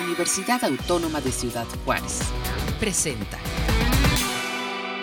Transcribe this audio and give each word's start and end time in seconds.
Universidad 0.00 0.62
Autónoma 0.64 1.20
de 1.20 1.32
Ciudad 1.32 1.66
Juárez. 1.84 2.20
Presenta. 2.78 3.36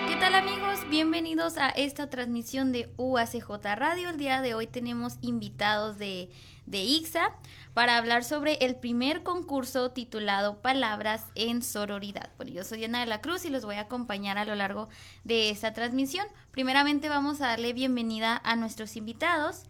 ¿Qué 0.08 0.16
tal 0.16 0.36
amigos? 0.36 0.80
Bienvenidos 0.90 1.58
a 1.58 1.70
esta 1.70 2.10
transmisión 2.10 2.72
de 2.72 2.90
UACJ 2.98 3.50
Radio. 3.76 4.10
El 4.10 4.18
día 4.18 4.42
de 4.42 4.54
hoy 4.54 4.68
tenemos 4.68 5.18
invitados 5.22 5.98
de, 5.98 6.30
de 6.66 6.84
IXA 6.84 7.36
para 7.74 7.98
hablar 7.98 8.24
sobre 8.24 8.54
el 8.62 8.76
primer 8.78 9.24
concurso 9.24 9.92
titulado 9.92 10.62
Palabras 10.62 11.26
en 11.36 11.62
Sororidad. 11.62 12.30
Bueno, 12.38 12.54
yo 12.54 12.64
soy 12.64 12.86
Ana 12.86 13.02
de 13.02 13.08
la 13.08 13.22
Cruz 13.22 13.44
y 13.44 13.50
los 13.50 13.66
voy 13.66 13.76
a 13.76 13.82
acompañar 13.82 14.38
a 14.38 14.46
lo 14.46 14.56
largo 14.56 14.88
de 15.26 15.50
esta 15.50 15.74
transmisión. 15.74 16.26
Primeramente 16.52 17.10
vamos 17.10 17.42
a 17.42 17.48
darle 17.48 17.74
bienvenida 17.74 18.42
a 18.44 18.56
nuestros 18.56 18.96
invitados 18.96 19.64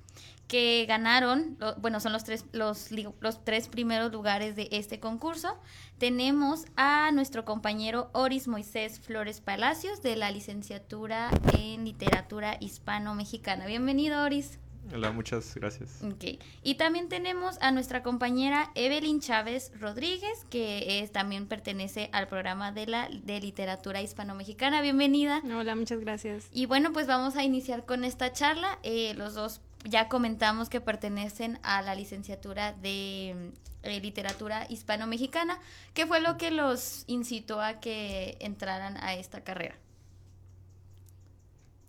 que 0.47 0.85
ganaron, 0.87 1.57
bueno, 1.77 1.99
son 1.99 2.13
los 2.13 2.23
tres, 2.23 2.45
los, 2.51 2.89
los 2.91 3.43
tres 3.43 3.67
primeros 3.67 4.11
lugares 4.11 4.55
de 4.55 4.67
este 4.71 4.99
concurso. 4.99 5.57
Tenemos 5.97 6.65
a 6.75 7.11
nuestro 7.11 7.45
compañero 7.45 8.09
Oris 8.13 8.47
Moisés 8.47 8.99
Flores 8.99 9.41
Palacios 9.41 10.01
de 10.01 10.15
la 10.15 10.31
licenciatura 10.31 11.29
en 11.57 11.85
literatura 11.85 12.57
hispano-mexicana. 12.59 13.65
Bienvenido, 13.65 14.23
Oris. 14.23 14.59
Hola, 14.93 15.11
muchas 15.11 15.55
gracias. 15.55 16.03
Okay. 16.03 16.39
Y 16.61 16.75
también 16.75 17.09
tenemos 17.09 17.57
a 17.61 17.71
nuestra 17.71 18.03
compañera 18.03 18.71
Evelyn 18.75 19.19
Chávez 19.19 19.71
Rodríguez, 19.79 20.45
que 20.49 20.99
es, 20.99 21.11
también 21.11 21.47
pertenece 21.47 22.09
al 22.13 22.27
programa 22.27 22.71
de 22.71 22.85
la 22.85 23.09
de 23.09 23.39
literatura 23.39 24.01
hispano-mexicana. 24.01 24.81
Bienvenida. 24.81 25.41
Hola, 25.43 25.75
muchas 25.75 25.99
gracias. 26.01 26.49
Y 26.51 26.67
bueno, 26.67 26.93
pues 26.93 27.07
vamos 27.07 27.35
a 27.35 27.43
iniciar 27.43 27.85
con 27.85 28.03
esta 28.03 28.31
charla. 28.31 28.77
Eh, 28.83 29.15
los 29.15 29.33
dos 29.33 29.59
ya 29.85 30.09
comentamos 30.09 30.69
que 30.69 30.81
pertenecen 30.81 31.59
a 31.63 31.81
la 31.81 31.95
licenciatura 31.95 32.73
de 32.73 33.51
eh, 33.83 33.99
literatura 34.01 34.65
hispano-mexicana. 34.69 35.59
¿Qué 35.93 36.05
fue 36.07 36.19
lo 36.21 36.37
que 36.37 36.51
los 36.51 37.03
incitó 37.07 37.61
a 37.61 37.79
que 37.79 38.37
entraran 38.39 38.97
a 38.97 39.13
esta 39.13 39.43
carrera? 39.43 39.75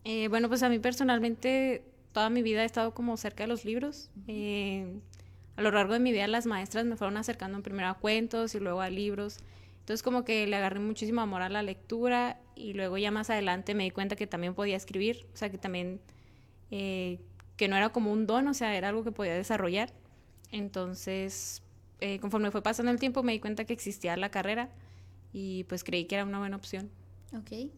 Eh, 0.05 0.29
bueno, 0.29 0.49
pues 0.49 0.63
a 0.63 0.69
mí 0.69 0.79
personalmente 0.79 1.85
toda 2.13 2.31
mi 2.31 2.43
vida 2.43 2.63
he 2.63 2.67
estado 2.67 2.93
como 2.95 3.17
cerca 3.17 3.45
de 3.45 3.49
los 3.49 3.65
libros. 3.65 4.11
Eh, 4.29 5.01
a 5.57 5.63
lo 5.63 5.71
largo 5.71 5.95
de 5.95 6.01
mi 6.01 6.13
vida 6.13 6.27
las 6.29 6.47
maestras 6.47 6.85
me 6.85 6.97
fueron 6.97 7.17
acercando 7.17 7.61
primero 7.63 7.89
a 7.89 7.95
cuentos 7.95 8.55
y 8.55 8.61
luego 8.61 8.83
a 8.83 8.91
libros. 8.91 9.39
Entonces 9.81 10.03
como 10.03 10.25
que 10.25 10.47
le 10.47 10.57
agarré 10.57 10.81
muchísimo 10.81 11.23
amor 11.23 11.43
a 11.43 11.49
la 11.49 11.63
lectura 11.63 12.39
y 12.55 12.75
luego 12.75 12.99
ya 12.99 13.11
más 13.11 13.31
adelante 13.31 13.75
me 13.75 13.85
di 13.85 13.91
cuenta 13.91 14.17
que 14.17 14.27
también 14.27 14.55
podía 14.55 14.77
escribir, 14.77 15.27
o 15.33 15.37
sea 15.37 15.51
que 15.51 15.59
también 15.59 16.01
que 17.57 17.69
no 17.69 17.77
era 17.77 17.91
como 17.91 18.13
un 18.13 18.27
don, 18.27 18.49
o 18.49 18.55
sea, 18.55 18.77
era 18.77 18.89
algo 18.89 19.05
que 19.05 19.13
podía 19.13 19.35
desarrollar. 19.35 19.93
Entonces, 20.53 21.63
eh, 22.01 22.19
conforme 22.21 22.51
fue 22.51 22.63
pasando 22.63 22.91
el 22.91 22.99
tiempo, 23.01 23.23
me 23.23 23.33
di 23.33 23.41
cuenta 23.41 23.65
que 23.65 23.73
existía 23.73 24.17
la 24.17 24.31
carrera 24.31 24.71
y 25.33 25.65
pues 25.65 25.85
creí 25.85 26.07
que 26.07 26.17
era 26.17 26.25
una 26.25 26.39
buena 26.39 26.57
opción. 26.57 26.91
Ok. 27.33 27.71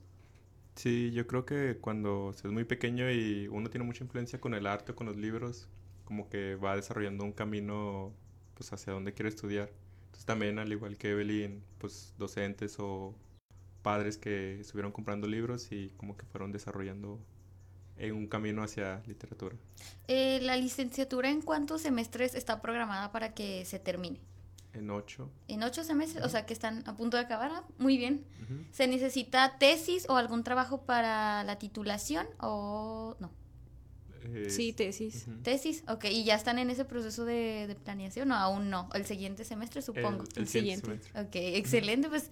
Sí, 0.75 1.11
yo 1.13 1.27
creo 1.27 1.45
que 1.45 1.79
cuando 1.81 2.33
se 2.33 2.47
es 2.47 2.53
muy 2.53 2.65
pequeño 2.65 3.11
y 3.11 3.49
uno 3.49 3.69
tiene 3.69 3.85
mucha 3.85 4.05
influencia 4.05 4.41
con 4.41 4.55
el 4.55 4.67
arte, 4.67 4.95
con 4.95 5.07
los 5.09 5.17
libros, 5.17 5.69
como 6.05 6.29
que 6.29 6.55
va 6.55 6.77
desarrollando 6.77 7.25
un 7.25 7.33
camino 7.33 8.13
pues 8.55 8.73
hacia 8.73 8.93
donde 8.93 9.13
quiere 9.13 9.29
estudiar. 9.29 9.71
Entonces 10.07 10.25
también, 10.25 10.59
al 10.59 10.73
igual 10.73 10.97
que 10.97 11.11
Evelyn, 11.11 11.63
pues 11.79 12.15
docentes 12.19 12.77
o 12.79 13.15
padres 13.83 14.19
que 14.19 14.61
estuvieron 14.61 14.93
comprando 14.93 15.27
libros 15.27 15.73
y 15.73 15.91
como 15.97 16.17
que 16.17 16.27
fueron 16.27 16.53
desarrollando 16.53 17.21
en 17.99 18.15
un 18.15 18.27
camino 18.27 18.63
hacia 18.63 19.03
literatura. 19.07 19.57
Eh, 20.07 20.41
¿La 20.43 20.57
licenciatura 20.57 21.31
en 21.31 21.43
cuántos 21.43 21.83
semestres 21.83 22.35
está 22.35 22.63
programada 22.63 23.13
para 23.13 23.35
que 23.35 23.65
se 23.65 23.79
termine? 23.79 24.21
En 24.73 24.91
ocho. 24.91 25.31
En 25.49 25.63
ocho 25.63 25.83
semestres, 25.83 26.25
o 26.25 26.29
sea 26.29 26.47
que 26.47 26.53
están 26.53 26.85
a 26.87 26.97
punto 26.97 27.17
de 27.17 27.25
acabar. 27.25 27.51
¿ah? 27.53 27.65
Muy 27.79 27.97
bien. 27.99 28.25
¿Se 28.71 28.87
necesita 28.87 29.59
tesis 29.59 30.07
o 30.09 30.17
algún 30.17 30.45
trabajo 30.45 30.83
para 30.83 31.45
la 31.45 31.59
titulación 31.59 32.27
o 32.41 33.17
no? 33.19 33.31
sí, 34.49 34.73
tesis. 34.73 35.27
Tesis, 35.43 35.85
ok. 35.89 36.05
¿Y 36.11 36.25
ya 36.25 36.35
están 36.35 36.59
en 36.59 36.71
ese 36.71 36.85
proceso 36.85 37.25
de, 37.25 37.77
planeación 37.85 38.31
o 38.31 38.35
aún 38.35 38.71
no? 38.71 38.89
El 38.95 39.07
siguiente 39.07 39.45
semestre, 39.45 39.83
supongo. 39.83 40.25
El, 40.37 40.47
siguiente. 40.47 41.01
Ok, 41.15 41.35
excelente. 41.35 42.09
Pues 42.09 42.31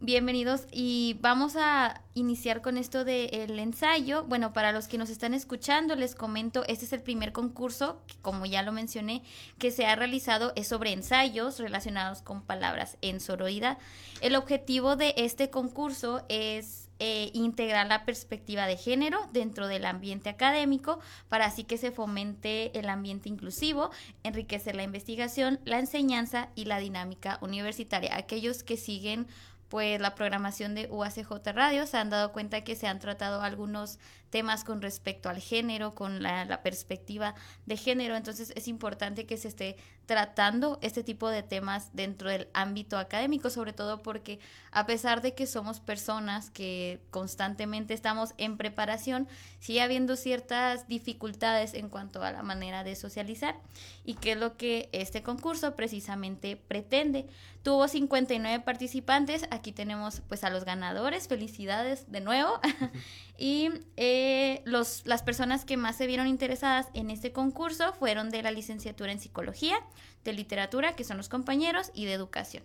Bienvenidos 0.00 0.68
y 0.70 1.16
vamos 1.22 1.56
a 1.56 2.00
iniciar 2.14 2.62
con 2.62 2.78
esto 2.78 3.04
del 3.04 3.58
ensayo. 3.58 4.22
Bueno, 4.22 4.52
para 4.52 4.70
los 4.70 4.86
que 4.86 4.96
nos 4.96 5.10
están 5.10 5.34
escuchando, 5.34 5.96
les 5.96 6.14
comento, 6.14 6.62
este 6.68 6.84
es 6.84 6.92
el 6.92 7.02
primer 7.02 7.32
concurso, 7.32 8.00
que, 8.06 8.14
como 8.22 8.46
ya 8.46 8.62
lo 8.62 8.70
mencioné, 8.70 9.24
que 9.58 9.72
se 9.72 9.86
ha 9.86 9.96
realizado 9.96 10.52
es 10.54 10.68
sobre 10.68 10.92
ensayos 10.92 11.58
relacionados 11.58 12.22
con 12.22 12.42
palabras 12.42 12.96
en 13.00 13.18
sororidad. 13.18 13.78
El 14.20 14.36
objetivo 14.36 14.94
de 14.94 15.14
este 15.16 15.50
concurso 15.50 16.22
es 16.28 16.88
eh, 17.00 17.32
integrar 17.34 17.88
la 17.88 18.04
perspectiva 18.04 18.68
de 18.68 18.76
género 18.76 19.18
dentro 19.32 19.66
del 19.66 19.84
ambiente 19.84 20.28
académico 20.28 21.00
para 21.28 21.46
así 21.46 21.64
que 21.64 21.76
se 21.76 21.90
fomente 21.90 22.76
el 22.78 22.88
ambiente 22.88 23.28
inclusivo, 23.28 23.90
enriquecer 24.22 24.76
la 24.76 24.84
investigación, 24.84 25.58
la 25.64 25.80
enseñanza 25.80 26.50
y 26.54 26.66
la 26.66 26.78
dinámica 26.78 27.38
universitaria. 27.40 28.16
Aquellos 28.16 28.62
que 28.62 28.76
siguen 28.76 29.26
pues 29.68 30.00
la 30.00 30.14
programación 30.14 30.74
de 30.74 30.86
UACJ 30.90 31.30
Radio 31.54 31.86
se 31.86 31.96
han 31.98 32.10
dado 32.10 32.32
cuenta 32.32 32.64
que 32.64 32.76
se 32.76 32.86
han 32.86 32.98
tratado 32.98 33.42
algunos 33.42 33.98
temas 34.30 34.64
con 34.64 34.82
respecto 34.82 35.28
al 35.28 35.38
género, 35.38 35.94
con 35.94 36.22
la, 36.22 36.62
perspectiva 36.62 37.34
de 37.66 37.76
género. 37.76 38.16
Entonces 38.16 38.52
es 38.56 38.68
importante 38.68 39.26
que 39.26 39.36
se 39.36 39.48
esté 39.48 39.76
tratando 40.06 40.78
este 40.80 41.04
tipo 41.04 41.28
de 41.28 41.42
temas 41.42 41.94
dentro 41.94 42.30
del 42.30 42.48
ámbito 42.54 42.96
académico, 42.96 43.50
sobre 43.50 43.74
todo 43.74 44.02
porque 44.02 44.40
a 44.70 44.86
pesar 44.86 45.20
de 45.20 45.34
que 45.34 45.46
somos 45.46 45.80
personas 45.80 46.50
que 46.50 47.00
constantemente 47.10 47.92
estamos 47.92 48.32
en 48.38 48.56
preparación, 48.56 49.28
sigue 49.60 49.82
habiendo 49.82 50.16
ciertas 50.16 50.88
dificultades 50.88 51.74
en 51.74 51.90
cuanto 51.90 52.22
a 52.22 52.32
la 52.32 52.42
manera 52.42 52.84
de 52.84 52.96
socializar 52.96 53.56
y 54.04 54.14
que 54.14 54.32
es 54.32 54.38
lo 54.38 54.56
que 54.56 54.88
este 54.92 55.22
concurso 55.22 55.76
precisamente 55.76 56.56
pretende. 56.56 57.26
Tuvo 57.62 57.86
59 57.86 58.64
participantes, 58.64 59.46
aquí 59.50 59.72
tenemos 59.72 60.22
pues 60.28 60.42
a 60.42 60.50
los 60.50 60.64
ganadores, 60.64 61.28
felicidades 61.28 62.10
de 62.10 62.20
nuevo. 62.20 62.60
y 63.38 63.70
eh, 63.96 64.62
los, 64.64 65.06
las 65.06 65.22
personas 65.22 65.64
que 65.64 65.76
más 65.76 65.96
se 65.96 66.08
vieron 66.08 66.26
interesadas 66.26 66.88
en 66.92 67.08
este 67.08 67.32
concurso 67.32 67.92
fueron 67.92 68.30
de 68.30 68.42
la 68.42 68.50
licenciatura 68.50 69.12
en 69.12 69.20
psicología, 69.20 69.78
de 70.24 70.32
literatura, 70.32 70.96
que 70.96 71.04
son 71.04 71.16
los 71.16 71.28
compañeros, 71.28 71.92
y 71.94 72.04
de 72.04 72.14
educación. 72.14 72.64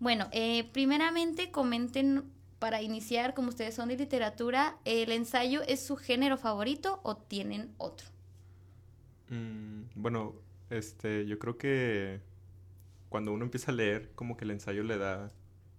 Bueno, 0.00 0.28
eh, 0.32 0.68
primeramente 0.72 1.50
comenten 1.50 2.24
para 2.58 2.82
iniciar, 2.82 3.32
como 3.32 3.48
ustedes 3.48 3.74
son 3.74 3.88
de 3.88 3.96
literatura, 3.96 4.76
¿el 4.84 5.10
ensayo 5.12 5.62
es 5.62 5.84
su 5.84 5.96
género 5.96 6.36
favorito 6.36 7.00
o 7.04 7.16
tienen 7.16 7.72
otro? 7.78 8.06
Mm, 9.30 9.84
bueno, 9.94 10.34
este, 10.68 11.24
yo 11.24 11.38
creo 11.38 11.56
que 11.56 12.20
cuando 13.08 13.32
uno 13.32 13.44
empieza 13.44 13.72
a 13.72 13.74
leer, 13.74 14.12
como 14.14 14.36
que 14.36 14.44
el 14.44 14.50
ensayo 14.50 14.82
le 14.82 14.98
da 14.98 15.32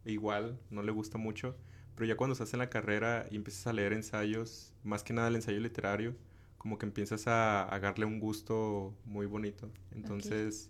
igual, 0.06 0.60
no 0.72 0.82
le 0.82 0.92
gusta 0.92 1.20
mucho 1.20 1.56
pero 1.96 2.06
ya 2.06 2.16
cuando 2.18 2.34
estás 2.34 2.54
en 2.54 2.59
la 2.59 2.70
carrera 2.70 3.26
y 3.31 3.36
empiezas 3.36 3.68
a 3.68 3.74
leer 3.74 3.94
ensayos, 3.94 4.74
más 4.84 5.04
que 5.04 5.14
nada 5.14 5.28
el 5.28 5.36
ensayo 5.36 5.59
literario, 5.59 6.16
como 6.58 6.78
que 6.78 6.86
empiezas 6.86 7.28
a, 7.28 7.74
a 7.74 7.80
darle 7.80 8.06
un 8.06 8.20
gusto 8.20 8.94
muy 9.06 9.26
bonito. 9.26 9.70
Entonces, 9.92 10.70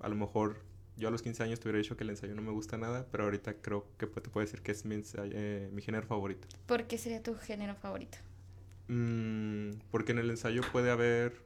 a 0.00 0.08
lo 0.08 0.16
mejor 0.16 0.62
yo 0.96 1.08
a 1.08 1.10
los 1.10 1.22
15 1.22 1.42
años 1.42 1.60
te 1.60 1.68
hubiera 1.68 1.78
dicho 1.78 1.96
que 1.96 2.04
el 2.04 2.10
ensayo 2.10 2.34
no 2.34 2.42
me 2.42 2.50
gusta 2.50 2.76
nada, 2.76 3.06
pero 3.10 3.24
ahorita 3.24 3.54
creo 3.54 3.86
que 3.96 4.06
te 4.06 4.28
puedo 4.28 4.44
decir 4.44 4.60
que 4.60 4.72
es 4.72 4.84
mi, 4.84 5.02
eh, 5.16 5.70
mi 5.72 5.82
género 5.82 6.06
favorito. 6.06 6.46
¿Por 6.66 6.86
qué 6.86 6.98
sería 6.98 7.22
tu 7.22 7.34
género 7.34 7.74
favorito? 7.74 8.18
Mm, 8.88 9.78
porque 9.90 10.12
en 10.12 10.18
el 10.18 10.30
ensayo 10.30 10.62
puede 10.72 10.90
haber 10.90 11.42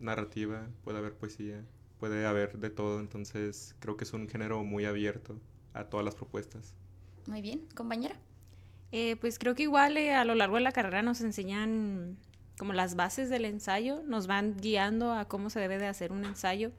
narrativa, 0.00 0.68
puede 0.84 0.98
haber 0.98 1.14
poesía, 1.14 1.64
puede 1.98 2.24
haber 2.26 2.58
de 2.58 2.70
todo, 2.70 3.00
entonces 3.00 3.74
creo 3.80 3.96
que 3.96 4.04
es 4.04 4.12
un 4.12 4.28
género 4.28 4.64
muy 4.64 4.84
abierto 4.84 5.38
a 5.74 5.84
todas 5.84 6.04
las 6.04 6.14
propuestas. 6.14 6.74
Muy 7.26 7.42
bien, 7.42 7.66
compañera. 7.74 8.16
Eh, 8.92 9.16
pues 9.16 9.38
creo 9.38 9.54
que 9.54 9.64
igual 9.64 9.96
eh, 9.96 10.14
a 10.14 10.24
lo 10.24 10.34
largo 10.34 10.56
de 10.56 10.62
la 10.62 10.72
carrera 10.72 11.02
nos 11.02 11.20
enseñan 11.20 12.16
como 12.58 12.72
las 12.72 12.94
bases 12.94 13.30
del 13.30 13.44
ensayo, 13.44 14.02
nos 14.04 14.26
van 14.26 14.56
guiando 14.56 15.12
a 15.12 15.26
cómo 15.26 15.50
se 15.50 15.60
debe 15.60 15.78
de 15.78 15.86
hacer 15.86 16.12
un 16.12 16.24
ensayo. 16.24 16.72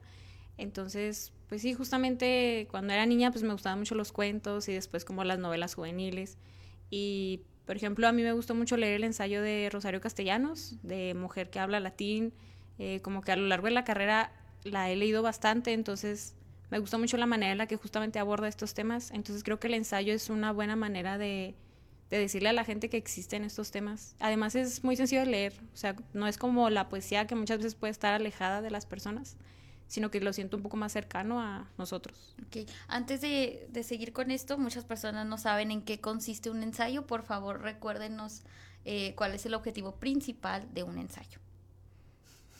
Entonces, 0.56 1.32
pues 1.48 1.62
sí, 1.62 1.74
justamente 1.74 2.66
cuando 2.70 2.92
era 2.92 3.04
niña 3.06 3.30
pues 3.30 3.44
me 3.44 3.52
gustaban 3.52 3.78
mucho 3.78 3.94
los 3.94 4.12
cuentos 4.12 4.68
y 4.68 4.72
después 4.72 5.04
como 5.04 5.24
las 5.24 5.38
novelas 5.38 5.74
juveniles. 5.74 6.38
Y, 6.90 7.42
por 7.66 7.76
ejemplo, 7.76 8.08
a 8.08 8.12
mí 8.12 8.22
me 8.22 8.32
gustó 8.32 8.54
mucho 8.54 8.76
leer 8.76 8.94
el 8.94 9.04
ensayo 9.04 9.42
de 9.42 9.68
Rosario 9.70 10.00
Castellanos, 10.00 10.76
de 10.82 11.14
Mujer 11.14 11.50
que 11.50 11.58
habla 11.58 11.80
latín. 11.80 12.32
Eh, 12.78 13.00
como 13.02 13.22
que 13.22 13.32
a 13.32 13.36
lo 13.36 13.46
largo 13.46 13.66
de 13.66 13.72
la 13.72 13.84
carrera 13.84 14.32
la 14.64 14.90
he 14.90 14.96
leído 14.96 15.22
bastante, 15.22 15.72
entonces 15.72 16.34
me 16.70 16.78
gustó 16.78 16.98
mucho 16.98 17.16
la 17.16 17.26
manera 17.26 17.52
en 17.52 17.58
la 17.58 17.66
que 17.66 17.76
justamente 17.76 18.18
aborda 18.18 18.48
estos 18.48 18.74
temas. 18.74 19.10
Entonces 19.10 19.44
creo 19.44 19.60
que 19.60 19.68
el 19.68 19.74
ensayo 19.74 20.12
es 20.12 20.30
una 20.30 20.52
buena 20.52 20.76
manera 20.76 21.18
de 21.18 21.54
de 22.10 22.18
decirle 22.18 22.48
a 22.48 22.52
la 22.52 22.64
gente 22.64 22.88
que 22.88 22.96
existen 22.96 23.44
estos 23.44 23.70
temas. 23.70 24.14
Además 24.20 24.54
es 24.54 24.84
muy 24.84 24.96
sencillo 24.96 25.22
de 25.22 25.26
leer, 25.26 25.54
o 25.72 25.76
sea, 25.76 25.96
no 26.12 26.26
es 26.26 26.38
como 26.38 26.70
la 26.70 26.88
poesía 26.88 27.26
que 27.26 27.34
muchas 27.34 27.58
veces 27.58 27.74
puede 27.74 27.90
estar 27.90 28.14
alejada 28.14 28.62
de 28.62 28.70
las 28.70 28.86
personas, 28.86 29.36
sino 29.88 30.10
que 30.10 30.20
lo 30.20 30.32
siento 30.32 30.56
un 30.56 30.62
poco 30.62 30.76
más 30.76 30.92
cercano 30.92 31.40
a 31.40 31.68
nosotros. 31.78 32.34
Ok, 32.46 32.68
antes 32.88 33.20
de, 33.20 33.68
de 33.70 33.82
seguir 33.82 34.12
con 34.12 34.30
esto, 34.30 34.58
muchas 34.58 34.84
personas 34.84 35.26
no 35.26 35.38
saben 35.38 35.70
en 35.70 35.82
qué 35.82 36.00
consiste 36.00 36.50
un 36.50 36.62
ensayo. 36.62 37.06
Por 37.06 37.22
favor, 37.22 37.60
recuérdenos 37.60 38.42
eh, 38.84 39.14
cuál 39.16 39.34
es 39.34 39.44
el 39.46 39.54
objetivo 39.54 39.96
principal 39.96 40.72
de 40.72 40.84
un 40.84 40.98
ensayo. 40.98 41.40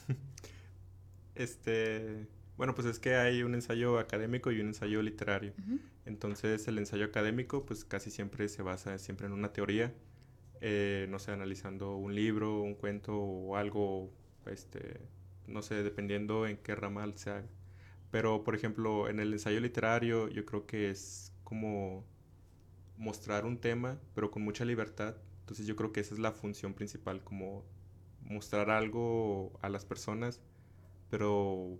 Este, 1.36 2.26
bueno, 2.56 2.74
pues 2.74 2.86
es 2.86 2.98
que 2.98 3.14
hay 3.16 3.42
un 3.42 3.54
ensayo 3.54 3.98
académico 3.98 4.50
y 4.50 4.60
un 4.60 4.68
ensayo 4.68 5.02
literario. 5.02 5.52
Ujú. 5.58 5.80
Entonces, 6.06 6.66
el 6.68 6.78
ensayo 6.78 7.04
académico, 7.04 7.66
pues 7.66 7.84
casi 7.84 8.10
siempre 8.10 8.48
se 8.48 8.62
basa 8.62 8.98
siempre 8.98 9.26
en 9.26 9.32
una 9.32 9.52
teoría, 9.52 9.94
eh, 10.60 11.06
no 11.10 11.18
sé, 11.18 11.32
analizando 11.32 11.96
un 11.96 12.14
libro, 12.14 12.60
un 12.62 12.74
cuento 12.74 13.16
o 13.16 13.56
algo, 13.56 14.12
este, 14.46 15.00
no 15.46 15.62
sé, 15.62 15.82
dependiendo 15.82 16.46
en 16.46 16.56
qué 16.58 16.74
rama 16.74 17.10
se 17.16 17.30
haga. 17.30 17.48
Pero, 18.10 18.44
por 18.44 18.54
ejemplo, 18.54 19.08
en 19.08 19.20
el 19.20 19.32
ensayo 19.32 19.60
literario, 19.60 20.28
yo 20.28 20.44
creo 20.46 20.66
que 20.66 20.90
es 20.90 21.32
como 21.44 22.06
mostrar 22.96 23.44
un 23.44 23.58
tema, 23.60 24.00
pero 24.14 24.30
con 24.30 24.42
mucha 24.42 24.64
libertad. 24.64 25.16
Entonces, 25.40 25.66
yo 25.66 25.76
creo 25.76 25.92
que 25.92 26.00
esa 26.00 26.14
es 26.14 26.20
la 26.20 26.32
función 26.32 26.74
principal, 26.74 27.22
como 27.22 27.64
mostrar 28.20 28.70
algo 28.70 29.58
a 29.62 29.68
las 29.68 29.84
personas, 29.84 30.40
pero 31.10 31.78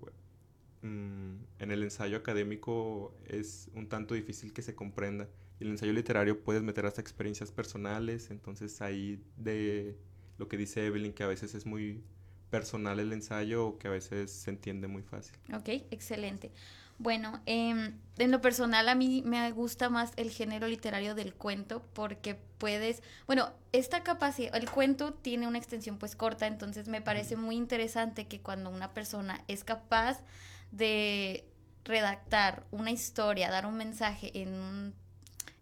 mm, 0.87 1.63
en 1.63 1.71
el 1.71 1.83
ensayo 1.83 2.17
académico 2.17 3.15
es 3.27 3.71
un 3.75 3.89
tanto 3.89 4.15
difícil 4.15 4.53
que 4.53 4.63
se 4.63 4.75
comprenda. 4.75 5.29
Y 5.59 5.65
el 5.65 5.71
ensayo 5.71 5.93
literario 5.93 6.43
puedes 6.43 6.63
meter 6.63 6.87
hasta 6.87 7.01
experiencias 7.01 7.51
personales, 7.51 8.31
entonces 8.31 8.81
ahí 8.83 9.23
de 9.37 9.97
lo 10.39 10.49
que 10.49 10.57
dice 10.57 10.87
Evelyn, 10.87 11.13
que 11.13 11.23
a 11.23 11.29
veces 11.29 11.55
es 11.55 11.65
muy 11.65 12.03
personal 12.51 13.01
el 13.01 13.13
ensayo 13.13 13.67
o 13.67 13.79
que 13.79 13.89
a 13.89 13.91
veces 13.91 14.31
se 14.31 14.51
entiende 14.51 14.87
muy 14.87 15.03
fácil. 15.03 15.37
Ok, 15.53 15.69
excelente. 15.91 16.53
Bueno, 16.99 17.43
em, 17.45 17.99
en 18.17 18.31
lo 18.31 18.41
personal 18.41 18.89
a 18.89 18.95
mí 18.95 19.23
me 19.27 19.51
gusta 19.53 19.91
más 19.91 20.13
el 20.17 20.31
género 20.31 20.67
literario 20.67 21.15
del 21.15 21.35
cuento 21.35 21.85
porque 21.93 22.39
puedes, 22.57 23.03
bueno, 23.27 23.53
esta 23.73 24.03
capacidad, 24.03 24.55
el 24.57 24.71
cuento 24.71 25.13
tiene 25.13 25.47
una 25.47 25.59
extensión 25.59 25.99
pues 25.99 26.17
corta, 26.17 26.47
entonces 26.47 26.89
me 26.89 27.03
parece 27.03 27.37
muy 27.37 27.57
interesante 27.57 28.27
que 28.27 28.41
cuando 28.41 28.71
una 28.71 28.95
persona 28.95 29.45
es 29.47 29.63
capaz 29.63 30.23
de 30.71 31.45
redactar 31.85 32.65
una 32.71 32.91
historia, 32.91 33.51
dar 33.51 33.67
un 33.67 33.77
mensaje 33.77 34.43
en 34.43 34.55
un 34.55 34.95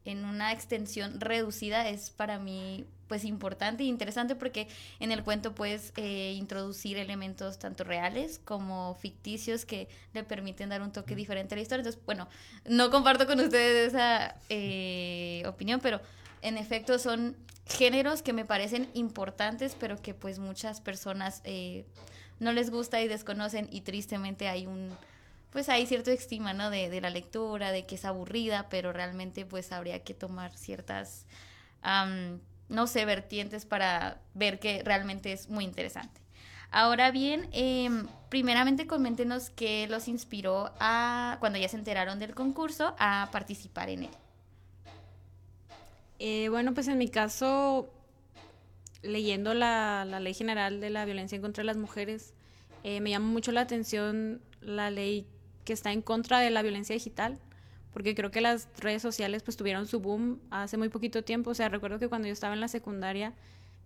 en 0.05 0.25
una 0.25 0.53
extensión 0.53 1.21
reducida 1.21 1.89
es 1.89 2.11
para 2.11 2.39
mí 2.39 2.85
pues 3.09 3.25
importante 3.25 3.83
e 3.83 3.87
interesante 3.87 4.35
porque 4.35 4.69
en 4.99 5.13
el 5.13 5.23
cuento 5.23 5.55
puedes 5.55 5.93
eh, 5.97 6.35
introducir 6.37 6.97
elementos 6.97 7.59
tanto 7.59 7.85
reales 7.85 8.41
como 8.45 8.95
ficticios 8.95 9.65
que 9.65 9.89
le 10.13 10.25
permiten 10.25 10.69
dar 10.69 10.83
un 10.83 10.93
toque 10.93 11.15
diferente 11.15 11.55
a 11.55 11.57
la 11.57 11.63
historia. 11.63 11.83
Entonces, 11.83 12.03
bueno, 12.05 12.29
no 12.65 12.91
comparto 12.91 13.27
con 13.27 13.41
ustedes 13.41 13.89
esa 13.89 14.37
eh, 14.49 15.43
opinión, 15.47 15.81
pero 15.81 16.01
en 16.43 16.57
efecto 16.57 16.99
son 16.99 17.37
géneros 17.67 18.23
que 18.23 18.33
me 18.33 18.45
parecen 18.45 18.89
importantes, 18.95 19.77
pero 19.79 20.01
que 20.01 20.15
pues 20.15 20.39
muchas 20.39 20.81
personas 20.81 21.41
eh, 21.45 21.87
no 22.41 22.53
les 22.53 22.71
gusta 22.71 23.01
y 23.01 23.09
desconocen 23.09 23.69
y 23.71 23.83
tristemente 23.83 24.49
hay 24.49 24.67
un 24.67 24.91
pues 25.55 25.69
hay 25.69 25.87
cierta 25.87 26.11
estima, 26.11 26.53
¿no? 26.53 26.69
De, 26.69 26.91
de, 26.91 27.01
la 27.01 27.11
lectura, 27.11 27.71
de 27.71 27.87
que 27.87 27.95
es 27.95 28.05
aburrida, 28.05 28.67
pero 28.69 28.93
realmente 28.93 29.47
pues 29.47 29.71
habría 29.71 30.03
que 30.03 30.13
tomar 30.13 30.53
ciertas, 30.57 31.27
um, 31.85 32.41
no 32.69 32.89
sé, 32.89 33.05
vertientes 33.05 33.65
para 33.65 34.21
ver 34.35 34.59
que 34.59 34.83
realmente 34.83 35.33
es 35.33 35.49
muy 35.49 35.63
interesante. 35.63 36.21
Ahora 36.73 37.13
bien, 37.13 37.49
eh, 37.53 37.89
primeramente 38.31 38.89
coméntenos 38.89 39.51
qué 39.51 39.87
los 39.89 40.09
inspiró 40.09 40.73
a, 40.81 41.37
cuando 41.39 41.57
ya 41.57 41.69
se 41.69 41.77
enteraron 41.77 42.19
del 42.19 42.35
concurso, 42.35 42.97
a 42.99 43.29
participar 43.31 43.91
en 43.91 44.03
él. 44.03 44.11
Eh, 46.19 46.49
bueno, 46.49 46.75
pues 46.75 46.89
en 46.89 46.99
mi 46.99 47.09
caso, 47.09 47.89
leyendo 49.05 49.55
la, 49.55 50.05
la, 50.05 50.21
Ley 50.21 50.35
General 50.35 50.81
de 50.81 50.91
la 50.91 51.05
Violencia 51.05 51.37
en 51.37 51.43
contra 51.43 51.65
las 51.65 51.77
Mujeres, 51.77 52.35
eh, 52.83 53.01
me 53.01 53.11
llama 53.11 53.27
mucho 53.27 53.53
la 53.53 53.63
atención 53.63 54.41
la 54.61 54.91
ley 54.91 55.27
que 55.65 55.73
está 55.73 55.93
en 55.93 56.03
contra 56.03 56.41
de 56.41 56.51
la 56.51 56.63
violencia 56.63 56.95
digital, 56.95 57.39
porque 57.93 58.15
creo 58.15 58.31
que 58.31 58.41
las 58.41 58.69
redes 58.79 59.01
sociales 59.03 59.43
pues 59.43 59.57
tuvieron 59.57 59.87
su 59.87 60.01
boom 60.01 60.41
hace 60.51 60.77
muy 60.77 60.89
poquito 60.91 61.25
tiempo, 61.25 61.51
o 61.51 61.55
sea, 61.55 61.69
recuerdo 61.69 61.99
que 61.99 62.09
cuando 62.09 62.29
yo 62.29 62.33
estaba 62.33 62.55
en 62.55 62.61
la 62.61 62.69
secundaria, 62.69 63.33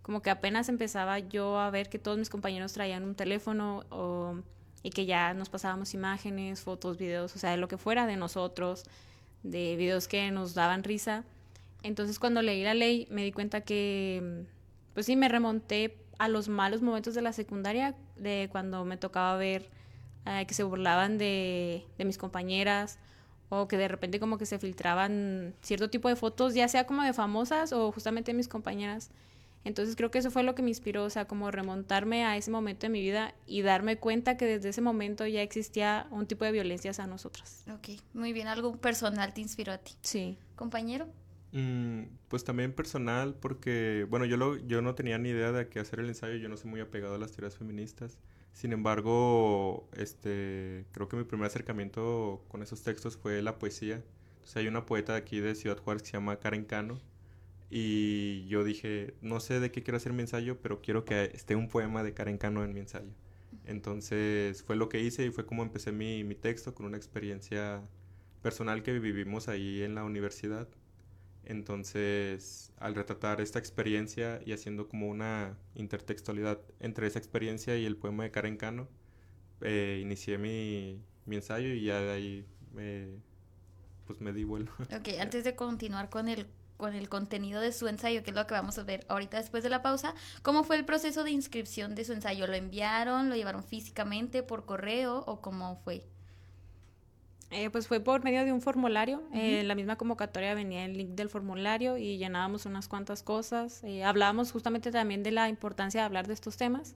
como 0.02 0.22
que 0.22 0.30
apenas 0.30 0.68
empezaba 0.68 1.18
yo 1.18 1.58
a 1.58 1.70
ver 1.70 1.88
que 1.88 1.98
todos 1.98 2.18
mis 2.18 2.30
compañeros 2.30 2.72
traían 2.72 3.04
un 3.04 3.14
teléfono 3.14 3.84
o, 3.90 4.36
y 4.82 4.90
que 4.90 5.06
ya 5.06 5.34
nos 5.34 5.48
pasábamos 5.48 5.94
imágenes, 5.94 6.62
fotos, 6.62 6.96
videos, 6.96 7.36
o 7.36 7.38
sea, 7.38 7.50
de 7.50 7.58
lo 7.58 7.68
que 7.68 7.76
fuera 7.76 8.06
de 8.06 8.16
nosotros, 8.16 8.84
de 9.42 9.76
videos 9.76 10.08
que 10.08 10.30
nos 10.30 10.54
daban 10.54 10.82
risa. 10.82 11.24
Entonces 11.82 12.18
cuando 12.18 12.42
leí 12.42 12.64
la 12.64 12.74
ley 12.74 13.06
me 13.10 13.22
di 13.22 13.32
cuenta 13.32 13.60
que, 13.60 14.46
pues 14.94 15.06
sí, 15.06 15.16
me 15.16 15.28
remonté 15.28 15.96
a 16.18 16.28
los 16.28 16.48
malos 16.48 16.82
momentos 16.82 17.14
de 17.14 17.22
la 17.22 17.32
secundaria, 17.32 17.94
de 18.16 18.48
cuando 18.50 18.84
me 18.84 18.96
tocaba 18.96 19.36
ver 19.36 19.70
eh, 20.26 20.44
que 20.46 20.54
se 20.54 20.62
burlaban 20.62 21.18
de, 21.18 21.84
de, 21.96 22.04
mis 22.04 22.18
compañeras 22.18 22.98
o 23.48 23.68
que 23.68 23.76
de 23.76 23.88
repente 23.88 24.20
como 24.20 24.36
que 24.36 24.46
se 24.46 24.58
filtraban 24.58 25.54
cierto 25.62 25.88
tipo 25.88 26.08
de 26.08 26.16
fotos, 26.16 26.54
ya 26.54 26.68
sea 26.68 26.86
como 26.86 27.02
de 27.02 27.12
famosas 27.12 27.72
o 27.72 27.92
justamente 27.92 28.32
de 28.32 28.36
mis 28.36 28.48
compañeras. 28.48 29.10
Entonces 29.64 29.96
creo 29.96 30.10
que 30.10 30.18
eso 30.18 30.30
fue 30.30 30.42
lo 30.42 30.54
que 30.54 30.62
me 30.62 30.70
inspiró, 30.70 31.04
o 31.04 31.10
sea, 31.10 31.26
como 31.26 31.50
remontarme 31.50 32.24
a 32.24 32.36
ese 32.36 32.50
momento 32.50 32.86
de 32.86 32.90
mi 32.90 33.00
vida 33.00 33.34
y 33.46 33.62
darme 33.62 33.98
cuenta 33.98 34.36
que 34.36 34.46
desde 34.46 34.70
ese 34.70 34.80
momento 34.80 35.26
ya 35.26 35.42
existía 35.42 36.06
un 36.10 36.26
tipo 36.26 36.44
de 36.44 36.52
violencia 36.52 36.92
a 36.98 37.06
nosotras. 37.06 37.64
Ok, 37.72 38.00
muy 38.14 38.32
bien, 38.32 38.48
algo 38.48 38.76
personal 38.76 39.34
te 39.34 39.40
inspiró 39.40 39.72
a 39.72 39.78
ti. 39.78 39.92
Sí. 40.02 40.38
Compañero. 40.56 41.08
Mm, 41.52 42.02
pues 42.28 42.44
también 42.44 42.74
personal 42.74 43.34
porque, 43.40 44.06
bueno, 44.10 44.26
yo, 44.26 44.36
lo, 44.36 44.56
yo 44.66 44.82
no 44.82 44.94
tenía 44.94 45.18
ni 45.18 45.30
idea 45.30 45.50
de 45.52 45.68
qué 45.68 45.80
hacer 45.80 46.00
el 46.00 46.08
ensayo, 46.08 46.36
yo 46.36 46.48
no 46.48 46.56
soy 46.56 46.70
muy 46.70 46.80
apegado 46.80 47.14
a 47.14 47.18
las 47.18 47.32
teorías 47.32 47.56
feministas. 47.56 48.18
Sin 48.52 48.72
embargo, 48.72 49.88
este, 49.96 50.86
creo 50.92 51.08
que 51.08 51.16
mi 51.16 51.24
primer 51.24 51.46
acercamiento 51.46 52.44
con 52.48 52.62
esos 52.62 52.82
textos 52.82 53.16
fue 53.16 53.40
la 53.42 53.58
poesía. 53.58 54.02
Entonces 54.34 54.56
hay 54.56 54.68
una 54.68 54.84
poeta 54.86 55.12
de 55.12 55.18
aquí 55.18 55.40
de 55.40 55.54
Ciudad 55.54 55.78
Juárez 55.78 56.02
que 56.02 56.08
se 56.10 56.12
llama 56.14 56.38
Karen 56.38 56.64
Cano. 56.64 57.00
Y 57.70 58.46
yo 58.48 58.64
dije, 58.64 59.14
no 59.22 59.40
sé 59.40 59.60
de 59.60 59.70
qué 59.72 59.82
quiero 59.82 59.98
hacer 59.98 60.12
mi 60.14 60.22
ensayo, 60.22 60.60
pero 60.62 60.80
quiero 60.82 61.04
que 61.04 61.24
esté 61.34 61.56
un 61.56 61.68
poema 61.68 62.02
de 62.02 62.14
Karen 62.14 62.38
Cano 62.38 62.64
en 62.64 62.72
mi 62.74 62.80
ensayo. 62.80 63.12
Entonces 63.64 64.62
fue 64.64 64.76
lo 64.76 64.88
que 64.88 65.00
hice 65.02 65.26
y 65.26 65.30
fue 65.30 65.46
como 65.46 65.62
empecé 65.62 65.92
mi, 65.92 66.24
mi 66.24 66.34
texto 66.34 66.74
con 66.74 66.86
una 66.86 66.96
experiencia 66.96 67.82
personal 68.42 68.82
que 68.82 68.98
vivimos 68.98 69.48
ahí 69.48 69.82
en 69.82 69.94
la 69.94 70.04
universidad. 70.04 70.68
Entonces, 71.48 72.74
al 72.78 72.94
retratar 72.94 73.40
esta 73.40 73.58
experiencia 73.58 74.38
y 74.44 74.52
haciendo 74.52 74.86
como 74.86 75.08
una 75.08 75.56
intertextualidad 75.74 76.60
entre 76.78 77.06
esa 77.06 77.18
experiencia 77.18 77.74
y 77.78 77.86
el 77.86 77.96
poema 77.96 78.24
de 78.24 78.30
Karen 78.30 78.58
Cano, 78.58 78.86
eh, 79.62 79.98
inicié 80.02 80.36
mi, 80.36 81.02
mi, 81.24 81.36
ensayo 81.36 81.70
y 81.70 81.84
ya 81.84 82.00
de 82.00 82.10
ahí 82.10 82.46
me, 82.74 83.08
pues 84.06 84.20
me 84.20 84.34
di 84.34 84.44
vuelo. 84.44 84.70
Ok, 84.94 85.08
antes 85.18 85.42
de 85.42 85.56
continuar 85.56 86.10
con 86.10 86.28
el, 86.28 86.46
con 86.76 86.92
el 86.92 87.08
contenido 87.08 87.62
de 87.62 87.72
su 87.72 87.88
ensayo, 87.88 88.22
que 88.22 88.28
es 88.28 88.36
lo 88.36 88.46
que 88.46 88.52
vamos 88.52 88.78
a 88.78 88.82
ver 88.82 89.06
ahorita 89.08 89.38
después 89.38 89.62
de 89.62 89.70
la 89.70 89.80
pausa, 89.80 90.14
¿cómo 90.42 90.64
fue 90.64 90.76
el 90.76 90.84
proceso 90.84 91.24
de 91.24 91.30
inscripción 91.30 91.94
de 91.94 92.04
su 92.04 92.12
ensayo? 92.12 92.46
¿Lo 92.46 92.56
enviaron, 92.56 93.30
lo 93.30 93.36
llevaron 93.36 93.64
físicamente, 93.64 94.42
por 94.42 94.66
correo 94.66 95.24
o 95.26 95.40
cómo 95.40 95.80
fue? 95.82 96.04
Eh, 97.50 97.70
pues 97.70 97.88
fue 97.88 98.00
por 98.00 98.22
medio 98.24 98.44
de 98.44 98.52
un 98.52 98.60
formulario. 98.60 99.18
Uh 99.30 99.34
-huh. 99.34 99.38
eh, 99.38 99.60
en 99.60 99.68
la 99.68 99.74
misma 99.74 99.96
convocatoria 99.96 100.54
venía 100.54 100.84
el 100.84 100.96
link 100.96 101.10
del 101.10 101.30
formulario 101.30 101.96
y 101.96 102.18
llenábamos 102.18 102.66
unas 102.66 102.88
cuantas 102.88 103.22
cosas. 103.22 103.82
Eh, 103.84 104.04
hablábamos 104.04 104.52
justamente 104.52 104.90
también 104.90 105.22
de 105.22 105.30
la 105.30 105.48
importancia 105.48 106.00
de 106.00 106.06
hablar 106.06 106.26
de 106.26 106.34
estos 106.34 106.56
temas 106.56 106.94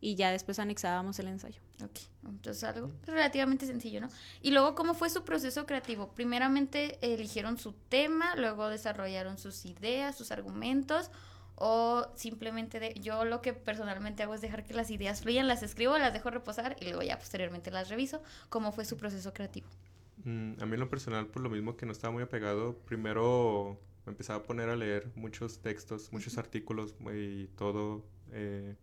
y 0.00 0.16
ya 0.16 0.32
después 0.32 0.58
anexábamos 0.58 1.20
el 1.20 1.28
ensayo. 1.28 1.60
Ok, 1.84 2.00
entonces 2.28 2.64
algo 2.64 2.90
relativamente 3.06 3.66
sencillo, 3.66 4.00
¿no? 4.00 4.08
Y 4.40 4.50
luego, 4.50 4.74
¿cómo 4.74 4.94
fue 4.94 5.08
su 5.08 5.22
proceso 5.22 5.64
creativo? 5.64 6.08
Primeramente 6.08 6.98
eligieron 7.00 7.56
su 7.56 7.72
tema, 7.88 8.34
luego 8.34 8.68
desarrollaron 8.68 9.38
sus 9.38 9.64
ideas, 9.64 10.16
sus 10.16 10.32
argumentos 10.32 11.12
o 11.54 12.08
simplemente 12.16 12.80
de, 12.80 12.94
yo 12.94 13.24
lo 13.24 13.40
que 13.40 13.52
personalmente 13.52 14.24
hago 14.24 14.34
es 14.34 14.40
dejar 14.40 14.64
que 14.64 14.74
las 14.74 14.90
ideas 14.90 15.20
fluyan, 15.20 15.46
las 15.46 15.62
escribo, 15.62 15.96
las 15.96 16.12
dejo 16.12 16.30
reposar 16.30 16.76
y 16.80 16.86
luego 16.86 17.02
ya 17.02 17.16
posteriormente 17.16 17.70
las 17.70 17.88
reviso. 17.88 18.20
¿Cómo 18.48 18.72
fue 18.72 18.84
su 18.84 18.96
proceso 18.96 19.32
creativo? 19.32 19.68
Mm, 20.24 20.54
a 20.60 20.66
mí 20.66 20.74
en 20.74 20.80
lo 20.80 20.88
personal, 20.88 21.26
por 21.26 21.42
lo 21.42 21.50
mismo 21.50 21.76
que 21.76 21.86
no 21.86 21.92
estaba 21.92 22.12
muy 22.12 22.22
apegado, 22.22 22.76
primero 22.84 23.78
me 24.06 24.12
empezaba 24.12 24.40
a 24.40 24.42
poner 24.42 24.68
a 24.68 24.76
leer 24.76 25.10
muchos 25.14 25.60
textos, 25.60 26.12
muchos 26.12 26.38
artículos 26.38 26.94
y 27.14 27.46
todo. 27.48 28.04
Eh, 28.32 28.74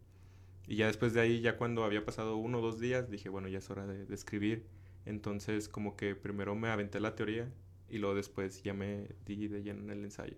y 0.68 0.76
ya 0.76 0.88
después 0.88 1.14
de 1.14 1.22
ahí, 1.22 1.42
ya 1.42 1.58
cuando 1.58 1.84
había 1.84 2.06
pasado 2.06 2.38
uno 2.38 2.60
o 2.60 2.62
dos 2.62 2.80
días, 2.80 3.10
dije, 3.10 3.30
bueno, 3.30 3.48
ya 3.48 3.58
es 3.58 3.70
hora 3.70 3.88
de, 3.88 4.06
de, 4.06 4.16
escribir. 4.16 4.66
Entonces, 5.06 5.68
como 5.68 5.96
que 5.96 6.16
primero 6.16 6.56
me 6.56 6.70
aventé 6.70 7.00
la 7.00 7.16
teoría 7.16 7.50
y 7.90 7.98
luego 7.98 8.16
después 8.16 8.62
ya 8.64 8.74
me 8.74 9.08
di 9.26 9.48
de 9.48 9.64
lleno 9.64 9.84
en 9.84 9.90
el 9.90 10.04
ensayo. 10.04 10.38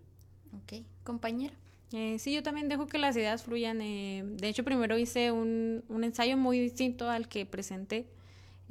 Ok, 0.53 0.83
compañera. 1.03 1.53
Eh, 1.93 2.19
sí, 2.19 2.33
yo 2.33 2.41
también 2.41 2.69
dejo 2.69 2.87
que 2.87 2.97
las 2.97 3.15
ideas 3.17 3.43
fluyan. 3.43 3.81
Eh, 3.81 4.23
de 4.25 4.47
hecho, 4.47 4.63
primero 4.63 4.97
hice 4.97 5.31
un, 5.31 5.83
un, 5.89 6.03
ensayo 6.03 6.37
muy 6.37 6.59
distinto 6.59 7.09
al 7.09 7.27
que 7.27 7.45
presenté. 7.45 8.07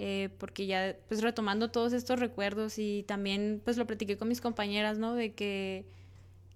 Eh, 0.02 0.30
porque 0.38 0.64
ya 0.64 0.96
pues 1.08 1.20
retomando 1.20 1.70
todos 1.70 1.92
estos 1.92 2.18
recuerdos 2.18 2.78
y 2.78 3.04
también 3.06 3.60
pues 3.62 3.76
lo 3.76 3.86
platiqué 3.86 4.16
con 4.16 4.28
mis 4.28 4.40
compañeras, 4.40 4.96
¿no? 4.96 5.14
De 5.14 5.34
que 5.34 5.84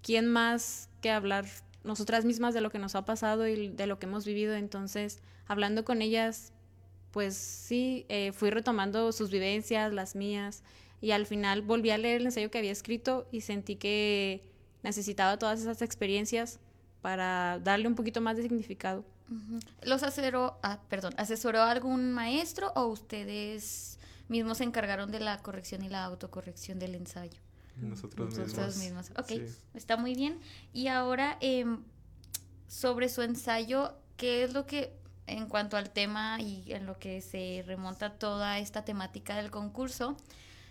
quién 0.00 0.26
más 0.26 0.88
que 1.02 1.10
hablar 1.10 1.44
nosotras 1.82 2.24
mismas 2.24 2.54
de 2.54 2.62
lo 2.62 2.70
que 2.70 2.78
nos 2.78 2.94
ha 2.94 3.04
pasado 3.04 3.46
y 3.46 3.68
de 3.68 3.86
lo 3.86 3.98
que 3.98 4.06
hemos 4.06 4.24
vivido, 4.24 4.54
entonces 4.54 5.20
hablando 5.46 5.84
con 5.84 6.00
ellas, 6.00 6.54
pues 7.10 7.36
sí, 7.36 8.06
eh, 8.08 8.32
fui 8.32 8.48
retomando 8.48 9.12
sus 9.12 9.30
vivencias, 9.30 9.92
las 9.92 10.16
mías, 10.16 10.62
y 11.02 11.10
al 11.10 11.26
final 11.26 11.60
volví 11.60 11.90
a 11.90 11.98
leer 11.98 12.22
el 12.22 12.26
ensayo 12.28 12.50
que 12.50 12.56
había 12.56 12.72
escrito 12.72 13.28
y 13.30 13.42
sentí 13.42 13.76
que 13.76 14.42
necesitaba 14.82 15.38
todas 15.38 15.60
esas 15.60 15.82
experiencias 15.82 16.60
para 17.02 17.60
darle 17.62 17.88
un 17.88 17.94
poquito 17.94 18.22
más 18.22 18.38
de 18.38 18.42
significado. 18.44 19.04
¿Los 19.82 20.02
asesoró, 20.02 20.58
ah, 20.62 20.80
perdón, 20.88 21.14
asesoró 21.16 21.62
algún 21.62 22.12
maestro 22.12 22.72
o 22.74 22.86
ustedes 22.86 23.98
mismos 24.28 24.58
se 24.58 24.64
encargaron 24.64 25.10
de 25.10 25.20
la 25.20 25.38
corrección 25.38 25.82
y 25.82 25.88
la 25.88 26.04
autocorrección 26.04 26.78
del 26.78 26.94
ensayo? 26.94 27.38
Nosotros, 27.76 28.38
Nosotros 28.38 28.76
mismos. 28.76 29.10
Ok, 29.18 29.32
está 29.74 29.96
muy 29.96 30.14
bien. 30.14 30.38
Y 30.72 30.88
ahora, 30.88 31.38
em, 31.40 31.82
sobre 32.68 33.08
su 33.08 33.22
ensayo, 33.22 33.94
¿qué 34.16 34.44
es 34.44 34.52
lo 34.52 34.66
que, 34.66 34.96
en 35.26 35.48
cuanto 35.48 35.76
al 35.76 35.90
tema 35.90 36.40
y 36.40 36.72
en 36.72 36.86
lo 36.86 36.98
que 36.98 37.20
se 37.20 37.64
remonta 37.66 38.12
toda 38.12 38.58
esta 38.58 38.84
temática 38.84 39.36
del 39.36 39.50
concurso, 39.50 40.16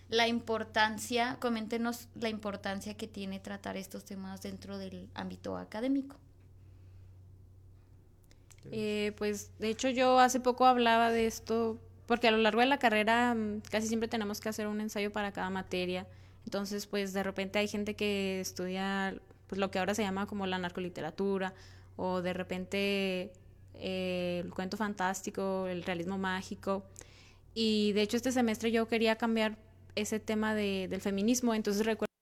la 0.10 0.28
importancia, 0.28 1.38
coméntenos 1.42 2.08
la 2.16 2.30
importancia 2.30 2.96
que 2.96 3.08
tiene 3.08 3.40
tratar 3.40 3.78
estos 3.78 4.06
temas 4.06 4.42
dentro 4.42 4.78
del 4.78 5.10
ámbito 5.14 5.58
académico? 5.58 6.18
Eh, 8.72 9.14
pues 9.18 9.52
de 9.60 9.70
hecho 9.70 9.90
yo 9.90 10.20
hace 10.20 10.40
poco 10.40 10.66
hablaba 10.66 11.12
de 11.12 11.28
esto, 11.28 11.78
porque 12.06 12.28
a 12.28 12.32
lo 12.32 12.38
largo 12.38 12.62
de 12.62 12.68
la 12.68 12.80
carrera 12.80 13.34
mm, 13.34 13.62
casi 13.70 13.88
siempre 13.88 14.08
tenemos 14.08 14.40
que 14.40 14.50
hacer 14.50 14.68
un 14.68 14.82
ensayo 14.82 15.12
para 15.12 15.32
cada 15.32 15.50
materia. 15.50 16.08
Entonces, 16.46 16.88
pues 16.88 17.14
de 17.14 17.24
repente 17.24 17.60
hay 17.60 17.68
gente 17.68 17.96
que 17.96 18.40
estudia 18.42 19.16
pues 19.48 19.60
lo 19.60 19.72
que 19.72 19.80
ahora 19.80 19.94
se 19.96 20.04
llama 20.04 20.26
como 20.26 20.48
la 20.48 20.58
narcoliteratura, 20.58 21.54
o 21.96 22.22
de 22.22 22.34
repente 22.34 23.32
eh, 23.76 24.42
el 24.44 24.54
cuento 24.54 24.78
fantástico, 24.78 25.68
el 25.68 25.84
realismo 25.84 26.18
mágico. 26.18 26.84
Y 27.54 27.94
de 27.94 28.02
hecho 28.02 28.18
este 28.18 28.32
semestre 28.32 28.72
yo 28.72 28.88
quería 28.88 29.16
cambiar 29.18 29.58
ese 29.96 30.20
tema 30.20 30.56
de, 30.56 30.88
del 30.90 31.02
feminismo, 31.02 31.54
entonces 31.54 31.86
recuerdo 31.86 32.13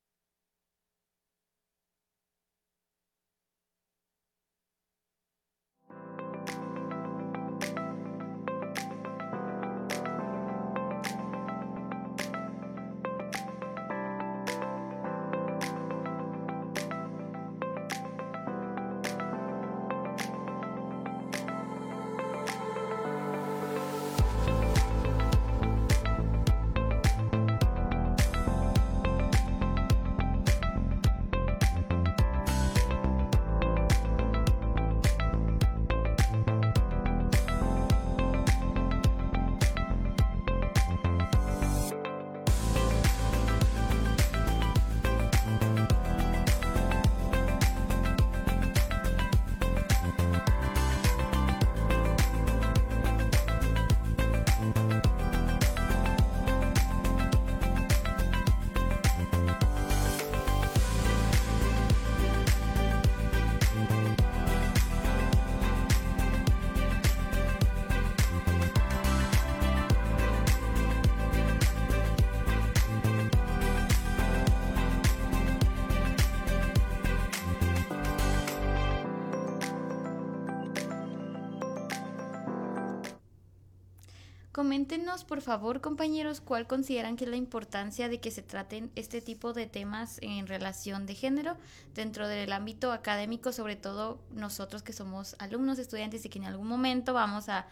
Coméntenos, 84.71 85.25
por 85.25 85.41
favor, 85.41 85.81
compañeros, 85.81 86.39
cuál 86.39 86.65
consideran 86.65 87.17
que 87.17 87.25
es 87.25 87.29
la 87.29 87.35
importancia 87.35 88.07
de 88.07 88.21
que 88.21 88.31
se 88.31 88.41
traten 88.41 88.89
este 88.95 89.19
tipo 89.19 89.51
de 89.51 89.67
temas 89.67 90.17
en 90.21 90.47
relación 90.47 91.05
de 91.05 91.13
género 91.13 91.57
dentro 91.93 92.25
del 92.25 92.53
ámbito 92.53 92.93
académico, 92.93 93.51
sobre 93.51 93.75
todo 93.75 94.21
nosotros 94.31 94.81
que 94.81 94.93
somos 94.93 95.35
alumnos, 95.39 95.77
estudiantes 95.77 96.23
y 96.23 96.29
que 96.29 96.39
en 96.39 96.45
algún 96.45 96.69
momento 96.69 97.13
vamos 97.13 97.49
a, 97.49 97.67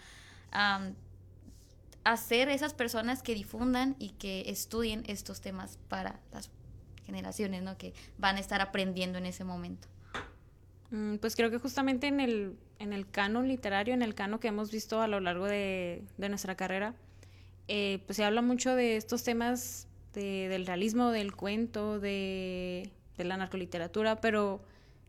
a 0.51 2.18
ser 2.18 2.50
esas 2.50 2.74
personas 2.74 3.24
que 3.24 3.34
difundan 3.34 3.96
y 3.98 4.10
que 4.10 4.50
estudien 4.50 5.06
estos 5.08 5.39
temas 5.39 5.79
para 5.88 6.20
las 6.34 6.50
generaciones, 7.06 7.63
¿no? 7.63 7.77
Que 7.77 7.94
van 8.18 8.36
a 8.36 8.41
estar 8.41 8.60
aprendiendo 8.60 9.20
en 9.20 9.25
ese 9.25 9.46
momento. 9.46 9.88
Mm, 10.91 11.17
pues 11.17 11.36
creo 11.36 11.51
que 11.51 11.60
justamente 11.60 12.08
en 12.08 12.19
el, 12.19 12.58
en 12.79 12.93
el 12.93 13.10
canon 13.10 13.48
literario, 13.48 13.93
en 13.93 14.01
el 14.01 14.15
canon 14.15 14.39
que 14.39 14.48
hemos 14.48 14.72
visto 14.72 15.01
a 15.01 15.08
lo 15.08 15.19
largo 15.19 15.46
de, 15.46 16.03
nuestra 16.17 16.55
carrera, 16.55 16.96
eh, 17.67 18.01
pues 18.05 18.17
se 18.17 18.24
habla 18.24 18.41
mucho 18.41 18.75
de 18.75 18.98
estos 18.98 19.24
temas 19.24 19.88
del 20.13 20.65
realismo, 20.65 21.12
del 21.12 21.36
cuento, 21.36 22.00
de, 22.00 22.91
de, 23.17 23.24
la 23.24 23.38
narcoliteratura, 23.38 24.19
pero 24.19 24.60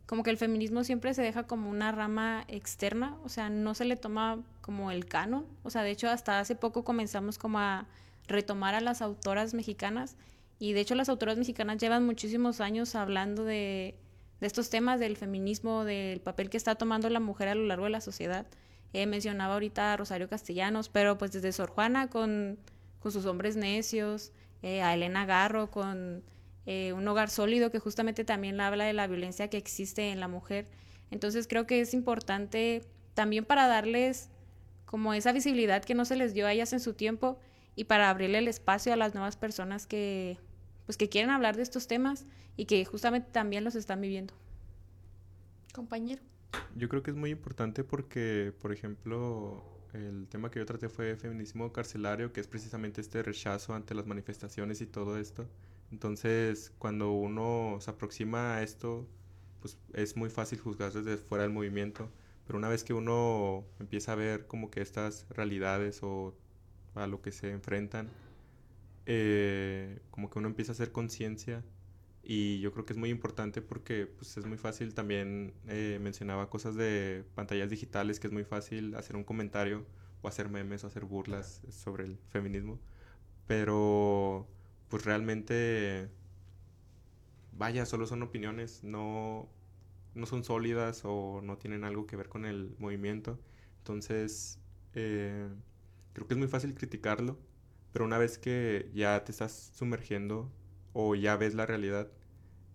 como 0.06 0.22
que 0.22 0.30
el 0.30 0.36
feminismo 0.36 0.84
siempre 0.84 1.14
se 1.14 1.22
deja 1.22 1.44
como 1.44 1.70
una 1.70 1.90
rama 1.90 2.44
externa, 2.48 3.16
o 3.24 3.28
sea, 3.28 3.48
no 3.48 3.74
se 3.74 3.86
le 3.86 3.96
toma 3.96 4.40
como 4.60 4.90
el 4.90 5.06
canon, 5.06 5.46
o 5.62 5.70
sea, 5.70 5.82
de 5.82 5.90
hecho 5.90 6.08
hasta 6.10 6.38
hace 6.38 6.54
poco 6.54 6.84
comenzamos 6.84 7.38
como 7.38 7.58
a 7.58 7.86
retomar 8.28 8.74
a 8.74 8.80
las 8.80 9.02
autoras 9.02 9.54
mexicanas 9.54 10.16
y 10.58 10.74
de 10.74 10.80
hecho 10.80 10.94
las 10.94 11.08
autoras 11.08 11.38
mexicanas 11.38 11.78
llevan 11.78 12.04
muchísimos 12.06 12.60
años 12.60 12.94
hablando 12.94 13.44
de 13.44 13.96
de 14.40 14.46
estos 14.46 14.70
temas 14.70 15.00
del 15.00 15.16
feminismo, 15.16 15.84
del 15.84 16.20
papel 16.20 16.50
que 16.50 16.56
está 16.56 16.74
tomando 16.74 17.08
la 17.10 17.20
mujer 17.20 17.48
a 17.48 17.54
lo 17.54 17.66
largo 17.66 17.84
de 17.84 17.90
la 17.90 18.00
sociedad. 18.00 18.46
Eh, 18.92 19.06
mencionaba 19.06 19.54
ahorita 19.54 19.92
a 19.92 19.96
Rosario 19.96 20.28
Castellanos, 20.28 20.88
pero 20.88 21.18
pues 21.18 21.32
desde 21.32 21.52
Sor 21.52 21.70
Juana 21.70 22.08
con, 22.08 22.58
con 22.98 23.12
sus 23.12 23.26
hombres 23.26 23.56
necios, 23.56 24.32
eh, 24.62 24.82
a 24.82 24.94
Elena 24.94 25.26
Garro 25.26 25.70
con 25.70 26.22
eh, 26.66 26.92
un 26.92 27.06
hogar 27.08 27.30
sólido 27.30 27.70
que 27.70 27.78
justamente 27.78 28.24
también 28.24 28.60
habla 28.60 28.84
de 28.84 28.92
la 28.92 29.06
violencia 29.06 29.48
que 29.48 29.56
existe 29.56 30.10
en 30.10 30.20
la 30.20 30.28
mujer. 30.28 30.66
Entonces 31.10 31.46
creo 31.46 31.66
que 31.66 31.80
es 31.80 31.94
importante 31.94 32.84
también 33.14 33.44
para 33.44 33.66
darles 33.66 34.30
como 34.84 35.14
esa 35.14 35.32
visibilidad 35.32 35.84
que 35.84 35.94
no 35.94 36.04
se 36.04 36.16
les 36.16 36.34
dio 36.34 36.46
a 36.46 36.52
ellas 36.52 36.72
en 36.72 36.80
su 36.80 36.94
tiempo 36.94 37.38
y 37.76 37.84
para 37.84 38.10
abrirle 38.10 38.38
el 38.38 38.48
espacio 38.48 38.92
a 38.92 38.96
las 38.96 39.14
nuevas 39.14 39.36
personas 39.36 39.86
que 39.86 40.38
pues 40.90 40.96
que 40.96 41.08
quieren 41.08 41.30
hablar 41.30 41.54
de 41.54 41.62
estos 41.62 41.86
temas 41.86 42.26
y 42.56 42.64
que 42.64 42.84
justamente 42.84 43.30
también 43.30 43.62
los 43.62 43.76
están 43.76 44.00
viviendo. 44.00 44.34
Compañero. 45.72 46.20
Yo 46.74 46.88
creo 46.88 47.04
que 47.04 47.12
es 47.12 47.16
muy 47.16 47.30
importante 47.30 47.84
porque, 47.84 48.52
por 48.60 48.72
ejemplo, 48.72 49.62
el 49.92 50.26
tema 50.26 50.50
que 50.50 50.58
yo 50.58 50.66
traté 50.66 50.88
fue 50.88 51.14
feminismo 51.14 51.72
carcelario, 51.72 52.32
que 52.32 52.40
es 52.40 52.48
precisamente 52.48 53.00
este 53.00 53.22
rechazo 53.22 53.72
ante 53.72 53.94
las 53.94 54.04
manifestaciones 54.04 54.80
y 54.80 54.86
todo 54.86 55.16
esto. 55.16 55.46
Entonces, 55.92 56.72
cuando 56.80 57.12
uno 57.12 57.78
se 57.80 57.92
aproxima 57.92 58.56
a 58.56 58.64
esto, 58.64 59.06
pues 59.60 59.78
es 59.92 60.16
muy 60.16 60.28
fácil 60.28 60.58
juzgar 60.58 60.92
desde 60.92 61.18
fuera 61.18 61.44
del 61.44 61.52
movimiento. 61.52 62.10
Pero 62.48 62.58
una 62.58 62.68
vez 62.68 62.82
que 62.82 62.94
uno 62.94 63.64
empieza 63.78 64.10
a 64.10 64.16
ver 64.16 64.48
como 64.48 64.72
que 64.72 64.80
estas 64.80 65.24
realidades 65.30 66.02
o 66.02 66.34
a 66.96 67.06
lo 67.06 67.22
que 67.22 67.30
se 67.30 67.52
enfrentan, 67.52 68.08
eh, 69.12 69.98
como 70.12 70.30
que 70.30 70.38
uno 70.38 70.46
empieza 70.46 70.70
a 70.70 70.74
hacer 70.74 70.92
conciencia 70.92 71.64
y 72.22 72.60
yo 72.60 72.72
creo 72.72 72.86
que 72.86 72.92
es 72.92 72.98
muy 72.98 73.10
importante 73.10 73.60
porque 73.60 74.06
pues, 74.06 74.36
es 74.36 74.46
muy 74.46 74.56
fácil 74.56 74.94
también 74.94 75.52
eh, 75.66 75.98
mencionaba 76.00 76.48
cosas 76.48 76.76
de 76.76 77.24
pantallas 77.34 77.70
digitales 77.70 78.20
que 78.20 78.28
es 78.28 78.32
muy 78.32 78.44
fácil 78.44 78.94
hacer 78.94 79.16
un 79.16 79.24
comentario 79.24 79.84
o 80.22 80.28
hacer 80.28 80.48
memes 80.48 80.84
o 80.84 80.86
hacer 80.86 81.04
burlas 81.06 81.62
sobre 81.70 82.04
el 82.04 82.18
feminismo 82.28 82.78
pero 83.48 84.46
pues 84.88 85.04
realmente 85.04 86.08
vaya 87.52 87.86
solo 87.86 88.06
son 88.06 88.22
opiniones 88.22 88.84
no 88.84 89.48
no 90.14 90.26
son 90.26 90.44
sólidas 90.44 91.02
o 91.04 91.40
no 91.42 91.58
tienen 91.58 91.82
algo 91.84 92.06
que 92.06 92.16
ver 92.16 92.28
con 92.28 92.44
el 92.44 92.74
movimiento. 92.78 93.38
Entonces 93.78 94.60
eh, 94.94 95.48
creo 96.12 96.26
que 96.26 96.34
es 96.34 96.38
muy 96.38 96.48
fácil 96.48 96.74
criticarlo 96.74 97.38
Pero 97.92 98.04
una 98.04 98.18
vez 98.18 98.38
que 98.38 98.90
ya 98.94 99.24
te 99.24 99.32
estás 99.32 99.72
sumergiendo 99.74 100.50
o 100.92 101.14
ya 101.14 101.36
ves 101.36 101.54
la 101.54 101.66
realidad, 101.66 102.08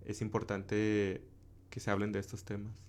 es 0.06 0.22
importante 0.22 1.22
que 1.70 1.80
se 1.80 1.92
hablen 1.92 2.12
de 2.12 2.20
estos 2.20 2.44
temas. 2.44 2.86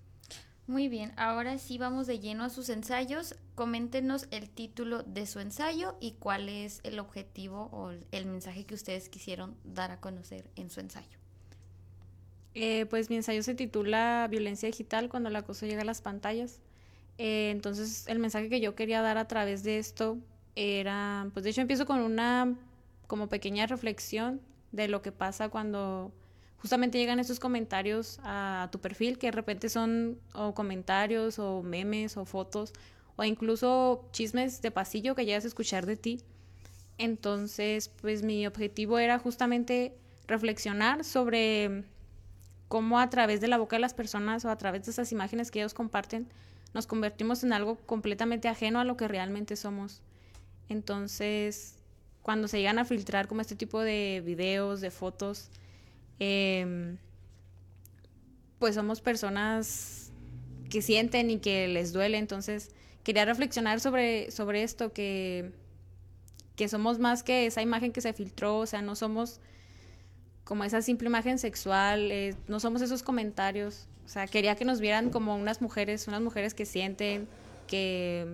Muy 0.67 0.89
bien, 0.89 1.13
ahora 1.15 1.57
sí 1.59 1.77
vamos 1.77 2.07
de 2.07 2.19
lleno 2.19 2.43
a 2.43 2.49
sus 2.49 2.67
ensayos. 2.67 3.35
Coméntenos 3.55 4.27
el 4.31 4.49
título 4.49 5.01
de 5.03 5.25
su 5.25 5.39
ensayo 5.39 5.95
y 6.01 6.13
cuál 6.13 6.49
es 6.49 6.81
el 6.83 6.99
objetivo 6.99 7.69
o 7.71 7.91
el 8.11 8.25
mensaje 8.25 8.65
que 8.65 8.75
ustedes 8.75 9.07
quisieron 9.07 9.55
dar 9.63 9.91
a 9.91 10.01
conocer 10.01 10.51
en 10.57 10.69
su 10.69 10.81
ensayo. 10.81 11.17
Eh, 12.53 12.85
pues 12.89 13.09
mi 13.09 13.15
ensayo 13.15 13.43
se 13.43 13.55
titula 13.55 14.27
Violencia 14.29 14.67
digital 14.67 15.07
cuando 15.07 15.29
el 15.29 15.35
acoso 15.37 15.65
llega 15.65 15.83
a 15.83 15.85
las 15.85 16.01
pantallas. 16.01 16.59
Eh, 17.17 17.49
entonces 17.51 18.05
el 18.07 18.19
mensaje 18.19 18.49
que 18.49 18.59
yo 18.59 18.75
quería 18.75 19.01
dar 19.01 19.17
a 19.17 19.27
través 19.27 19.63
de 19.63 19.77
esto 19.77 20.17
era, 20.57 21.29
pues 21.33 21.43
de 21.43 21.51
hecho 21.51 21.61
empiezo 21.61 21.85
con 21.85 21.99
una 21.99 22.55
como 23.05 23.29
pequeña 23.29 23.67
reflexión 23.67 24.41
de 24.71 24.87
lo 24.87 25.03
que 25.03 25.11
pasa 25.11 25.49
cuando 25.49 26.11
justamente 26.57 26.97
llegan 26.97 27.19
esos 27.19 27.39
comentarios 27.39 28.19
a 28.23 28.67
tu 28.71 28.79
perfil, 28.79 29.19
que 29.19 29.27
de 29.27 29.31
repente 29.33 29.69
son 29.69 30.19
o 30.33 30.55
comentarios 30.55 31.37
o 31.37 31.61
memes 31.61 32.17
o 32.17 32.25
fotos 32.25 32.73
o 33.17 33.23
incluso 33.23 34.09
chismes 34.11 34.61
de 34.63 34.71
pasillo 34.71 35.13
que 35.13 35.25
llegas 35.25 35.45
a 35.45 35.47
escuchar 35.47 35.85
de 35.85 35.95
ti. 35.95 36.21
Entonces, 36.97 37.89
pues 38.01 38.23
mi 38.23 38.47
objetivo 38.47 38.97
era 38.97 39.19
justamente 39.19 39.93
reflexionar 40.25 41.03
sobre 41.03 41.83
cómo 42.67 42.99
a 42.99 43.11
través 43.11 43.41
de 43.41 43.47
la 43.47 43.59
boca 43.59 43.75
de 43.75 43.81
las 43.81 43.93
personas 43.93 44.43
o 44.43 44.49
a 44.49 44.57
través 44.57 44.85
de 44.85 44.91
esas 44.91 45.11
imágenes 45.11 45.51
que 45.51 45.59
ellos 45.59 45.75
comparten, 45.75 46.27
nos 46.73 46.87
convertimos 46.87 47.43
en 47.43 47.53
algo 47.53 47.75
completamente 47.75 48.47
ajeno 48.47 48.79
a 48.79 48.83
lo 48.85 48.97
que 48.97 49.07
realmente 49.07 49.55
somos. 49.55 50.01
Entonces, 50.69 51.75
cuando 52.21 52.47
se 52.47 52.59
llegan 52.59 52.79
a 52.79 52.85
filtrar 52.85 53.27
como 53.27 53.41
este 53.41 53.55
tipo 53.55 53.81
de 53.81 54.21
videos, 54.25 54.81
de 54.81 54.91
fotos, 54.91 55.49
Em, 56.19 56.97
pues 58.59 58.75
somos 58.75 59.01
personas 59.01 60.11
que 60.69 60.81
sienten 60.81 61.29
y 61.29 61.39
que 61.39 61.67
les 61.67 61.93
duele. 61.93 62.17
Entonces, 62.17 62.71
quería 63.03 63.25
reflexionar 63.25 63.79
sobre, 63.79 64.31
sobre 64.31 64.63
esto, 64.63 64.93
que, 64.93 65.51
que 66.55 66.67
somos 66.67 66.99
más 66.99 67.23
que 67.23 67.45
esa 67.45 67.61
imagen 67.61 67.91
que 67.91 68.01
se 68.01 68.13
filtró, 68.13 68.59
o 68.59 68.65
sea, 68.65 68.81
no 68.81 68.95
somos 68.95 69.39
como 70.43 70.63
esa 70.63 70.81
simple 70.81 71.07
imagen 71.07 71.39
sexual, 71.39 72.09
eh, 72.11 72.35
no 72.47 72.59
somos 72.59 72.81
esos 72.81 73.03
comentarios. 73.03 73.87
O 74.05 74.09
sea, 74.09 74.27
quería 74.27 74.55
que 74.55 74.63
nos 74.63 74.79
vieran 74.79 75.09
como 75.09 75.35
unas 75.35 75.61
mujeres, 75.61 76.07
unas 76.07 76.21
mujeres 76.21 76.53
que 76.53 76.65
sienten, 76.65 77.27
que 77.67 78.25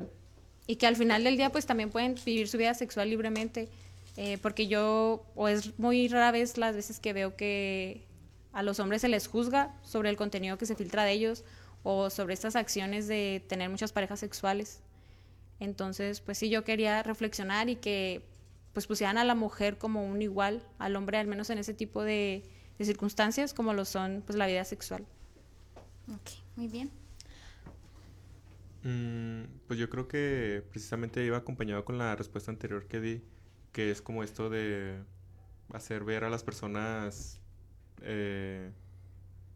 y 0.67 0.77
que 0.77 0.87
al 0.87 0.95
final 0.95 1.23
del 1.23 1.37
día 1.37 1.51
pues 1.51 1.65
también 1.65 1.89
pueden 1.89 2.15
vivir 2.25 2.47
su 2.47 2.57
vida 2.57 2.73
sexual 2.73 3.09
libremente. 3.09 3.69
Eh, 4.15 4.37
porque 4.41 4.67
yo, 4.67 5.25
o 5.35 5.47
es 5.47 5.77
muy 5.79 6.07
rara 6.07 6.31
vez 6.31 6.57
las 6.57 6.75
veces 6.75 6.99
que 6.99 7.13
veo 7.13 7.35
que 7.35 8.05
a 8.51 8.61
los 8.61 8.79
hombres 8.79 9.01
se 9.01 9.09
les 9.09 9.27
juzga 9.27 9.75
sobre 9.81 10.09
el 10.09 10.17
contenido 10.17 10.57
que 10.57 10.67
se 10.67 10.75
filtra 10.75 11.03
de 11.03 11.11
ellos 11.13 11.43
o 11.81 12.09
sobre 12.09 12.35
estas 12.35 12.55
acciones 12.55 13.07
de 13.07 13.43
tener 13.47 13.69
muchas 13.69 13.91
parejas 13.91 14.19
sexuales. 14.19 14.81
Entonces, 15.59 16.21
pues 16.21 16.37
sí, 16.37 16.49
yo 16.49 16.63
quería 16.63 17.01
reflexionar 17.03 17.69
y 17.69 17.75
que 17.75 18.21
pues 18.73 18.87
pusieran 18.87 19.17
a 19.17 19.23
la 19.23 19.35
mujer 19.35 19.77
como 19.77 20.05
un 20.05 20.21
igual 20.21 20.63
al 20.79 20.95
hombre, 20.95 21.17
al 21.17 21.27
menos 21.27 21.49
en 21.49 21.57
ese 21.59 21.73
tipo 21.73 22.03
de, 22.03 22.43
circunstancias 22.83 23.53
como 23.53 23.73
lo 23.73 23.85
son 23.85 24.23
pues 24.25 24.37
la 24.37 24.45
vida 24.45 24.65
sexual. 24.65 25.05
Ok, 26.09 26.31
muy 26.57 26.67
bien. 26.67 26.91
Mm, 28.83 29.43
pues 29.67 29.79
yo 29.79 29.89
creo 29.89 30.07
que 30.07 30.63
precisamente 30.69 31.23
iba 31.25 31.37
acompañado 31.37 31.85
con 31.85 31.97
la 31.97 32.15
respuesta 32.15 32.51
anterior 32.51 32.85
que 32.87 32.99
di 32.99 33.23
que 33.71 33.91
es 33.91 34.01
como 34.01 34.23
esto 34.23 34.49
de 34.49 34.99
hacer 35.73 36.03
ver 36.03 36.23
a 36.25 36.29
las 36.29 36.43
personas 36.43 37.39
eh, 38.01 38.71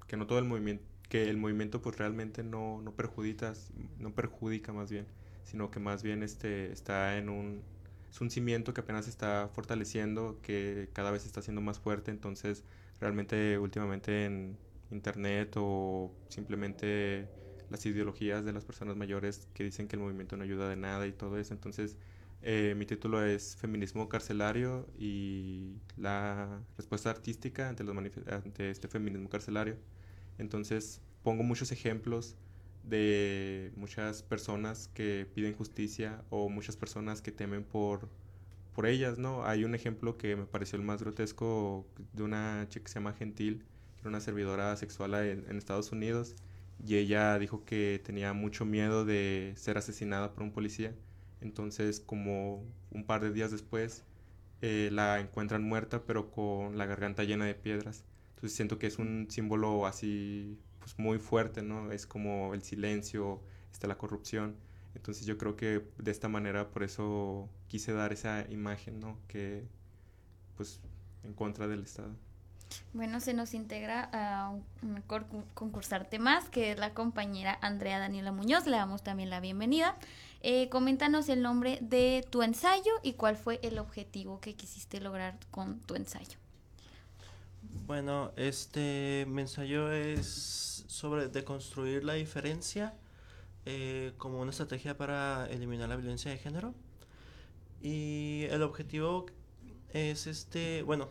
que 0.08 0.18
no 0.18 0.28
todo 0.28 0.40
el 0.40 0.46
movimiento, 0.46 0.84
que 1.10 1.30
el 1.30 1.38
movimiento 1.38 1.82
pues 1.82 1.98
realmente 1.98 2.44
no, 2.44 2.82
no 2.82 2.96
perjudica, 2.96 3.54
no 4.00 4.14
perjudica 4.14 4.74
más 4.74 4.90
bien, 4.92 5.08
sino 5.44 5.72
que 5.72 5.80
más 5.80 6.04
bien 6.04 6.24
este, 6.24 6.72
está 6.72 7.18
en 7.18 7.30
un, 7.30 7.64
es 8.10 8.22
un 8.22 8.32
cimiento 8.32 8.74
que 8.74 8.82
apenas 8.82 9.08
está 9.08 9.50
fortaleciendo, 9.54 10.40
que 10.42 10.90
cada 10.94 11.12
vez 11.12 11.26
está 11.26 11.42
siendo 11.42 11.62
más 11.62 11.80
fuerte, 11.80 12.12
entonces 12.12 12.64
realmente 13.00 13.58
últimamente 13.60 14.26
en 14.26 14.58
internet 14.92 15.54
o 15.58 16.12
simplemente 16.30 17.28
las 17.70 17.86
ideologías 17.86 18.46
de 18.46 18.54
las 18.54 18.66
personas 18.66 18.96
mayores 18.96 19.48
que 19.54 19.64
dicen 19.64 19.88
que 19.88 19.96
el 19.96 20.02
movimiento 20.02 20.38
no 20.38 20.44
ayuda 20.44 20.70
de 20.70 20.76
nada 20.76 21.08
y 21.08 21.12
todo 21.12 21.38
eso, 21.38 21.54
entonces 21.54 21.98
eh, 22.42 22.76
mi 22.78 22.86
título 22.86 23.24
es 23.26 23.56
Feminismo 23.56 24.08
carcelario 24.10 24.88
y 24.98 25.78
la 25.98 26.62
respuesta 26.78 27.10
artística 27.10 27.68
ante, 27.68 27.84
los 27.84 27.96
ante 28.28 28.70
este 28.70 28.88
feminismo 28.88 29.30
carcelario. 29.30 29.78
Entonces 30.38 31.02
pongo 31.24 31.44
muchos 31.44 31.72
ejemplos 31.72 32.36
de 32.84 33.74
muchas 33.76 34.24
personas 34.24 34.88
que 34.94 35.28
piden 35.34 35.54
justicia 35.56 36.24
o 36.30 36.48
muchas 36.50 36.78
personas 36.78 37.22
que 37.22 37.32
temen 37.32 37.64
por, 37.64 38.08
por 38.74 38.86
ellas, 38.86 39.18
¿no? 39.18 39.46
Hay 39.46 39.66
un 39.66 39.76
ejemplo 39.76 40.18
que 40.18 40.36
me 40.36 40.46
pareció 40.46 40.78
el 40.78 40.86
más 40.86 41.02
grotesco 41.02 41.86
de 42.14 42.24
una 42.24 42.66
chica 42.70 42.86
que 42.86 42.92
se 42.92 43.00
llama 43.00 43.14
Gentil, 43.14 43.66
que 43.96 44.02
era 44.02 44.10
una 44.10 44.22
servidora 44.22 44.76
sexual 44.78 45.16
en 45.16 45.58
Estados 45.58 45.92
Unidos, 45.92 46.36
y 46.86 46.96
ella 46.98 47.38
dijo 47.40 47.66
que 47.66 48.02
tenía 48.04 48.34
mucho 48.34 48.66
miedo 48.66 49.06
de 49.06 49.54
ser 49.58 49.78
asesinada 49.78 50.34
por 50.34 50.44
un 50.44 50.52
policía 50.52 50.94
entonces, 51.42 52.00
como 52.00 52.64
un 52.92 53.06
par 53.06 53.22
de 53.22 53.32
días 53.32 53.52
después, 53.52 54.04
eh, 54.62 54.90
la 54.92 55.20
encuentran 55.20 55.64
muerta, 55.64 56.04
pero 56.06 56.32
con 56.32 56.78
la 56.78 56.86
garganta 56.86 57.24
llena 57.24 57.46
de 57.46 57.56
piedras. 57.56 58.06
Entonces 58.30 58.56
siento 58.56 58.80
que 58.80 58.88
es 58.88 58.98
un 59.00 59.28
símbolo 59.30 59.86
así, 59.86 60.60
pues 60.80 60.98
muy 61.00 61.20
fuerte, 61.20 61.62
¿no? 61.62 61.92
Es 61.92 62.08
como 62.08 62.54
el 62.54 62.64
silencio, 62.64 63.42
está 63.72 63.88
la 63.88 63.98
corrupción. 63.98 64.56
Entonces 64.96 65.26
yo 65.28 65.38
creo 65.38 65.56
que 65.56 65.84
de 65.98 66.12
esta 66.12 66.28
manera, 66.30 66.72
por 66.72 66.84
eso 66.84 67.50
quise 67.68 67.94
dar 67.94 68.14
esa 68.14 68.50
imagen, 68.50 69.00
¿no? 69.00 69.20
Que, 69.28 69.68
pues, 70.56 70.82
en 71.24 71.34
contra 71.34 71.68
del 71.68 71.84
Estado. 71.84 72.16
Bueno, 72.94 73.20
se 73.20 73.34
nos 73.34 73.54
integra 73.54 74.10
a 74.12 74.50
un 74.50 75.04
concursarte 75.54 76.20
más, 76.20 76.50
que 76.50 76.72
es 76.72 76.80
la 76.80 76.94
compañera 76.94 77.58
Andrea 77.62 78.00
Daniela 78.00 78.32
Muñoz. 78.32 78.66
Le 78.66 78.78
damos 78.78 79.04
también 79.04 79.30
la 79.30 79.40
bienvenida. 79.40 79.96
Eh, 80.42 80.70
coméntanos 80.70 81.30
el 81.30 81.42
nombre 81.42 81.80
de 81.82 82.26
tu 82.30 82.42
ensayo 82.42 82.92
y 83.04 83.14
cuál 83.14 83.36
fue 83.36 83.60
el 83.64 83.80
objetivo 83.80 84.40
que 84.40 84.56
quisiste 84.56 85.00
lograr 85.00 85.38
con 85.52 85.80
tu 85.82 85.96
ensayo. 85.96 86.38
Bueno, 87.86 88.32
este 88.36 89.26
mi 89.28 89.42
ensayo 89.42 89.92
es 89.92 90.86
sobre 90.88 91.30
deconstruir 91.30 92.04
la 92.04 92.14
diferencia 92.14 92.94
eh, 93.66 94.14
como 94.18 94.40
una 94.40 94.52
estrategia 94.52 94.98
para 94.98 95.48
eliminar 95.50 95.90
la 95.90 95.96
violencia 95.96 96.32
de 96.32 96.38
género. 96.38 96.74
Y 97.82 98.46
el 98.50 98.64
objetivo 98.64 99.26
es 99.92 100.28
este, 100.28 100.84
bueno, 100.84 101.10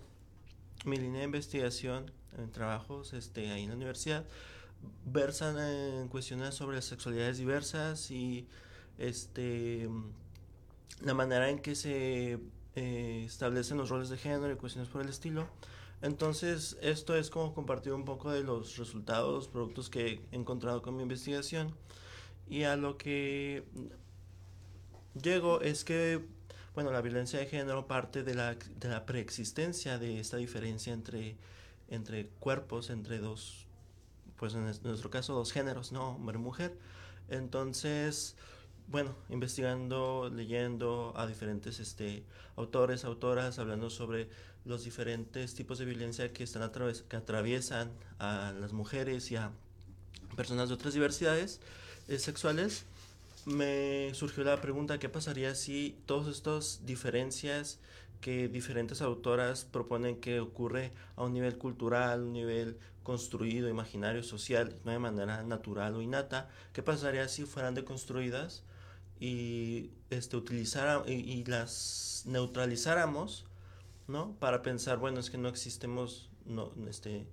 mi 0.87 0.97
línea 0.97 1.21
de 1.21 1.27
investigación 1.27 2.11
en 2.39 2.51
trabajos 2.51 3.13
este, 3.13 3.51
ahí 3.51 3.65
en 3.65 3.71
la 3.71 3.77
universidad 3.77 4.25
versan 5.05 5.59
en 5.59 6.09
cuestiones 6.09 6.55
sobre 6.55 6.81
sexualidades 6.83 7.39
diversas 7.39 8.11
y 8.11 8.47
este, 8.99 9.89
la 11.03 11.15
manera 11.15 11.51
en 11.51 11.59
que 11.59 11.75
se 11.75 12.39
eh, 12.75 13.25
establecen 13.27 13.79
los 13.79 13.89
roles 13.89 14.09
de 14.09 14.17
género 14.17 14.53
y 14.53 14.57
cuestiones 14.57 14.89
por 14.91 15.03
el 15.03 15.09
estilo. 15.09 15.49
Entonces, 16.03 16.77
esto 16.83 17.17
es 17.17 17.31
como 17.31 17.55
compartir 17.55 17.93
un 17.93 18.05
poco 18.05 18.31
de 18.31 18.43
los 18.43 18.77
resultados, 18.77 19.49
productos 19.49 19.89
que 19.89 20.21
he 20.31 20.37
encontrado 20.37 20.83
con 20.83 20.97
mi 20.97 21.03
investigación. 21.03 21.75
Y 22.49 22.65
a 22.65 22.77
lo 22.77 22.97
que 22.97 23.65
llego 25.21 25.63
es 25.63 25.85
que, 25.85 26.25
bueno, 26.77 26.93
la 26.93 27.01
violencia 27.01 27.39
de 27.39 27.47
género 27.47 27.87
parte 27.87 28.23
de 28.23 28.35
la, 28.35 28.55
de 28.55 28.89
la 28.91 29.07
preexistencia 29.07 29.99
de 29.99 30.21
esta 30.21 30.37
diferencia 30.37 30.93
entre, 30.93 31.35
entre 31.89 32.29
cuerpos, 32.39 32.91
entre 32.91 33.19
dos, 33.19 33.67
pues 34.37 34.53
en 34.53 34.67
nuestro 34.67 35.09
caso, 35.09 35.33
dos 35.33 35.53
géneros, 35.53 35.91
¿no? 35.91 36.11
Hombre 36.11 36.37
y 36.37 36.43
mujer. 36.43 36.77
Entonces, 37.31 38.37
bueno, 38.89 39.17
investigando, 39.31 40.31
leyendo 40.31 41.15
a 41.17 41.27
diferentes 41.27 41.81
este, 41.81 42.25
autores, 42.57 43.07
autoras, 43.07 43.59
hablando 43.59 43.89
sobre 43.89 44.29
los 44.67 44.85
diferentes 44.85 45.55
tipos 45.55 45.79
de 45.79 45.87
violencia 45.87 46.31
que, 46.35 46.45
están 46.45 46.71
que 47.09 47.17
atraviesan 47.17 47.91
a 48.19 48.53
las 48.53 48.75
mujeres 48.75 49.31
y 49.31 49.37
a 49.37 49.51
personas 50.37 50.69
de 50.69 50.75
otras 50.75 50.93
diversidades 50.93 51.63
eh, 52.09 52.19
sexuales, 52.19 52.85
me 53.47 54.13
surgió 54.13 54.45
la 54.45 54.61
pregunta, 54.61 54.99
¿qué 54.99 55.09
pasaría 55.09 55.55
si 55.55 55.99
todas 56.05 56.29
estas 56.29 56.85
diferencias 56.85 57.81
que 58.21 58.49
diferentes 58.49 59.01
autoras 59.01 59.65
proponen 59.65 60.21
que 60.21 60.41
ocurre 60.41 60.93
a 61.17 61.25
un 61.25 61.33
nivel 61.33 61.57
cultural, 61.57 62.23
un 62.23 62.33
nivel 62.33 62.79
construido, 63.03 63.69
imaginario, 63.69 64.23
social, 64.23 64.75
no 64.85 64.93
de 64.93 64.99
manera 64.99 65.43
natural 65.43 65.95
o 65.95 66.03
innata, 66.03 66.51
¿qué 66.73 66.83
pasaría 66.83 67.29
si 67.29 67.45
fueran 67.45 67.75
deconstruidas? 67.75 68.65
y 69.19 69.91
este 70.11 70.37
utilizara 70.37 71.03
y, 71.07 71.45
las 71.45 72.25
neutralizáramos, 72.27 73.47
¿no? 74.09 74.35
Para 74.39 74.63
pensar, 74.63 74.99
bueno, 74.99 75.21
es 75.21 75.31
que 75.31 75.39
no 75.39 75.49
existemos 75.49 76.29
no 76.45 76.73
este 76.89 77.27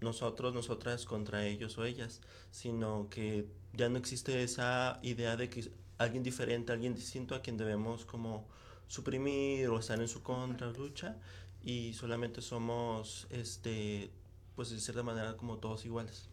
nosotros, 0.00 0.54
nosotras 0.54 1.04
contra 1.06 1.46
ellos 1.46 1.78
o 1.78 1.84
ellas, 1.84 2.20
sino 2.50 3.08
que 3.10 3.46
ya 3.78 3.88
no 3.88 3.96
existe 3.96 4.42
esa 4.42 4.98
idea 5.02 5.36
de 5.36 5.48
que 5.48 5.70
alguien 5.98 6.22
diferente, 6.22 6.72
alguien 6.72 6.94
distinto 6.94 7.34
a 7.34 7.40
quien 7.40 7.56
debemos 7.56 8.04
como 8.04 8.46
suprimir 8.88 9.68
o 9.68 9.78
estar 9.78 10.00
en 10.00 10.08
su 10.08 10.22
contra 10.22 10.70
lucha 10.72 11.16
y 11.62 11.92
solamente 11.94 12.42
somos 12.42 13.26
este 13.30 14.10
pues 14.56 14.70
de 14.70 14.80
cierta 14.80 15.04
manera 15.04 15.36
como 15.36 15.58
todos 15.58 15.84
iguales. 15.84 16.28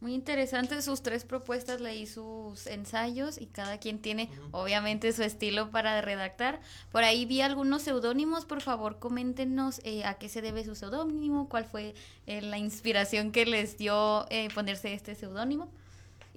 Muy 0.00 0.14
interesante 0.14 0.80
sus 0.80 1.02
tres 1.02 1.24
propuestas, 1.24 1.80
leí 1.80 2.06
sus 2.06 2.68
ensayos 2.68 3.36
y 3.40 3.46
cada 3.46 3.78
quien 3.78 3.98
tiene 3.98 4.30
obviamente 4.52 5.12
su 5.12 5.24
estilo 5.24 5.72
para 5.72 6.00
redactar. 6.00 6.60
Por 6.92 7.02
ahí 7.02 7.26
vi 7.26 7.40
algunos 7.40 7.82
seudónimos, 7.82 8.44
por 8.44 8.60
favor 8.60 9.00
coméntenos 9.00 9.80
eh, 9.82 10.04
a 10.04 10.14
qué 10.14 10.28
se 10.28 10.40
debe 10.40 10.64
su 10.64 10.76
seudónimo, 10.76 11.48
cuál 11.48 11.64
fue 11.64 11.96
eh, 12.28 12.42
la 12.42 12.58
inspiración 12.58 13.32
que 13.32 13.44
les 13.44 13.76
dio 13.76 14.26
eh, 14.30 14.50
ponerse 14.54 14.94
este 14.94 15.16
seudónimo. 15.16 15.68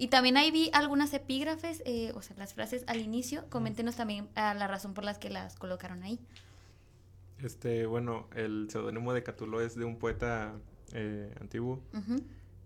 Y 0.02 0.08
también 0.08 0.36
ahí 0.36 0.50
vi 0.50 0.68
algunas 0.72 1.14
epígrafes, 1.14 1.80
o 2.16 2.22
sea, 2.22 2.36
las 2.36 2.54
frases 2.54 2.82
al 2.88 3.00
inicio, 3.00 3.48
coméntenos 3.50 3.94
también 3.94 4.28
a 4.34 4.52
la 4.52 4.66
razón 4.66 4.94
por 4.94 5.04
las 5.04 5.16
que 5.16 5.30
las 5.30 5.54
colocaron 5.54 6.02
ahí. 6.02 6.18
Este, 7.40 7.86
bueno, 7.86 8.26
el 8.34 8.66
seudónimo 8.68 9.14
de 9.14 9.22
Catulo 9.22 9.60
es 9.60 9.76
de 9.76 9.84
un 9.84 10.00
poeta 10.00 10.54
eh, 10.92 11.32
antiguo. 11.40 11.84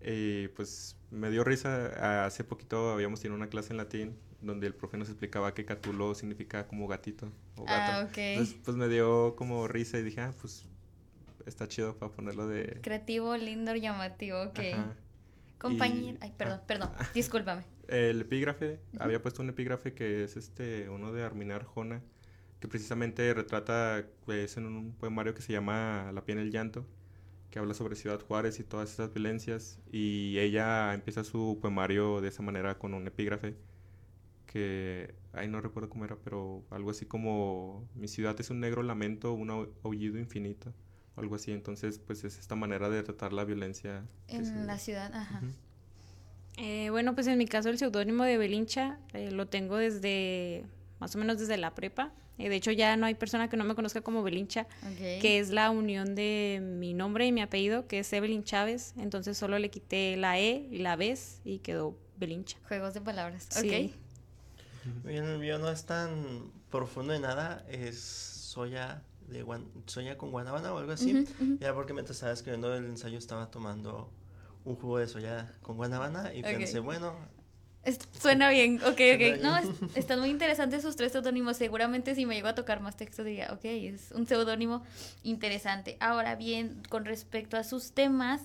Y 0.01 0.47
pues 0.47 0.95
me 1.11 1.29
dio 1.29 1.43
risa. 1.43 2.25
Hace 2.25 2.43
poquito 2.43 2.89
habíamos 2.89 3.21
tenido 3.21 3.35
una 3.35 3.49
clase 3.49 3.71
en 3.71 3.77
latín 3.77 4.17
donde 4.41 4.65
el 4.65 4.73
profe 4.73 4.97
nos 4.97 5.07
explicaba 5.07 5.53
que 5.53 5.63
Catulo 5.63 6.15
significa 6.15 6.65
como 6.65 6.87
gatito 6.87 7.31
o 7.55 7.65
gato. 7.65 8.09
Ah, 8.09 8.09
Entonces, 8.15 8.55
pues 8.65 8.75
me 8.75 8.87
dio 8.87 9.35
como 9.35 9.67
risa 9.67 9.99
y 9.99 10.01
dije, 10.01 10.21
ah, 10.21 10.33
pues 10.41 10.65
está 11.45 11.67
chido 11.67 11.95
para 11.99 12.11
ponerlo 12.11 12.47
de... 12.47 12.79
Creativo, 12.81 13.37
lindo, 13.37 13.75
llamativo, 13.75 14.41
ok. 14.41 14.59
Compañero, 15.57 16.17
ay, 16.21 16.33
perdón, 16.37 16.61
perdón, 16.67 16.91
discúlpame. 17.13 17.63
El 17.87 18.21
epígrafe, 18.21 18.79
había 18.99 19.21
puesto 19.21 19.41
un 19.41 19.49
epígrafe 19.49 19.93
que 19.93 20.23
es 20.23 20.35
este, 20.37 20.89
uno 20.89 21.13
de 21.13 21.23
Arminar 21.23 21.63
Jona, 21.63 22.01
que 22.59 22.67
precisamente 22.67 23.33
retrata, 23.33 24.05
pues, 24.25 24.57
en 24.57 24.65
un 24.65 24.93
poemario 24.93 25.33
que 25.33 25.41
se 25.41 25.53
llama 25.53 26.11
La 26.13 26.23
piel 26.25 26.39
en 26.39 26.45
el 26.45 26.51
llanto, 26.51 26.85
que 27.49 27.59
habla 27.59 27.73
sobre 27.73 27.95
Ciudad 27.95 28.19
Juárez 28.19 28.59
y 28.59 28.63
todas 28.63 28.91
esas 28.91 29.13
violencias. 29.13 29.79
Y 29.91 30.37
ella 30.39 30.93
empieza 30.93 31.23
su 31.23 31.59
poemario 31.61 32.19
de 32.21 32.29
esa 32.29 32.43
manera 32.43 32.77
con 32.77 32.93
un 32.93 33.07
epígrafe 33.07 33.55
que, 34.47 35.13
ay, 35.33 35.47
no 35.47 35.61
recuerdo 35.61 35.89
cómo 35.89 36.05
era, 36.05 36.17
pero 36.23 36.65
algo 36.71 36.89
así 36.89 37.05
como, 37.05 37.87
mi 37.95 38.07
ciudad 38.07 38.39
es 38.39 38.49
un 38.49 38.59
negro 38.59 38.81
lamento, 38.81 39.33
un 39.33 39.51
aullido 39.83 40.17
infinito, 40.17 40.73
o 41.17 41.21
algo 41.21 41.35
así. 41.35 41.51
Entonces, 41.51 41.99
pues 41.99 42.23
es 42.23 42.37
esta 42.37 42.55
manera 42.55 42.89
de 42.89 43.03
tratar 43.03 43.33
la 43.33 43.43
violencia. 43.43 44.05
En 44.27 44.67
la 44.67 44.77
ciudad, 44.77 45.13
ajá. 45.13 45.41
Eh, 46.57 46.89
bueno, 46.89 47.13
pues 47.13 47.27
en 47.27 47.37
mi 47.37 47.45
caso 47.45 47.69
el 47.69 47.77
seudónimo 47.77 48.23
de 48.23 48.37
Belincha 48.37 48.97
eh, 49.13 49.29
lo 49.31 49.47
tengo 49.47 49.77
desde, 49.77 50.65
más 50.99 51.15
o 51.15 51.19
menos 51.19 51.39
desde 51.39 51.57
la 51.57 51.75
prepa. 51.75 52.11
Eh, 52.39 52.49
de 52.49 52.55
hecho, 52.55 52.71
ya 52.71 52.95
no 52.97 53.05
hay 53.05 53.15
persona 53.15 53.49
que 53.49 53.57
no 53.57 53.63
me 53.63 53.73
conozca 53.75 54.01
como 54.01 54.21
Belincha, 54.21 54.67
que 54.97 55.39
es 55.39 55.49
la 55.49 55.71
unión 55.71 56.13
de 56.13 56.59
mi 56.61 56.93
nombre 56.93 57.25
y 57.25 57.31
mi 57.31 57.41
apellido, 57.41 57.87
que 57.87 57.99
es 57.99 58.13
Evelyn 58.13 58.43
Chávez. 58.43 58.93
Entonces 58.97 59.37
solo 59.37 59.57
le 59.57 59.69
quité 59.69 60.17
la 60.17 60.39
E 60.39 60.67
y 60.71 60.77
la 60.77 60.95
B 60.95 61.17
y 61.43 61.59
quedó 61.59 61.97
Belincha. 62.17 62.57
Juegos 62.67 62.93
de 62.93 63.01
palabras. 63.01 63.47
Sí. 63.49 63.93
El 65.05 65.39
mío 65.39 65.57
no 65.57 65.69
es 65.69 65.85
tan 65.85 66.51
profundo 66.69 67.13
de 67.13 67.19
nada, 67.19 67.65
es 67.69 67.99
soya 67.99 69.01
de 69.27 69.45
soya 69.85 70.17
con 70.17 70.31
guanábana 70.31 70.73
o 70.73 70.77
algo 70.77 70.91
así. 70.91 71.25
Ya 71.59 71.73
porque 71.73 71.93
mientras 71.93 72.17
estaba 72.17 72.33
escribiendo 72.33 72.73
el 72.73 72.85
ensayo 72.85 73.17
estaba 73.17 73.51
tomando 73.51 74.11
un 74.65 74.75
jugo 74.75 74.97
de 74.97 75.07
soya 75.07 75.51
con 75.61 75.77
guanábana 75.77 76.33
y 76.33 76.41
pensé, 76.41 76.79
bueno, 76.79 77.13
suena 78.19 78.49
bien, 78.49 78.81
ok, 78.83 78.99
ok. 79.15 79.41
No, 79.41 79.57
están 79.95 80.19
muy 80.19 80.29
interesantes 80.29 80.81
sus 80.81 80.95
tres 80.95 81.11
seudónimos. 81.11 81.57
Seguramente 81.57 82.15
si 82.15 82.25
me 82.25 82.35
llego 82.35 82.47
a 82.47 82.55
tocar 82.55 82.81
más 82.81 82.97
texto 82.97 83.23
diría, 83.23 83.49
ok, 83.53 83.63
es 83.63 84.11
un 84.11 84.27
seudónimo 84.27 84.83
interesante. 85.23 85.97
Ahora 85.99 86.35
bien, 86.35 86.81
con 86.89 87.05
respecto 87.05 87.57
a 87.57 87.63
sus 87.63 87.93
temas, 87.93 88.41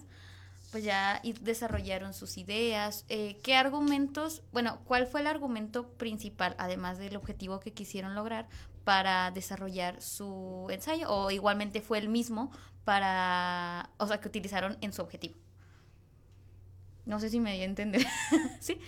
pues 0.71 0.85
ya 0.85 1.21
desarrollaron 1.41 2.15
sus 2.15 2.39
ideas. 2.39 3.05
Eh, 3.09 3.37
¿Qué 3.43 3.55
argumentos, 3.55 4.43
bueno, 4.53 4.81
cuál 4.85 5.07
fue 5.07 5.21
el 5.21 5.27
argumento 5.27 5.89
principal, 5.89 6.55
además 6.59 6.99
del 6.99 7.17
objetivo 7.17 7.61
que 7.61 7.73
quisieron 7.73 8.15
lograr, 8.15 8.49
para 8.85 9.31
desarrollar 9.31 10.01
su 10.01 10.67
ensayo? 10.71 11.09
¿O 11.11 11.31
igualmente 11.31 11.81
fue 11.81 11.99
el 11.99 12.09
mismo 12.09 12.51
para, 12.85 13.91
o 13.99 14.07
sea, 14.07 14.21
que 14.21 14.29
utilizaron 14.29 14.77
en 14.81 14.93
su 14.93 15.03
objetivo? 15.03 15.35
No 17.05 17.19
sé 17.21 17.31
si 17.31 17.41
me 17.41 17.55
di 17.55 17.63
a 17.63 17.65
entender. 17.65 18.07
¿Sí? 18.61 18.79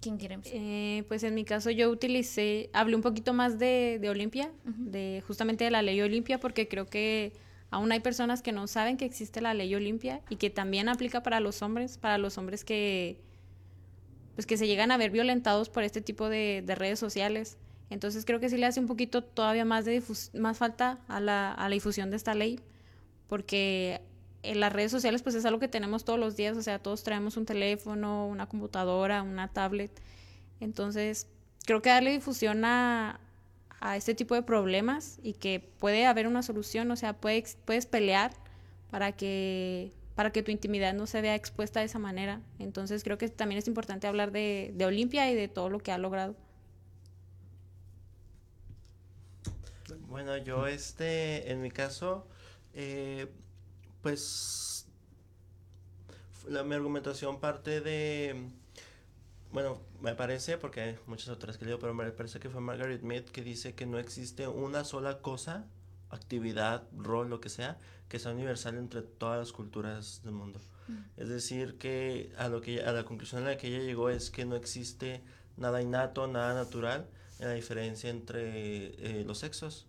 ¿Quién 0.00 0.18
quiere 0.18 0.38
eh, 0.44 1.04
pues 1.08 1.22
en 1.22 1.34
mi 1.34 1.44
caso 1.44 1.70
yo 1.70 1.88
utilicé, 1.88 2.68
hablé 2.74 2.94
un 2.94 3.00
poquito 3.00 3.32
más 3.32 3.58
de, 3.58 3.98
de 3.98 4.10
Olimpia, 4.10 4.52
de 4.64 5.22
justamente 5.26 5.64
de 5.64 5.70
la 5.70 5.80
ley 5.80 5.98
Olimpia, 6.02 6.38
porque 6.38 6.68
creo 6.68 6.84
que 6.84 7.32
aún 7.70 7.90
hay 7.90 8.00
personas 8.00 8.42
que 8.42 8.52
no 8.52 8.66
saben 8.66 8.98
que 8.98 9.06
existe 9.06 9.40
la 9.40 9.54
ley 9.54 9.74
Olimpia 9.74 10.20
y 10.28 10.36
que 10.36 10.50
también 10.50 10.90
aplica 10.90 11.22
para 11.22 11.40
los 11.40 11.62
hombres, 11.62 11.96
para 11.96 12.18
los 12.18 12.36
hombres 12.36 12.64
que 12.64 13.18
pues 14.34 14.46
que 14.46 14.58
se 14.58 14.66
llegan 14.66 14.90
a 14.90 14.98
ver 14.98 15.10
violentados 15.10 15.70
por 15.70 15.84
este 15.84 16.02
tipo 16.02 16.28
de, 16.28 16.62
de 16.66 16.74
redes 16.74 16.98
sociales. 16.98 17.56
Entonces 17.90 18.24
creo 18.24 18.40
que 18.40 18.48
sí 18.48 18.56
le 18.56 18.66
hace 18.66 18.80
un 18.80 18.86
poquito 18.86 19.22
todavía 19.22 19.64
más 19.64 19.84
de 19.84 20.02
más 20.34 20.58
falta 20.58 21.00
a 21.08 21.20
la, 21.20 21.52
a 21.52 21.68
la 21.68 21.74
difusión 21.74 22.10
de 22.10 22.16
esta 22.16 22.34
ley, 22.34 22.60
porque 23.28 24.00
en 24.42 24.60
las 24.60 24.72
redes 24.72 24.90
sociales 24.90 25.22
pues 25.22 25.34
es 25.34 25.44
algo 25.44 25.58
que 25.58 25.68
tenemos 25.68 26.04
todos 26.04 26.18
los 26.18 26.36
días, 26.36 26.56
o 26.56 26.62
sea, 26.62 26.78
todos 26.78 27.02
traemos 27.02 27.36
un 27.36 27.46
teléfono, 27.46 28.26
una 28.26 28.46
computadora, 28.46 29.22
una 29.22 29.48
tablet. 29.48 29.90
Entonces, 30.60 31.26
creo 31.66 31.82
que 31.82 31.90
darle 31.90 32.12
difusión 32.12 32.64
a, 32.64 33.20
a 33.80 33.96
este 33.96 34.14
tipo 34.14 34.34
de 34.34 34.42
problemas 34.42 35.18
y 35.22 35.34
que 35.34 35.60
puede 35.78 36.06
haber 36.06 36.26
una 36.26 36.42
solución, 36.42 36.90
o 36.90 36.96
sea, 36.96 37.14
puedes, 37.14 37.58
puedes 37.64 37.86
pelear 37.86 38.32
para 38.90 39.12
que, 39.12 39.92
para 40.14 40.30
que 40.30 40.42
tu 40.42 40.50
intimidad 40.50 40.94
no 40.94 41.06
se 41.06 41.20
vea 41.20 41.34
expuesta 41.34 41.80
de 41.80 41.86
esa 41.86 41.98
manera. 41.98 42.40
Entonces, 42.58 43.02
creo 43.02 43.18
que 43.18 43.28
también 43.28 43.58
es 43.58 43.66
importante 43.66 44.06
hablar 44.06 44.30
de, 44.32 44.72
de 44.74 44.86
Olimpia 44.86 45.30
y 45.30 45.34
de 45.34 45.48
todo 45.48 45.68
lo 45.68 45.80
que 45.80 45.92
ha 45.92 45.98
logrado. 45.98 46.36
Bueno, 50.14 50.36
yo 50.36 50.68
este, 50.68 51.50
en 51.50 51.60
mi 51.60 51.72
caso, 51.72 52.24
eh, 52.72 53.26
pues 54.00 54.86
la, 56.48 56.62
mi 56.62 56.76
argumentación 56.76 57.40
parte 57.40 57.80
de, 57.80 58.48
bueno, 59.50 59.80
me 60.00 60.14
parece, 60.14 60.56
porque 60.56 60.82
hay 60.82 60.98
muchas 61.08 61.30
otras 61.30 61.58
que 61.58 61.64
leo, 61.64 61.80
pero 61.80 61.94
me 61.94 62.08
parece 62.12 62.38
que 62.38 62.48
fue 62.48 62.60
Margaret 62.60 63.02
Mead 63.02 63.24
que 63.24 63.42
dice 63.42 63.74
que 63.74 63.86
no 63.86 63.98
existe 63.98 64.46
una 64.46 64.84
sola 64.84 65.18
cosa, 65.18 65.66
actividad, 66.10 66.86
rol, 66.96 67.28
lo 67.28 67.40
que 67.40 67.48
sea, 67.48 67.76
que 68.08 68.20
sea 68.20 68.30
universal 68.30 68.76
entre 68.76 69.02
todas 69.02 69.40
las 69.40 69.50
culturas 69.50 70.20
del 70.22 70.34
mundo. 70.34 70.60
Mm. 70.86 70.98
Es 71.16 71.28
decir, 71.28 71.76
que 71.76 72.32
a, 72.38 72.46
lo 72.46 72.60
que 72.60 72.84
a 72.84 72.92
la 72.92 73.04
conclusión 73.04 73.42
a 73.42 73.46
la 73.46 73.56
que 73.56 73.66
ella 73.66 73.80
llegó 73.80 74.10
es 74.10 74.30
que 74.30 74.44
no 74.44 74.54
existe 74.54 75.24
nada 75.56 75.82
innato, 75.82 76.28
nada 76.28 76.54
natural 76.54 77.08
en 77.40 77.48
la 77.48 77.54
diferencia 77.54 78.10
entre 78.10 78.94
eh, 79.20 79.24
los 79.26 79.38
sexos. 79.38 79.88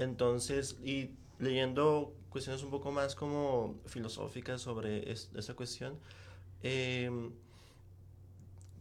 Entonces, 0.00 0.78
y 0.82 1.10
leyendo 1.38 2.14
cuestiones 2.30 2.62
un 2.62 2.70
poco 2.70 2.90
más 2.90 3.14
como 3.14 3.78
filosóficas 3.84 4.62
sobre 4.62 5.12
esa 5.12 5.54
cuestión, 5.54 5.98
em, 6.62 7.32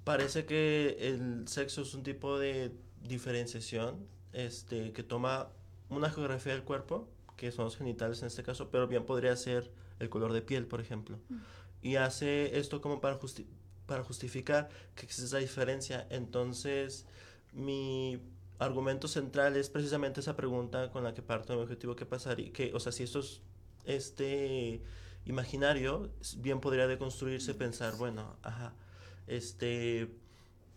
parece 0.05 0.45
que 0.45 0.95
el 1.01 1.45
sexo 1.45 1.81
es 1.81 1.93
un 1.93 2.03
tipo 2.03 2.39
de 2.39 2.71
diferenciación 3.03 4.07
este, 4.31 4.93
que 4.93 5.03
toma 5.03 5.49
una 5.89 6.09
geografía 6.09 6.53
del 6.53 6.63
cuerpo, 6.63 7.09
que 7.35 7.51
son 7.51 7.65
los 7.65 7.75
genitales 7.75 8.21
en 8.21 8.27
este 8.27 8.41
caso, 8.41 8.69
pero 8.71 8.87
bien 8.87 9.05
podría 9.05 9.35
ser 9.35 9.69
el 9.99 10.09
color 10.09 10.31
de 10.31 10.41
piel, 10.41 10.67
por 10.67 10.79
ejemplo. 10.79 11.19
Mm. 11.27 11.37
Y 11.81 11.95
hace 11.97 12.57
esto 12.57 12.79
como 12.79 13.01
para, 13.01 13.19
para 13.85 14.03
justificar 14.05 14.69
que 14.95 15.05
existe 15.05 15.25
esa 15.25 15.39
diferencia. 15.39 16.07
Entonces, 16.09 17.05
mi 17.51 18.21
argumento 18.59 19.07
central 19.07 19.55
es 19.55 19.69
precisamente 19.69 20.19
esa 20.19 20.35
pregunta 20.35 20.91
con 20.91 21.03
la 21.03 21.13
que 21.13 21.21
parto 21.21 21.55
mi 21.55 21.61
objetivo 21.61 21.95
que 21.95 22.05
pasaría, 22.05 22.51
que, 22.51 22.73
o 22.73 22.79
sea, 22.79 22.91
si 22.91 23.03
esto 23.03 23.19
es 23.19 23.41
este 23.85 24.83
imaginario, 25.25 26.11
bien 26.37 26.59
podría 26.59 26.87
deconstruirse, 26.87 27.53
pensar, 27.55 27.95
bueno, 27.97 28.35
ajá, 28.43 28.73
este, 29.27 30.13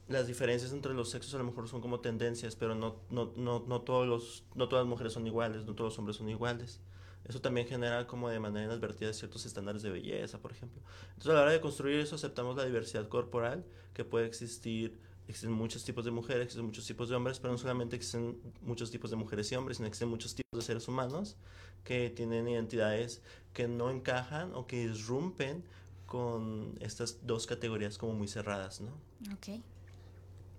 las 0.09 0.27
diferencias 0.27 0.73
entre 0.73 0.95
los 0.95 1.11
sexos 1.11 1.35
a 1.35 1.39
lo 1.39 1.45
mejor 1.45 1.69
son 1.69 1.81
como 1.81 2.01
tendencias, 2.01 2.55
pero 2.55 2.75
no, 2.75 3.01
no, 3.11 3.33
no, 3.37 3.65
no, 3.67 3.81
todos 3.83 4.07
los, 4.07 4.45
no 4.55 4.69
todas 4.69 4.85
las 4.85 4.91
mujeres 4.91 5.13
son 5.13 5.27
iguales, 5.27 5.65
no 5.65 5.75
todos 5.75 5.93
los 5.93 5.99
hombres 5.99 6.17
son 6.17 6.29
iguales. 6.29 6.81
Eso 7.25 7.41
también 7.41 7.69
genera 7.69 8.07
como 8.09 8.29
de 8.29 8.41
manera 8.41 8.67
inadvertida 8.67 9.13
ciertos 9.13 9.47
estándares 9.47 9.83
de 9.83 9.91
belleza, 9.91 10.41
por 10.41 10.51
ejemplo. 10.51 10.83
Entonces 11.11 11.31
a 11.31 11.35
la 11.35 11.43
hora 11.43 11.53
de 11.53 11.61
construir 11.61 12.01
eso 12.01 12.17
aceptamos 12.17 12.57
la 12.57 12.65
diversidad 12.65 13.09
corporal 13.09 13.65
que 13.95 14.05
puede 14.05 14.27
existir 14.27 14.99
existen 15.33 15.53
muchos 15.53 15.85
tipos 15.85 16.05
de 16.05 16.11
mujeres, 16.11 16.45
existen 16.45 16.65
muchos 16.65 16.87
tipos 16.87 17.09
de 17.09 17.17
hombres, 17.17 17.41
pero 17.41 17.53
no 17.53 17.59
solamente 17.59 17.97
existen 17.97 18.39
muchos 18.63 18.91
tipos 18.91 19.11
de 19.11 19.17
mujeres 19.17 19.51
y 19.51 19.57
hombres, 19.57 19.79
sino 19.79 19.89
existen 19.89 20.09
muchos 20.09 20.35
tipos 20.35 20.61
de 20.61 20.65
seres 20.65 20.87
humanos 20.89 21.37
que 21.85 22.11
tienen 22.11 22.49
identidades 22.49 23.23
que 23.53 23.67
no 23.69 23.91
encajan 23.91 24.55
o 24.55 24.67
que 24.67 24.83
irrumpen 24.83 25.65
con 26.07 26.77
estas 26.81 27.27
dos 27.27 27.47
categorías 27.47 27.99
como 27.99 28.13
muy 28.13 28.29
cerradas, 28.29 28.81
¿no? 28.81 28.93
Ok. 29.33 29.63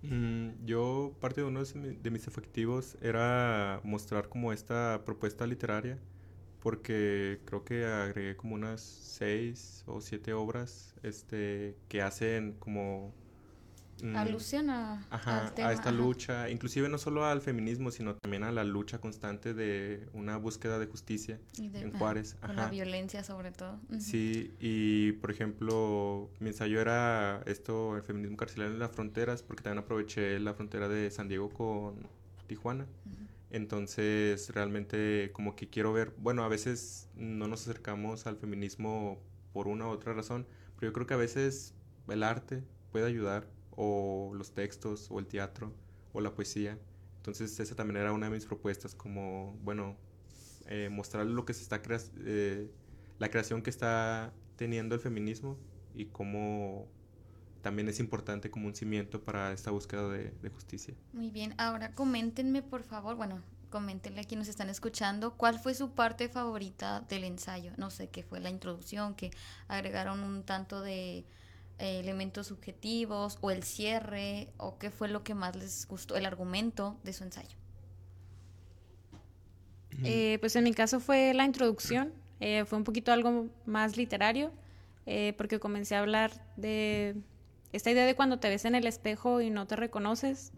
Mm, 0.02 0.66
yo, 0.66 1.14
parte 1.20 1.40
de 1.40 1.46
uno 1.46 1.62
de 1.64 2.10
mis 2.10 2.26
efectivos 2.26 2.96
era 3.00 3.80
mostrar 3.84 4.28
como 4.28 4.52
esta 4.52 5.02
propuesta 5.04 5.46
literaria, 5.46 5.98
porque 6.60 7.40
creo 7.44 7.64
que 7.64 7.86
agregué 7.86 8.36
como 8.36 8.54
unas 8.54 8.80
seis 8.80 9.84
o 9.86 10.00
siete 10.00 10.32
obras 10.32 10.94
este, 11.02 11.76
que 11.88 12.02
hacen 12.02 12.54
como... 12.58 13.14
mm, 14.02 14.16
Alusión 14.16 14.70
a, 14.70 15.06
Ajá, 15.10 15.46
al 15.48 15.54
tema. 15.54 15.68
a 15.68 15.72
esta 15.72 15.88
ajá. 15.90 15.98
lucha, 15.98 16.50
inclusive 16.50 16.88
no 16.88 16.98
solo 16.98 17.24
al 17.24 17.40
feminismo, 17.40 17.90
sino 17.90 18.16
también 18.16 18.42
a 18.44 18.52
la 18.52 18.64
lucha 18.64 18.98
constante 19.00 19.54
de 19.54 20.08
una 20.12 20.36
búsqueda 20.36 20.78
de 20.78 20.86
justicia 20.86 21.40
Y 21.58 21.68
de- 21.68 21.80
en 21.82 21.88
ajá, 21.90 21.98
Juárez. 21.98 22.34
Con 22.40 22.56
la 22.56 22.62
Ajá. 22.62 22.70
violencia 22.70 23.22
sobre 23.24 23.52
todo. 23.52 23.80
Sí, 23.98 24.54
y 24.60 25.12
por 25.12 25.30
ejemplo, 25.30 26.30
mi 26.40 26.48
ensayo 26.48 26.80
era 26.80 27.42
esto, 27.46 27.96
el 27.96 28.02
feminismo 28.02 28.36
carcelario 28.36 28.72
en 28.74 28.80
las 28.80 28.90
fronteras, 28.92 29.42
porque 29.42 29.62
también 29.62 29.84
aproveché 29.84 30.38
la 30.40 30.54
frontera 30.54 30.88
de 30.88 31.10
San 31.10 31.28
Diego 31.28 31.48
con 31.50 32.06
Tijuana. 32.46 32.86
Entonces, 33.50 34.50
realmente 34.52 35.30
como 35.32 35.54
que 35.54 35.68
quiero 35.68 35.92
ver, 35.92 36.12
bueno, 36.18 36.42
a 36.42 36.48
veces 36.48 37.08
no 37.14 37.46
nos 37.46 37.62
acercamos 37.62 38.26
al 38.26 38.36
feminismo 38.36 39.20
por 39.52 39.68
una 39.68 39.86
u 39.86 39.90
otra 39.90 40.12
razón, 40.12 40.46
pero 40.74 40.88
yo 40.90 40.92
creo 40.92 41.06
que 41.06 41.14
a 41.14 41.18
veces 41.18 41.72
el 42.08 42.24
arte 42.24 42.64
puede 42.90 43.06
ayudar, 43.06 43.46
o 43.76 44.32
los 44.34 44.52
textos, 44.52 45.10
o 45.10 45.18
el 45.18 45.26
teatro, 45.26 45.72
o 46.12 46.20
la 46.20 46.34
poesía. 46.34 46.78
Entonces, 47.16 47.58
esa 47.58 47.74
también 47.74 47.98
era 47.98 48.12
una 48.12 48.26
de 48.26 48.32
mis 48.32 48.44
propuestas, 48.44 48.94
como, 48.94 49.56
bueno, 49.62 49.96
eh, 50.66 50.88
mostrar 50.90 51.26
lo 51.26 51.44
que 51.44 51.54
se 51.54 51.62
está 51.62 51.82
crea 51.82 51.98
eh, 52.24 52.70
la 53.18 53.30
creación 53.30 53.62
que 53.62 53.70
está 53.70 54.32
teniendo 54.56 54.94
el 54.94 55.00
feminismo 55.00 55.58
y 55.94 56.06
cómo 56.06 56.88
también 57.62 57.88
es 57.88 58.00
importante 58.00 58.50
como 58.50 58.66
un 58.66 58.74
cimiento 58.74 59.22
para 59.22 59.52
esta 59.52 59.70
búsqueda 59.70 60.08
de, 60.08 60.30
de 60.30 60.48
justicia. 60.50 60.94
Muy 61.12 61.30
bien, 61.30 61.54
ahora 61.58 61.94
coméntenme 61.94 62.62
por 62.62 62.82
favor, 62.82 63.16
bueno, 63.16 63.42
coméntenle 63.74 64.20
a 64.20 64.24
quienes 64.24 64.48
están 64.48 64.70
escuchando, 64.70 65.36
¿cuál 65.36 65.58
fue 65.58 65.74
su 65.74 65.90
parte 65.90 66.28
favorita 66.28 67.00
del 67.08 67.24
ensayo? 67.24 67.72
No 67.76 67.90
sé, 67.90 68.08
qué 68.08 68.22
fue 68.22 68.38
la 68.38 68.48
introducción, 68.48 69.14
que 69.14 69.32
agregaron 69.66 70.20
un 70.20 70.44
tanto 70.44 70.80
de 70.80 71.26
eh, 71.78 72.00
elementos 72.00 72.48
subjetivos 72.48 73.38
o 73.40 73.50
el 73.50 73.62
cierre, 73.62 74.48
o 74.56 74.78
qué 74.78 74.90
fue 74.90 75.08
lo 75.08 75.24
que 75.24 75.34
más 75.34 75.56
les 75.56 75.86
gustó, 75.88 76.16
el 76.16 76.26
argumento 76.26 76.96
de 77.02 77.12
su 77.12 77.24
ensayo. 77.24 77.56
Eh, 80.02 80.38
pues 80.40 80.56
en 80.56 80.64
mi 80.64 80.74
caso 80.74 80.98
fue 80.98 81.32
la 81.34 81.44
introducción, 81.44 82.12
eh, 82.40 82.64
fue 82.64 82.78
un 82.78 82.84
poquito 82.84 83.12
algo 83.12 83.46
más 83.64 83.96
literario, 83.96 84.50
eh, 85.06 85.34
porque 85.36 85.60
comencé 85.60 85.94
a 85.94 86.00
hablar 86.00 86.32
de 86.56 87.16
esta 87.72 87.90
idea 87.90 88.06
de 88.06 88.16
cuando 88.16 88.38
te 88.38 88.48
ves 88.48 88.64
en 88.64 88.74
el 88.74 88.86
espejo 88.86 89.40
y 89.40 89.50
no 89.50 89.66
te 89.66 89.76
reconoces, 89.76 90.52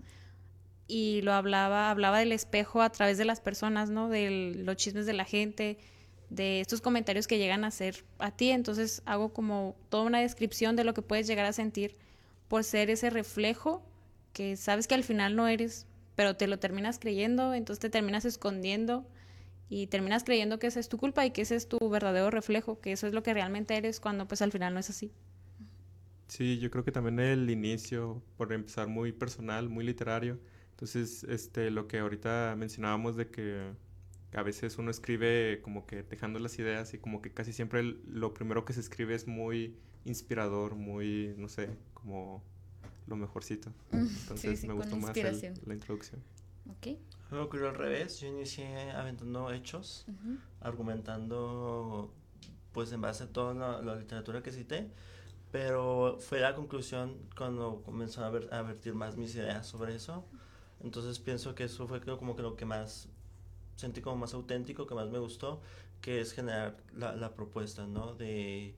y 0.89 1.21
lo 1.23 1.33
hablaba, 1.33 1.91
hablaba 1.91 2.19
del 2.21 2.33
espejo 2.33 2.81
a 2.81 2.91
través 2.91 3.19
de 3.19 3.25
las 3.25 3.41
personas, 3.41 3.91
¿no? 3.91 4.09
De 4.09 4.55
los 4.57 4.77
chismes 4.77 5.05
de 5.05 5.13
la 5.13 5.25
gente, 5.25 5.79
de 6.31 6.61
estos 6.61 6.81
comentarios 6.81 7.27
que 7.27 7.39
llegan 7.39 7.65
a 7.65 7.69
hacer 7.69 8.05
a 8.19 8.31
ti, 8.31 8.51
entonces 8.51 9.03
hago 9.07 9.33
como 9.33 9.77
toda 9.89 10.05
una 10.05 10.21
descripción 10.21 10.77
de 10.77 10.85
lo 10.85 10.95
que 10.95 11.03
puedes 11.03 11.27
llegar 11.27 11.47
a 11.47 11.53
sentir 11.53 11.97
por 12.49 12.65
ser 12.65 12.91
ese 12.91 13.11
reflejo 13.11 13.83
que 14.33 14.57
sabes 14.57 14.87
que 14.87 14.95
al 14.95 15.05
final 15.05 15.37
no 15.37 15.49
eres, 15.49 15.87
pero 16.15 16.37
te 16.37 16.47
lo 16.47 16.59
terminas 16.59 16.99
creyendo, 16.99 17.55
entonces 17.55 17.81
te 17.81 17.91
terminas 17.91 18.25
escondiendo 18.25 19.07
y 19.69 19.87
terminas 19.87 20.25
creyendo 20.25 20.59
que 20.59 20.67
esa 20.67 20.81
es 20.81 20.89
tu 20.89 20.99
culpa 20.99 21.25
y 21.27 21.31
que 21.31 21.43
ese 21.43 21.57
es 21.57 21.69
tu 21.69 21.79
verdadero 21.89 22.31
reflejo, 22.31 22.81
que 22.81 22.93
eso 22.93 23.07
es 23.07 23.15
lo 23.15 23.23
que 23.23 23.35
realmente 23.35 23.77
eres 23.77 24.01
cuando 24.01 24.29
pues 24.29 24.43
al 24.43 24.53
final 24.53 24.75
no 24.75 24.81
es 24.81 24.91
así. 24.91 25.13
Sí, 26.29 26.59
yo 26.59 26.71
creo 26.71 26.85
que 26.85 26.93
también 26.93 27.21
el 27.21 27.49
inicio, 27.51 28.23
por 28.37 28.53
empezar 28.53 28.89
muy 28.89 29.13
personal, 29.13 29.69
muy 29.69 29.85
literario. 29.85 30.39
Entonces, 30.71 31.25
este, 31.25 31.71
lo 31.71 31.87
que 31.87 32.01
ahorita 32.01 32.55
mencionábamos 32.59 33.17
de 33.17 33.29
que 33.29 33.73
a 34.33 34.43
veces 34.43 34.79
uno 34.79 34.91
escribe 34.91 35.61
como 35.63 35.87
que 35.87 36.03
dejando 36.03 36.39
las 36.39 36.59
ideas 36.59 36.93
y 36.95 36.99
como 36.99 37.23
que 37.23 37.33
casi 37.33 37.53
siempre 37.53 37.83
lo 37.83 38.35
primero 38.35 38.65
que 38.65 38.73
se 38.73 38.81
escribe 38.81 39.15
es 39.15 39.27
muy 39.27 39.77
inspirador, 40.05 40.75
muy, 40.75 41.35
no 41.37 41.49
sé, 41.49 41.71
como 41.95 42.43
lo 43.07 43.17
mejorcito. 43.17 43.73
Entonces 43.93 44.61
sí, 44.61 44.67
me 44.67 44.75
con 44.75 44.83
gustó 44.83 44.97
más 44.97 45.17
el- 45.17 45.55
la 45.67 45.75
introducción. 45.75 46.23
¿Ok? 46.69 46.99
Me 47.31 47.39
ocurrió 47.39 47.69
al 47.69 47.75
revés, 47.77 48.21
yo 48.21 48.29
inicié 48.29 48.91
aventando 48.93 49.51
hechos, 49.53 50.05
Ujú. 50.09 50.39
argumentando 50.61 52.13
pues 52.73 52.93
en 52.93 53.01
base 53.01 53.25
a 53.25 53.29
toda 53.29 53.55
la, 53.55 53.81
la 53.83 53.97
literatura 53.97 54.43
que 54.43 54.53
cité, 54.53 54.91
pero 55.51 56.19
fue 56.21 56.41
la 56.41 56.55
conclusión 56.55 57.17
cuando 57.37 57.83
comenzó 57.85 58.25
a, 58.25 58.31
ver, 58.31 58.53
a 58.53 58.63
vertir 58.63 58.95
más 58.95 59.17
mis 59.17 59.35
ideas 59.35 59.67
sobre 59.67 59.95
eso. 59.95 60.25
Entonces 60.83 61.19
pienso 61.19 61.55
que 61.55 61.65
eso 61.65 61.89
fue 61.89 62.01
creo, 62.01 62.19
como 62.19 62.37
que 62.37 62.43
lo 62.43 62.55
que 62.57 62.65
más 62.67 63.09
sentí 63.77 64.01
como 64.01 64.17
más 64.17 64.35
auténtico, 64.35 64.87
que 64.87 64.95
más 64.95 65.09
me 65.11 65.19
gustó, 65.19 65.61
que 66.01 66.21
es 66.21 66.33
generar 66.33 66.77
la, 66.95 67.15
la 67.15 67.35
propuesta, 67.35 67.87
¿no? 67.87 68.15
De 68.15 68.75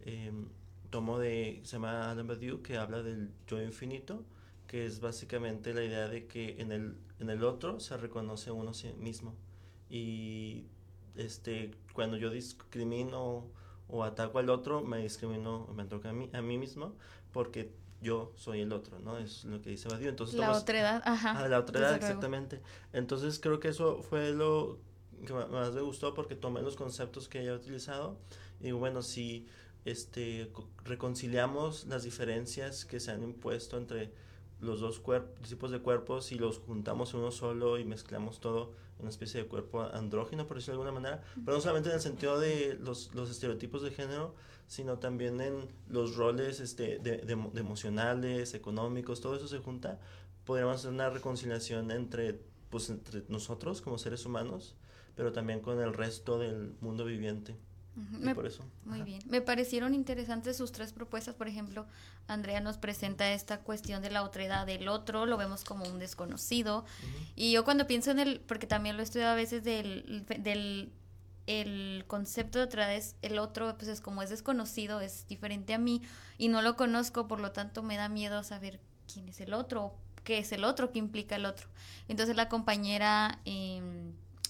em, 0.00 0.48
tomo 0.90 1.18
de, 1.18 1.60
se 1.64 1.76
llama 1.76 2.10
Adam 2.10 2.26
Badiou, 2.26 2.62
que 2.62 2.76
habla 2.76 3.02
del 3.02 3.30
yo 3.46 3.60
infinito, 3.62 4.24
que 4.66 4.86
es 4.86 5.00
básicamente 5.00 5.74
la 5.74 5.84
idea 5.84 6.08
de 6.08 6.26
que 6.26 6.60
en 6.60 6.72
el, 6.72 6.96
en 7.18 7.30
el 7.30 7.44
otro 7.44 7.80
se 7.80 7.96
reconoce 7.96 8.50
uno 8.50 8.74
sí 8.74 8.92
mismo. 8.98 9.34
Y 9.90 10.66
este, 11.16 11.72
cuando 11.92 12.16
yo 12.16 12.30
discrimino 12.30 13.46
o 13.88 14.04
ataco 14.04 14.38
al 14.38 14.50
otro, 14.50 14.82
me 14.82 14.98
discrimino, 14.98 15.66
me 15.74 15.84
toca 15.84 16.10
a 16.10 16.12
mí, 16.12 16.30
a 16.32 16.42
mí 16.42 16.58
mismo, 16.58 16.94
porque 17.32 17.72
yo 18.02 18.32
soy 18.36 18.60
el 18.60 18.72
otro, 18.72 18.98
¿no? 18.98 19.16
Es 19.18 19.44
lo 19.44 19.62
que 19.62 19.70
dice 19.70 19.88
Badiou. 19.88 20.10
Entonces, 20.10 20.38
La 20.38 20.48
tomas- 20.48 20.62
otra 20.62 20.80
edad, 20.80 21.02
ajá. 21.04 21.32
Ah, 21.38 21.48
la 21.48 21.60
otra 21.60 21.78
edad, 21.80 21.88
desde 21.92 22.00
luego. 22.00 22.06
exactamente. 22.06 22.60
Entonces 22.92 23.38
creo 23.38 23.60
que 23.60 23.68
eso 23.68 24.02
fue 24.02 24.32
lo 24.32 24.78
que 25.26 25.32
más 25.32 25.72
me 25.72 25.80
gustó 25.82 26.12
porque 26.14 26.34
tomé 26.34 26.62
los 26.62 26.74
conceptos 26.76 27.28
que 27.28 27.40
ella 27.42 27.52
ha 27.52 27.56
utilizado 27.56 28.18
y 28.60 28.64
digo, 28.64 28.78
bueno, 28.78 29.02
si 29.02 29.46
este, 29.84 30.50
co- 30.52 30.68
reconciliamos 30.84 31.86
las 31.86 32.02
diferencias 32.02 32.84
que 32.84 32.98
se 33.00 33.10
han 33.12 33.22
impuesto 33.22 33.76
entre 33.78 34.12
los 34.62 34.80
dos 34.80 35.02
cuerp- 35.02 35.34
tipos 35.46 35.70
de 35.70 35.80
cuerpos 35.80 36.32
y 36.32 36.36
los 36.36 36.58
juntamos 36.58 37.12
en 37.12 37.20
uno 37.20 37.30
solo 37.30 37.78
y 37.78 37.84
mezclamos 37.84 38.40
todo 38.40 38.72
en 38.96 39.02
una 39.02 39.10
especie 39.10 39.42
de 39.42 39.48
cuerpo 39.48 39.82
andrógino, 39.82 40.46
por 40.46 40.56
decirlo 40.56 40.80
de 40.80 40.88
alguna 40.88 41.00
manera, 41.00 41.24
pero 41.44 41.56
no 41.56 41.60
solamente 41.60 41.88
en 41.90 41.96
el 41.96 42.00
sentido 42.00 42.38
de 42.40 42.78
los, 42.80 43.14
los 43.14 43.30
estereotipos 43.30 43.82
de 43.82 43.90
género, 43.90 44.34
sino 44.68 44.98
también 44.98 45.40
en 45.40 45.68
los 45.88 46.16
roles 46.16 46.60
este, 46.60 46.98
de, 46.98 47.18
de 47.18 47.60
emocionales, 47.60 48.54
económicos, 48.54 49.20
todo 49.20 49.36
eso 49.36 49.48
se 49.48 49.58
junta, 49.58 49.98
podríamos 50.46 50.76
hacer 50.76 50.90
una 50.92 51.10
reconciliación 51.10 51.90
entre, 51.90 52.40
pues, 52.70 52.88
entre 52.88 53.24
nosotros 53.28 53.80
como 53.82 53.98
seres 53.98 54.24
humanos, 54.24 54.74
pero 55.16 55.32
también 55.32 55.60
con 55.60 55.80
el 55.80 55.92
resto 55.92 56.38
del 56.38 56.74
mundo 56.80 57.04
viviente. 57.04 57.56
Y 57.96 58.24
Me- 58.24 58.34
por 58.34 58.46
eso. 58.46 58.64
Muy 58.84 58.96
ajá. 58.98 59.04
bien. 59.04 59.22
Me 59.26 59.40
parecieron 59.42 59.94
interesantes 59.94 60.56
sus 60.56 60.72
tres 60.72 60.92
propuestas. 60.92 61.34
Por 61.34 61.46
ejemplo, 61.48 61.86
Andrea 62.26 62.60
nos 62.60 62.78
presenta 62.78 63.32
esta 63.32 63.60
cuestión 63.60 64.00
de 64.02 64.10
la 64.10 64.22
otredad 64.22 64.66
del 64.66 64.88
otro, 64.88 65.26
lo 65.26 65.36
vemos 65.36 65.64
como 65.64 65.84
un 65.84 65.98
desconocido. 65.98 66.84
Y 67.36 67.52
yo 67.52 67.64
cuando 67.64 67.86
pienso 67.86 68.10
en 68.10 68.18
el, 68.18 68.40
porque 68.40 68.66
también 68.66 68.96
lo 68.96 69.02
he 69.02 69.04
estudiado 69.04 69.32
a 69.32 69.36
veces 69.36 69.62
del, 69.62 70.24
del 70.38 70.92
el 71.46 72.04
concepto 72.06 72.58
de 72.60 72.64
otredad 72.66 72.94
es 72.94 73.16
el 73.20 73.38
otro, 73.38 73.76
pues 73.76 73.88
es 73.88 74.00
como 74.00 74.22
es 74.22 74.30
desconocido, 74.30 75.00
es 75.00 75.26
diferente 75.26 75.74
a 75.74 75.78
mí 75.78 76.00
y 76.38 76.46
no 76.48 76.62
lo 76.62 76.76
conozco, 76.76 77.26
por 77.26 77.40
lo 77.40 77.50
tanto 77.50 77.82
me 77.82 77.96
da 77.96 78.08
miedo 78.08 78.44
saber 78.44 78.78
quién 79.12 79.28
es 79.28 79.40
el 79.40 79.52
otro, 79.52 79.92
qué 80.22 80.38
es 80.38 80.52
el 80.52 80.62
otro, 80.64 80.92
qué 80.92 81.00
implica 81.00 81.34
el 81.34 81.44
otro. 81.46 81.66
Entonces 82.06 82.36
la 82.36 82.48
compañera, 82.48 83.40
eh, 83.44 83.82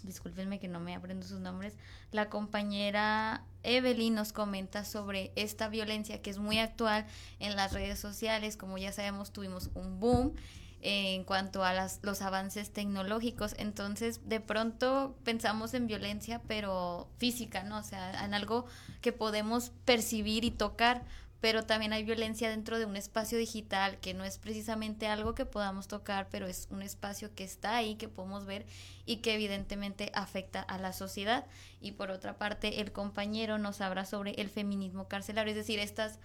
discúlpenme 0.04 0.58
que 0.58 0.68
no 0.68 0.80
me 0.80 0.94
aprendo 0.94 1.26
sus 1.26 1.40
nombres, 1.40 1.76
la 2.10 2.28
compañera 2.28 3.44
Evelyn 3.62 4.14
nos 4.14 4.32
comenta 4.32 4.84
sobre 4.84 5.32
esta 5.36 5.68
violencia 5.68 6.22
que 6.22 6.30
es 6.30 6.38
muy 6.38 6.58
actual 6.58 7.06
en 7.38 7.56
las 7.56 7.72
redes 7.72 7.98
sociales, 7.98 8.56
como 8.56 8.78
ya 8.78 8.92
sabemos 8.92 9.32
tuvimos 9.32 9.70
un 9.74 10.00
boom 10.00 10.34
en 10.82 11.22
cuanto 11.22 11.64
a 11.64 11.72
las, 11.72 12.00
los 12.02 12.22
avances 12.22 12.72
tecnológicos, 12.72 13.54
entonces 13.56 14.28
de 14.28 14.40
pronto 14.40 15.16
pensamos 15.22 15.74
en 15.74 15.86
violencia 15.86 16.42
pero 16.48 17.08
física, 17.18 17.62
¿no? 17.62 17.78
O 17.78 17.82
sea, 17.84 18.24
en 18.24 18.34
algo 18.34 18.66
que 19.00 19.12
podemos 19.12 19.70
percibir 19.84 20.44
y 20.44 20.50
tocar, 20.50 21.04
pero 21.42 21.64
también 21.64 21.92
hay 21.92 22.04
violencia 22.04 22.48
dentro 22.48 22.78
de 22.78 22.86
un 22.86 22.94
espacio 22.94 23.36
digital 23.36 23.98
que 23.98 24.14
no 24.14 24.22
es 24.22 24.38
precisamente 24.38 25.08
algo 25.08 25.34
que 25.34 25.44
podamos 25.44 25.88
tocar, 25.88 26.28
pero 26.30 26.46
es 26.46 26.68
un 26.70 26.82
espacio 26.82 27.34
que 27.34 27.42
está 27.42 27.74
ahí, 27.74 27.96
que 27.96 28.06
podemos 28.06 28.46
ver 28.46 28.64
y 29.06 29.16
que 29.16 29.34
evidentemente 29.34 30.12
afecta 30.14 30.62
a 30.62 30.78
la 30.78 30.92
sociedad. 30.92 31.44
Y 31.80 31.92
por 31.92 32.12
otra 32.12 32.38
parte, 32.38 32.80
el 32.80 32.92
compañero 32.92 33.58
nos 33.58 33.80
habla 33.80 34.04
sobre 34.04 34.40
el 34.40 34.50
feminismo 34.50 35.08
carcelario, 35.08 35.50
es 35.50 35.56
decir, 35.56 35.80
estas 35.80 36.20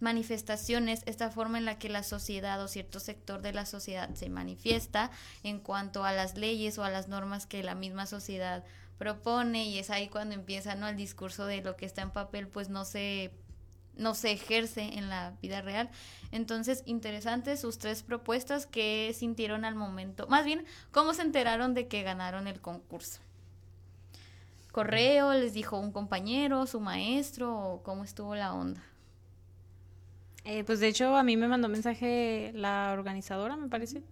manifestaciones, 0.00 1.04
esta 1.06 1.30
forma 1.30 1.58
en 1.58 1.64
la 1.64 1.78
que 1.78 1.88
la 1.88 2.02
sociedad 2.02 2.60
o 2.60 2.66
cierto 2.66 2.98
sector 2.98 3.42
de 3.42 3.52
la 3.52 3.66
sociedad 3.66 4.12
se 4.14 4.28
manifiesta 4.30 5.12
en 5.44 5.60
cuanto 5.60 6.04
a 6.04 6.10
las 6.10 6.36
leyes 6.36 6.76
o 6.76 6.82
a 6.82 6.90
las 6.90 7.06
normas 7.06 7.46
que 7.46 7.62
la 7.62 7.76
misma 7.76 8.06
sociedad 8.06 8.64
propone 8.98 9.64
y 9.66 9.78
es 9.78 9.90
ahí 9.90 10.08
cuando 10.08 10.34
empieza 10.34 10.74
¿no? 10.74 10.88
el 10.88 10.96
discurso 10.96 11.46
de 11.46 11.62
lo 11.62 11.76
que 11.76 11.86
está 11.86 12.02
en 12.02 12.10
papel 12.10 12.48
pues 12.48 12.68
no 12.68 12.84
se 12.84 13.30
no 13.96 14.14
se 14.14 14.30
ejerce 14.32 14.82
en 14.98 15.08
la 15.08 15.32
vida 15.42 15.62
real. 15.62 15.90
Entonces, 16.32 16.82
interesantes 16.86 17.60
sus 17.60 17.78
tres 17.78 18.02
propuestas 18.02 18.66
que 18.66 19.12
sintieron 19.14 19.64
al 19.64 19.74
momento. 19.74 20.26
Más 20.28 20.44
bien, 20.44 20.64
¿cómo 20.92 21.14
se 21.14 21.22
enteraron 21.22 21.74
de 21.74 21.88
que 21.88 22.02
ganaron 22.02 22.46
el 22.46 22.60
concurso? 22.60 23.20
¿Correo? 24.72 25.32
¿Les 25.32 25.54
dijo 25.54 25.78
un 25.78 25.90
compañero, 25.92 26.66
su 26.66 26.80
maestro? 26.80 27.56
¿O 27.56 27.82
cómo 27.82 28.04
estuvo 28.04 28.34
la 28.34 28.52
onda? 28.52 28.82
Eh, 30.44 30.62
pues 30.64 30.80
de 30.80 30.88
hecho, 30.88 31.16
a 31.16 31.22
mí 31.22 31.36
me 31.36 31.48
mandó 31.48 31.68
mensaje 31.68 32.52
la 32.54 32.90
organizadora, 32.92 33.56
me 33.56 33.68
parece. 33.68 34.02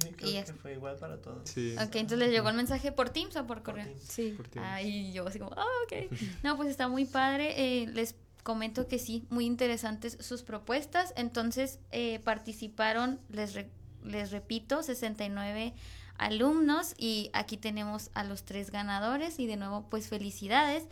Sí, 0.00 0.08
creo 0.16 0.30
Y 0.30 0.32
que 0.34 0.38
es- 0.38 0.52
fue 0.52 0.74
igual 0.74 0.96
para 0.96 1.20
todos. 1.20 1.48
Sí. 1.50 1.74
Ok, 1.74 1.96
entonces 1.96 2.18
les 2.20 2.30
llegó 2.30 2.48
el 2.48 2.56
mensaje 2.56 2.92
por 2.92 3.10
Teams 3.10 3.34
o 3.36 3.46
por 3.46 3.62
correo. 3.62 3.88
Sí. 3.98 4.32
por 4.36 4.48
ti. 4.48 4.58
Ay, 4.62 5.12
yo 5.12 5.26
así 5.26 5.38
como, 5.38 5.50
ah, 5.56 5.66
ok. 5.84 6.10
No, 6.44 6.56
pues 6.56 6.68
está 6.70 6.88
muy 6.88 7.04
padre. 7.04 7.54
eh, 7.82 7.86
les 7.88 8.14
comento 8.42 8.88
que 8.88 8.98
sí, 8.98 9.26
muy 9.30 9.46
interesantes 9.46 10.16
sus 10.20 10.42
propuestas. 10.42 11.12
Entonces 11.16 11.78
eh, 11.90 12.20
participaron, 12.20 13.20
les, 13.30 13.58
les 14.04 14.30
repito, 14.30 14.82
69 14.82 15.74
alumnos 16.20 16.94
y 16.98 17.30
aquí 17.32 17.56
tenemos 17.56 18.10
a 18.12 18.24
los 18.24 18.44
tres 18.44 18.70
ganadores 18.70 19.38
y 19.38 19.46
de 19.46 19.56
nuevo 19.56 19.86
pues 19.88 20.08
felicidades. 20.08 20.84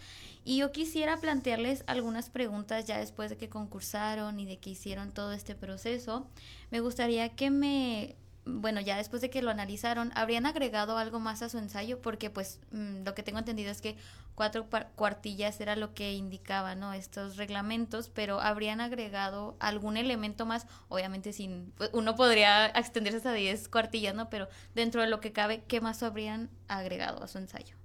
Y 0.45 0.59
yo 0.59 0.73
quisiera 0.73 1.19
plantearles 1.19 1.85
algunas 1.87 2.31
preguntas 2.31 2.87
ya 2.87 2.99
después 2.99 3.29
de 3.29 3.37
que 3.37 3.51
concursaron 3.51 4.41
y 4.41 4.47
de 4.47 4.57
que 4.57 4.71
hicieron 4.71 5.13
todo 5.13 5.33
este 5.33 5.55
proceso. 5.55 6.27
Me 6.71 6.81
gustaría 6.81 7.29
que 7.29 7.51
me 7.51 8.17
bueno, 8.49 8.81
ya 8.81 8.97
después 8.97 9.21
de 9.23 9.31
que 9.31 9.43
lo 9.43 9.51
analizaron, 9.51 10.11
¿habrían 10.15 10.47
agregado 10.47 10.97
algo 10.99 11.21
más 11.21 11.43
a 11.43 11.49
su 11.49 11.59
ensayo? 11.59 12.01
Porque 12.01 12.31
pues 12.31 12.61
mm, 12.73 13.05
lo 13.05 13.15
que 13.15 13.23
tengo 13.23 13.39
entendido 13.39 13.71
es 13.71 13.81
que 13.81 13.97
cuatro 14.35 14.67
cuartillas 14.97 15.61
era 15.61 15.77
lo 15.77 15.95
que 15.95 16.15
indicaba, 16.15 16.75
¿no? 16.75 16.93
Estos 16.93 17.37
reglamentos, 17.37 18.09
pero 18.09 18.41
¿habrían 18.41 18.81
agregado 18.81 19.57
algún 19.61 19.97
elemento 19.97 20.47
más? 20.47 20.67
Obviamente 20.89 21.33
sin, 21.33 21.73
pues, 21.77 21.91
uno 21.93 22.15
podría 22.15 22.67
extenderse 22.67 23.19
hasta 23.19 23.33
10 23.33 23.69
cuartillas, 23.69 24.15
¿no? 24.15 24.31
Pero 24.31 24.49
dentro 24.75 25.03
de 25.03 25.09
lo 25.09 25.21
que 25.21 25.33
cabe, 25.33 25.63
¿qué 25.69 25.81
más 25.81 26.03
habrían 26.03 26.49
agregado 26.69 27.23
a 27.23 27.29
su 27.29 27.39
ensayo? 27.39 27.77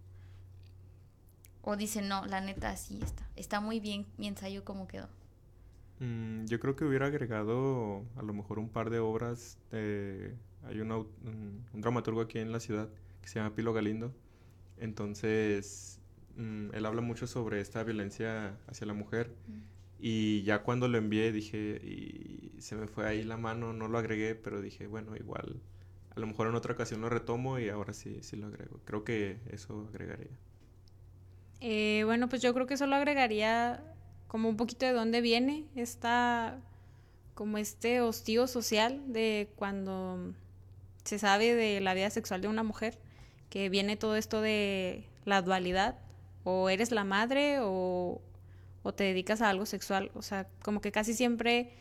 O 1.61 1.75
dicen, 1.77 2.07
no, 2.07 2.25
la 2.25 2.41
neta, 2.41 2.69
así 2.71 2.99
está. 3.01 3.27
Está 3.35 3.59
muy 3.61 3.79
bien 3.79 4.05
mi 4.17 4.27
ensayo 4.27 4.63
como 4.65 4.87
quedó. 4.87 5.07
Mm, 5.99 6.45
yo 6.45 6.59
creo 6.59 6.75
que 6.75 6.83
hubiera 6.85 7.05
agregado 7.07 8.03
a 8.17 8.21
lo 8.21 8.33
mejor 8.33 8.59
un 8.59 8.69
par 8.69 8.89
de 8.89 8.99
obras. 8.99 9.57
de- 9.71 10.35
hay 10.65 10.79
un, 10.81 10.91
un- 10.91 11.65
un 11.73 11.81
dramaturgo 11.81 12.21
aquí 12.21 12.39
en 12.39 12.51
la 12.51 12.59
ciudad 12.59 12.89
que 13.21 13.27
se 13.27 13.39
llama 13.39 13.55
Pilo 13.55 13.73
Galindo. 13.73 14.13
Entonces, 14.77 15.99
mm, 16.37 16.73
él 16.73 16.85
habla 16.85 17.01
mucho 17.01 17.27
sobre 17.27 17.61
esta 17.61 17.83
violencia 17.83 18.57
hacia 18.67 18.87
la 18.87 18.93
mujer. 18.93 19.31
Y 19.99 20.43
ya 20.43 20.63
cuando 20.63 20.87
lo 20.87 20.97
envié 20.97 21.31
dije, 21.31 21.79
y 21.83 22.61
se 22.61 22.75
me 22.75 22.87
fue 22.87 23.07
ahí 23.07 23.23
la 23.23 23.37
mano, 23.37 23.73
no 23.73 23.87
lo 23.87 23.97
agregué, 23.97 24.35
pero 24.35 24.61
dije, 24.61 24.87
bueno, 24.87 25.15
igual, 25.15 25.61
a 26.15 26.19
lo 26.19 26.27
mejor 26.27 26.47
en 26.47 26.55
otra 26.55 26.73
ocasión 26.73 27.01
lo 27.01 27.09
retomo 27.09 27.59
y 27.59 27.69
ahora 27.69 27.93
sí, 27.93 28.19
sí 28.21 28.35
lo 28.37 28.47
agrego. 28.47 28.79
Creo 28.85 29.03
que 29.05 29.39
eso 29.51 29.87
agregaría. 29.89 30.31
Eh, 31.61 32.03
bueno, 32.05 32.27
pues 32.29 32.41
yo 32.41 32.53
creo 32.53 32.67
que 32.67 32.77
solo 32.77 32.95
agregaría 32.95 33.83
como 34.27 34.49
un 34.49 34.57
poquito 34.57 34.85
de 34.85 34.93
dónde 34.93 35.21
viene 35.21 35.65
esta, 35.75 36.59
como 37.35 37.57
este 37.57 38.01
hostío 38.01 38.47
social 38.47 39.01
de 39.13 39.49
cuando 39.55 40.33
se 41.03 41.19
sabe 41.19 41.55
de 41.55 41.81
la 41.81 41.93
vida 41.93 42.09
sexual 42.09 42.41
de 42.41 42.47
una 42.47 42.63
mujer, 42.63 42.97
que 43.49 43.69
viene 43.69 43.97
todo 43.97 44.15
esto 44.15 44.41
de 44.41 45.05
la 45.25 45.41
dualidad, 45.41 45.99
o 46.43 46.69
eres 46.69 46.91
la 46.91 47.03
madre 47.03 47.59
o, 47.61 48.21
o 48.83 48.93
te 48.93 49.03
dedicas 49.03 49.41
a 49.41 49.49
algo 49.49 49.65
sexual, 49.65 50.11
o 50.13 50.21
sea, 50.21 50.47
como 50.61 50.81
que 50.81 50.91
casi 50.91 51.13
siempre 51.13 51.71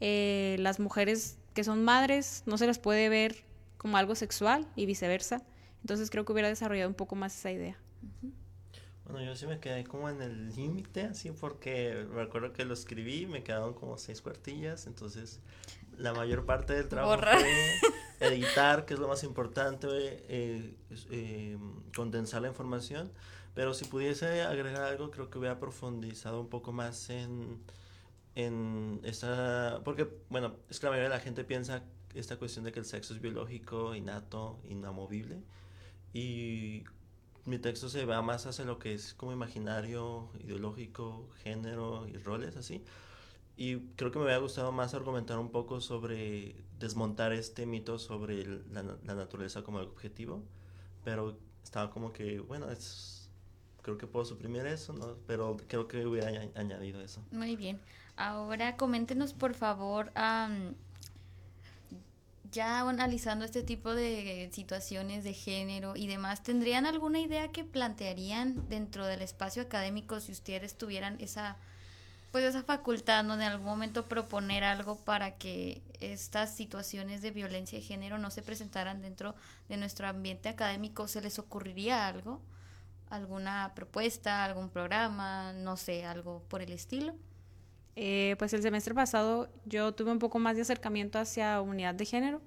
eh, 0.00 0.56
las 0.58 0.80
mujeres 0.80 1.38
que 1.54 1.64
son 1.64 1.84
madres 1.84 2.42
no 2.46 2.58
se 2.58 2.66
les 2.66 2.78
puede 2.78 3.08
ver 3.08 3.44
como 3.78 3.96
algo 3.96 4.14
sexual 4.14 4.66
y 4.76 4.86
viceversa, 4.86 5.42
entonces 5.80 6.10
creo 6.10 6.24
que 6.24 6.32
hubiera 6.32 6.48
desarrollado 6.48 6.88
un 6.88 6.94
poco 6.94 7.14
más 7.14 7.36
esa 7.36 7.50
idea. 7.50 7.76
Bueno, 9.04 9.26
yo 9.26 9.34
sí 9.34 9.46
me 9.46 9.58
quedé 9.58 9.84
como 9.84 10.08
en 10.08 10.22
el 10.22 10.54
límite, 10.54 11.02
así, 11.02 11.30
porque 11.32 12.06
me 12.14 12.22
acuerdo 12.22 12.52
que 12.52 12.64
lo 12.64 12.72
escribí, 12.72 13.26
me 13.26 13.42
quedaron 13.42 13.74
como 13.74 13.98
seis 13.98 14.22
cuartillas, 14.22 14.86
entonces 14.86 15.40
la 15.98 16.12
mayor 16.12 16.44
parte 16.44 16.74
del 16.74 16.88
trabajo 16.88 17.16
Borrar. 17.16 17.38
fue 17.38 17.48
editar, 18.20 18.84
que 18.84 18.94
es 18.94 19.00
lo 19.00 19.08
más 19.08 19.24
importante, 19.24 19.88
eh, 19.90 20.76
eh, 21.10 21.58
condensar 21.94 22.42
la 22.42 22.48
información, 22.48 23.12
pero 23.54 23.74
si 23.74 23.84
pudiese 23.84 24.42
agregar 24.42 24.82
algo, 24.82 25.10
creo 25.10 25.30
que 25.30 25.38
hubiera 25.38 25.58
profundizado 25.58 26.40
un 26.40 26.48
poco 26.48 26.72
más 26.72 27.10
en, 27.10 27.62
en 28.34 29.00
esa, 29.04 29.80
porque, 29.84 30.08
bueno, 30.30 30.56
es 30.70 30.80
que 30.80 30.86
la 30.86 30.90
mayoría 30.90 31.10
de 31.10 31.16
la 31.16 31.20
gente 31.20 31.44
piensa 31.44 31.82
esta 32.14 32.36
cuestión 32.36 32.64
de 32.64 32.72
que 32.72 32.78
el 32.78 32.86
sexo 32.86 33.14
es 33.14 33.20
biológico, 33.20 33.94
innato, 33.94 34.60
inamovible, 34.68 35.42
y 36.12 36.84
mi 37.44 37.58
texto 37.58 37.88
se 37.88 38.04
va 38.04 38.22
más 38.22 38.46
hacia 38.46 38.64
lo 38.64 38.78
que 38.78 38.94
es 38.94 39.14
como 39.14 39.32
imaginario, 39.32 40.30
ideológico, 40.38 41.28
género 41.42 42.06
y 42.06 42.16
roles 42.18 42.56
así. 42.56 42.84
Y 43.56 43.76
creo 43.96 44.10
que 44.10 44.18
me 44.18 44.24
hubiera 44.24 44.40
gustado 44.40 44.72
más 44.72 44.94
argumentar 44.94 45.38
un 45.38 45.50
poco 45.50 45.80
sobre 45.80 46.56
desmontar 46.78 47.32
este 47.32 47.66
mito 47.66 47.98
sobre 47.98 48.44
la, 48.72 48.82
na- 48.82 48.96
la 49.04 49.14
naturaleza 49.14 49.62
como 49.62 49.78
el 49.80 49.86
objetivo, 49.86 50.42
pero 51.04 51.36
estaba 51.62 51.90
como 51.90 52.12
que, 52.12 52.40
bueno, 52.40 52.66
creo 53.82 53.98
que 53.98 54.06
puedo 54.06 54.24
suprimir 54.24 54.66
eso, 54.66 54.92
¿no? 54.94 55.16
Pero 55.26 55.56
creo 55.68 55.86
que 55.86 56.04
hubiera 56.06 56.30
añ- 56.30 56.50
añadido 56.56 57.00
eso. 57.00 57.20
Muy 57.30 57.56
bien. 57.56 57.78
Ahora 58.16 58.76
coméntenos, 58.76 59.32
por 59.32 59.54
favor, 59.54 60.10
am, 60.14 60.74
ya 62.50 62.80
analizando 62.80 63.44
este 63.44 63.62
tipo 63.62 63.94
de 63.94 64.50
situaciones 64.52 65.24
de 65.24 65.32
género 65.32 65.96
y 65.96 66.06
demás, 66.06 66.42
¿tendrían 66.42 66.84
alguna 66.84 67.20
idea 67.20 67.48
que 67.50 67.64
plantearían 67.64 68.68
dentro 68.68 69.06
del 69.06 69.22
espacio 69.22 69.62
académico 69.62 70.20
si 70.20 70.32
ustedes 70.32 70.76
tuvieran 70.76 71.16
esa, 71.20 71.56
pues 72.32 72.44
esa 72.44 72.62
facultad, 72.62 73.22
¿no? 73.24 73.36
De 73.36 73.44
algún 73.44 73.66
momento 73.66 74.08
proponer 74.08 74.64
algo 74.64 74.96
para 74.96 75.36
que 75.36 75.82
estas 76.00 76.54
situaciones 76.54 77.20
de 77.20 77.30
violencia 77.30 77.78
de 77.78 77.84
género 77.84 78.18
no 78.18 78.30
se 78.30 78.42
presentaran 78.42 79.02
dentro 79.02 79.34
de 79.68 79.76
nuestro 79.76 80.08
ambiente 80.08 80.48
académico? 80.48 81.06
¿Se 81.08 81.20
les 81.20 81.38
ocurriría 81.38 82.08
algo? 82.08 82.40
¿Alguna 83.10 83.72
propuesta, 83.74 84.44
algún 84.44 84.70
programa, 84.70 85.52
no 85.52 85.76
sé, 85.76 86.06
algo 86.06 86.42
por 86.48 86.62
el 86.62 86.72
estilo? 86.72 87.14
Eh, 87.96 88.34
pues 88.38 88.54
el 88.54 88.62
semestre 88.62 88.94
pasado 88.94 89.50
yo 89.66 89.92
tuve 89.92 90.10
un 90.10 90.18
poco 90.18 90.38
más 90.38 90.56
de 90.56 90.62
acercamiento 90.62 91.18
hacia 91.18 91.60
unidad 91.60 91.94
de 91.94 92.06
género. 92.06 92.40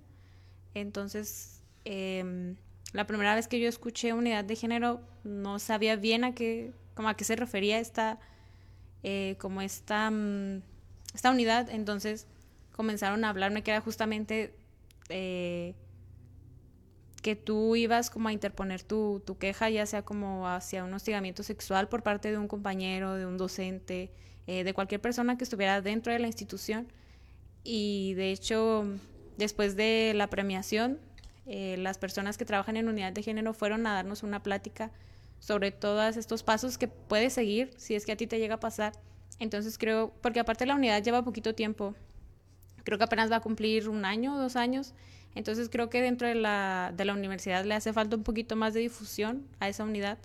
Entonces, 0.74 1.62
em, 1.86 2.56
la 2.91 3.06
primera 3.06 3.36
vez 3.36 3.48
que 3.48 3.60
yo 3.60 3.69
escuché 3.69 4.13
unidad 4.13 4.43
de 4.43 4.56
género 4.56 5.02
no 5.24 5.60
sabía 5.60 5.95
bien 5.95 6.24
a 6.24 6.34
qué, 6.34 6.74
como 6.95 7.10
a 7.10 7.13
qué 7.15 7.24
se 7.24 7.36
refería 7.36 7.78
esta, 7.78 8.19
eh, 9.08 9.36
como 9.38 9.62
esta, 9.62 10.10
mm, 10.10 10.63
esta 11.13 11.30
unidad. 11.30 11.70
Entonces 11.70 12.26
comenzaron 12.72 13.24
a 13.24 13.30
hablarme 13.30 13.62
que 13.62 13.70
era 13.70 13.80
justamente 13.80 14.56
eh, 15.10 15.76
que 17.22 17.36
tú 17.36 17.76
ibas 17.76 18.10
como 18.10 18.30
a 18.30 18.34
interponer 18.34 18.82
tu, 18.82 19.22
tu 19.24 19.38
queja, 19.38 19.70
ya 19.70 19.86
sea 19.86 20.02
como 20.02 20.48
hacia 20.50 20.84
un 20.84 20.91
hostigamiento 20.91 21.44
sexual 21.44 21.88
por 21.88 22.02
parte 22.02 22.32
de 22.32 22.39
un 22.39 22.48
compañero, 22.48 23.13
de 23.13 23.28
un 23.28 23.38
docente, 23.38 24.12
eh, 24.48 24.63
de 24.63 24.74
cualquier 24.74 25.02
persona 25.02 25.38
que 25.38 25.44
estuviera 25.44 25.82
dentro 25.82 26.12
de 26.12 26.18
la 26.18 26.26
institución. 26.26 26.88
Y 27.63 28.15
de 28.15 28.32
hecho, 28.32 28.86
después 29.38 29.76
de 29.76 30.13
la 30.15 30.32
premiación, 30.32 31.00
las 31.46 31.99
personas 31.99 32.39
que 32.39 32.45
trabajan 32.45 32.76
en 32.76 32.89
unidad 32.89 33.14
de 33.14 33.22
género 33.22 33.53
fueron 33.53 33.86
a 33.86 33.93
darnos 33.93 34.24
una 34.24 34.41
plática 34.41 34.91
sobre 35.39 35.71
todos 35.71 36.17
estos 36.17 36.43
pasos 36.43 36.77
que 36.77 36.88
puedes 36.88 37.33
seguir 37.33 37.71
si 37.77 37.95
es 37.95 38.05
que 38.05 38.11
a 38.11 38.17
ti 38.17 38.27
te 38.27 38.39
llega 38.39 38.55
a 38.55 38.59
pasar. 38.59 38.93
Entonces 39.39 39.77
creo, 39.77 40.13
porque 40.21 40.39
aparte 40.39 40.65
la 40.65 40.75
unidad 40.75 41.03
lleva 41.03 41.23
poquito 41.23 41.53
tiempo, 41.53 41.93
creo 42.83 42.97
que 42.97 43.03
apenas 43.03 43.31
va 43.31 43.38
a 43.38 43.41
cumplir 43.41 43.89
un 43.89 44.05
año, 44.05 44.38
dos 44.38 44.55
años, 44.55 44.93
entonces 45.33 45.69
creo 45.69 45.89
que 45.89 46.01
dentro 46.01 46.27
de 46.27 46.36
la, 46.36 46.93
de 46.95 47.03
la 47.03 47.13
universidad 47.13 47.65
le 47.65 47.73
hace 47.73 47.91
falta 47.91 48.15
un 48.15 48.23
poquito 48.23 48.55
más 48.55 48.73
de 48.73 48.79
difusión 48.79 49.45
a 49.59 49.67
esa 49.67 49.83
unidad, 49.83 50.17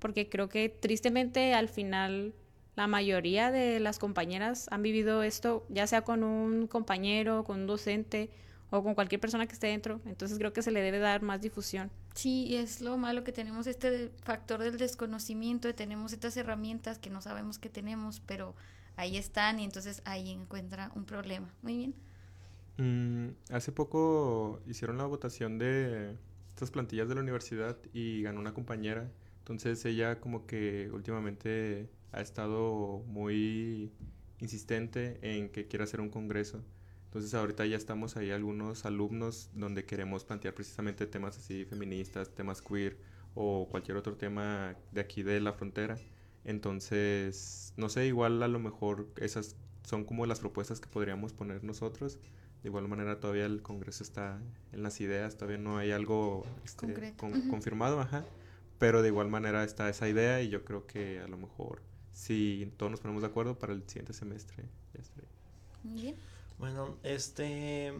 porque 0.00 0.28
creo 0.28 0.48
que 0.48 0.68
tristemente 0.68 1.54
al 1.54 1.68
final 1.68 2.34
la 2.74 2.88
mayoría 2.88 3.50
de 3.52 3.78
las 3.80 3.98
compañeras 3.98 4.66
han 4.70 4.82
vivido 4.82 5.22
esto, 5.22 5.64
ya 5.68 5.86
sea 5.86 6.02
con 6.02 6.24
un 6.24 6.66
compañero, 6.66 7.44
con 7.44 7.60
un 7.60 7.66
docente 7.66 8.30
o 8.70 8.82
con 8.82 8.94
cualquier 8.94 9.20
persona 9.20 9.46
que 9.46 9.54
esté 9.54 9.68
dentro, 9.68 10.00
entonces 10.06 10.38
creo 10.38 10.52
que 10.52 10.62
se 10.62 10.72
le 10.72 10.82
debe 10.82 10.98
dar 10.98 11.22
más 11.22 11.40
difusión. 11.40 11.90
Sí, 12.16 12.56
es 12.56 12.80
lo 12.80 12.96
malo 12.96 13.24
que 13.24 13.32
tenemos 13.32 13.66
este 13.66 14.10
factor 14.22 14.62
del 14.62 14.78
desconocimiento, 14.78 15.68
de 15.68 15.74
tenemos 15.74 16.14
estas 16.14 16.34
herramientas 16.38 16.98
que 16.98 17.10
no 17.10 17.20
sabemos 17.20 17.58
que 17.58 17.68
tenemos, 17.68 18.20
pero 18.20 18.54
ahí 18.96 19.18
están 19.18 19.60
y 19.60 19.64
entonces 19.64 20.00
ahí 20.06 20.30
encuentra 20.30 20.90
un 20.94 21.04
problema. 21.04 21.54
Muy 21.60 21.76
bien. 21.76 21.94
Mm, 22.78 23.34
hace 23.52 23.70
poco 23.70 24.62
hicieron 24.66 24.96
la 24.96 25.04
votación 25.04 25.58
de 25.58 26.16
estas 26.54 26.70
plantillas 26.70 27.06
de 27.06 27.16
la 27.16 27.20
universidad 27.20 27.76
y 27.92 28.22
ganó 28.22 28.40
una 28.40 28.54
compañera. 28.54 29.12
Entonces 29.40 29.84
ella 29.84 30.18
como 30.18 30.46
que 30.46 30.90
últimamente 30.94 31.90
ha 32.12 32.22
estado 32.22 33.02
muy 33.08 33.92
insistente 34.40 35.18
en 35.20 35.50
que 35.50 35.68
quiere 35.68 35.84
hacer 35.84 36.00
un 36.00 36.08
congreso. 36.08 36.64
Entonces 37.16 37.32
ahorita 37.32 37.64
ya 37.64 37.78
estamos 37.78 38.18
ahí 38.18 38.30
algunos 38.30 38.84
alumnos 38.84 39.48
donde 39.54 39.86
queremos 39.86 40.22
plantear 40.24 40.52
precisamente 40.52 41.06
temas 41.06 41.38
así 41.38 41.64
feministas, 41.64 42.28
temas 42.34 42.60
queer 42.60 42.98
o 43.34 43.68
cualquier 43.70 43.96
otro 43.96 44.16
tema 44.16 44.76
de 44.92 45.00
aquí 45.00 45.22
de 45.22 45.40
la 45.40 45.54
frontera. 45.54 45.96
Entonces, 46.44 47.72
no 47.78 47.88
sé, 47.88 48.06
igual 48.06 48.42
a 48.42 48.48
lo 48.48 48.58
mejor 48.58 49.08
esas 49.16 49.56
son 49.82 50.04
como 50.04 50.26
las 50.26 50.40
propuestas 50.40 50.78
que 50.78 50.88
podríamos 50.88 51.32
poner 51.32 51.64
nosotros. 51.64 52.18
De 52.62 52.68
igual 52.68 52.86
manera 52.86 53.18
todavía 53.18 53.46
el 53.46 53.62
Congreso 53.62 54.04
está 54.04 54.38
en 54.72 54.82
las 54.82 55.00
ideas, 55.00 55.38
todavía 55.38 55.56
no 55.56 55.78
hay 55.78 55.92
algo 55.92 56.44
este, 56.66 57.14
confirmado, 57.16 57.98
ajá. 57.98 58.26
Pero 58.78 59.00
de 59.00 59.08
igual 59.08 59.28
manera 59.28 59.64
está 59.64 59.88
esa 59.88 60.06
idea 60.06 60.42
y 60.42 60.50
yo 60.50 60.66
creo 60.66 60.86
que 60.86 61.20
a 61.20 61.28
lo 61.28 61.38
mejor 61.38 61.80
si 62.12 62.70
todos 62.76 62.90
nos 62.92 63.00
ponemos 63.00 63.22
de 63.22 63.28
acuerdo 63.28 63.58
para 63.58 63.72
el 63.72 63.88
siguiente 63.88 64.12
semestre 64.12 64.64
ya 64.92 65.00
Muy 65.82 66.02
bien. 66.02 66.35
Bueno, 66.58 66.96
este 67.02 67.92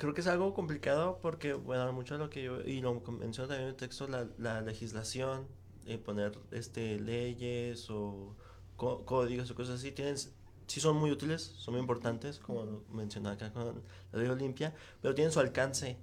creo 0.00 0.14
que 0.14 0.22
es 0.22 0.26
algo 0.26 0.54
complicado 0.54 1.18
porque, 1.20 1.52
bueno, 1.52 1.92
mucho 1.92 2.14
de 2.14 2.20
lo 2.20 2.30
que 2.30 2.42
yo, 2.42 2.62
y 2.62 2.80
lo 2.80 2.94
menciono 2.94 3.48
también 3.48 3.64
en 3.64 3.68
el 3.68 3.76
texto, 3.76 4.08
la, 4.08 4.26
la 4.38 4.62
legislación, 4.62 5.46
eh, 5.86 5.98
poner 5.98 6.38
este 6.52 6.98
leyes 6.98 7.90
o 7.90 8.34
códigos 8.76 9.50
o 9.50 9.54
cosas 9.54 9.80
así, 9.80 9.92
tienen, 9.92 10.16
sí 10.16 10.80
son 10.80 10.96
muy 10.96 11.10
útiles, 11.10 11.42
son 11.58 11.74
muy 11.74 11.80
importantes, 11.82 12.38
como 12.38 12.82
mencionaba 12.90 13.34
acá 13.34 13.52
con 13.52 13.82
la 14.12 14.18
ley 14.18 14.28
Olimpia, 14.28 14.74
pero 15.02 15.14
tienen 15.14 15.32
su 15.32 15.40
alcance. 15.40 15.98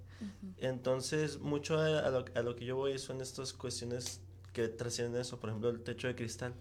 Entonces, 0.58 1.40
mucho 1.40 1.80
a 1.80 2.10
lo, 2.10 2.26
a 2.34 2.42
lo, 2.42 2.56
que 2.56 2.66
yo 2.66 2.76
voy 2.76 2.98
son 3.00 3.22
estas 3.22 3.54
cuestiones 3.54 4.22
que 4.54 4.68
trascienden 4.68 5.22
eso, 5.22 5.40
por 5.40 5.50
ejemplo, 5.50 5.70
el 5.70 5.82
techo 5.82 6.08
de 6.08 6.16
cristal. 6.16 6.54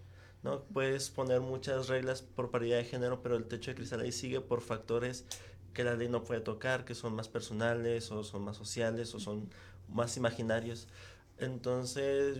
¿No? 0.42 0.62
Puedes 0.64 1.10
poner 1.10 1.40
muchas 1.40 1.88
reglas 1.88 2.22
por 2.22 2.50
paridad 2.50 2.78
de 2.78 2.84
género, 2.84 3.22
pero 3.22 3.36
el 3.36 3.46
techo 3.46 3.70
de 3.70 3.76
cristal 3.76 4.00
ahí 4.00 4.12
sigue 4.12 4.40
por 4.40 4.60
factores 4.60 5.24
que 5.72 5.84
la 5.84 5.94
ley 5.94 6.08
no 6.08 6.24
puede 6.24 6.40
tocar, 6.40 6.84
que 6.84 6.94
son 6.94 7.14
más 7.14 7.28
personales 7.28 8.10
o 8.10 8.24
son 8.24 8.42
más 8.42 8.56
sociales 8.56 9.14
o 9.14 9.20
son 9.20 9.50
más 9.88 10.16
imaginarios. 10.16 10.88
Entonces, 11.38 12.38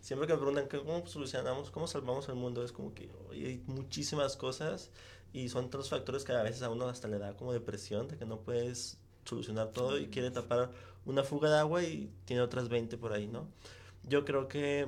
siempre 0.00 0.26
que 0.26 0.34
me 0.34 0.38
preguntan 0.38 0.68
cómo 0.68 1.06
solucionamos, 1.06 1.70
cómo 1.70 1.86
salvamos 1.86 2.28
el 2.28 2.34
mundo, 2.34 2.62
es 2.62 2.72
como 2.72 2.92
que 2.92 3.10
hay 3.32 3.62
muchísimas 3.66 4.36
cosas 4.36 4.90
y 5.32 5.48
son 5.48 5.66
otros 5.66 5.88
factores 5.88 6.24
que 6.24 6.32
a 6.32 6.42
veces 6.42 6.62
a 6.62 6.68
uno 6.70 6.86
hasta 6.86 7.08
le 7.08 7.18
da 7.18 7.34
como 7.34 7.52
depresión, 7.52 8.08
de 8.08 8.18
que 8.18 8.26
no 8.26 8.40
puedes 8.40 8.98
solucionar 9.24 9.72
todo 9.72 9.98
y 9.98 10.08
quiere 10.08 10.30
tapar 10.30 10.70
una 11.06 11.24
fuga 11.24 11.50
de 11.50 11.58
agua 11.58 11.82
y 11.82 12.12
tiene 12.26 12.42
otras 12.42 12.68
20 12.68 12.98
por 12.98 13.12
ahí, 13.12 13.26
¿no? 13.26 13.48
Yo 14.02 14.24
creo 14.24 14.48
que, 14.48 14.86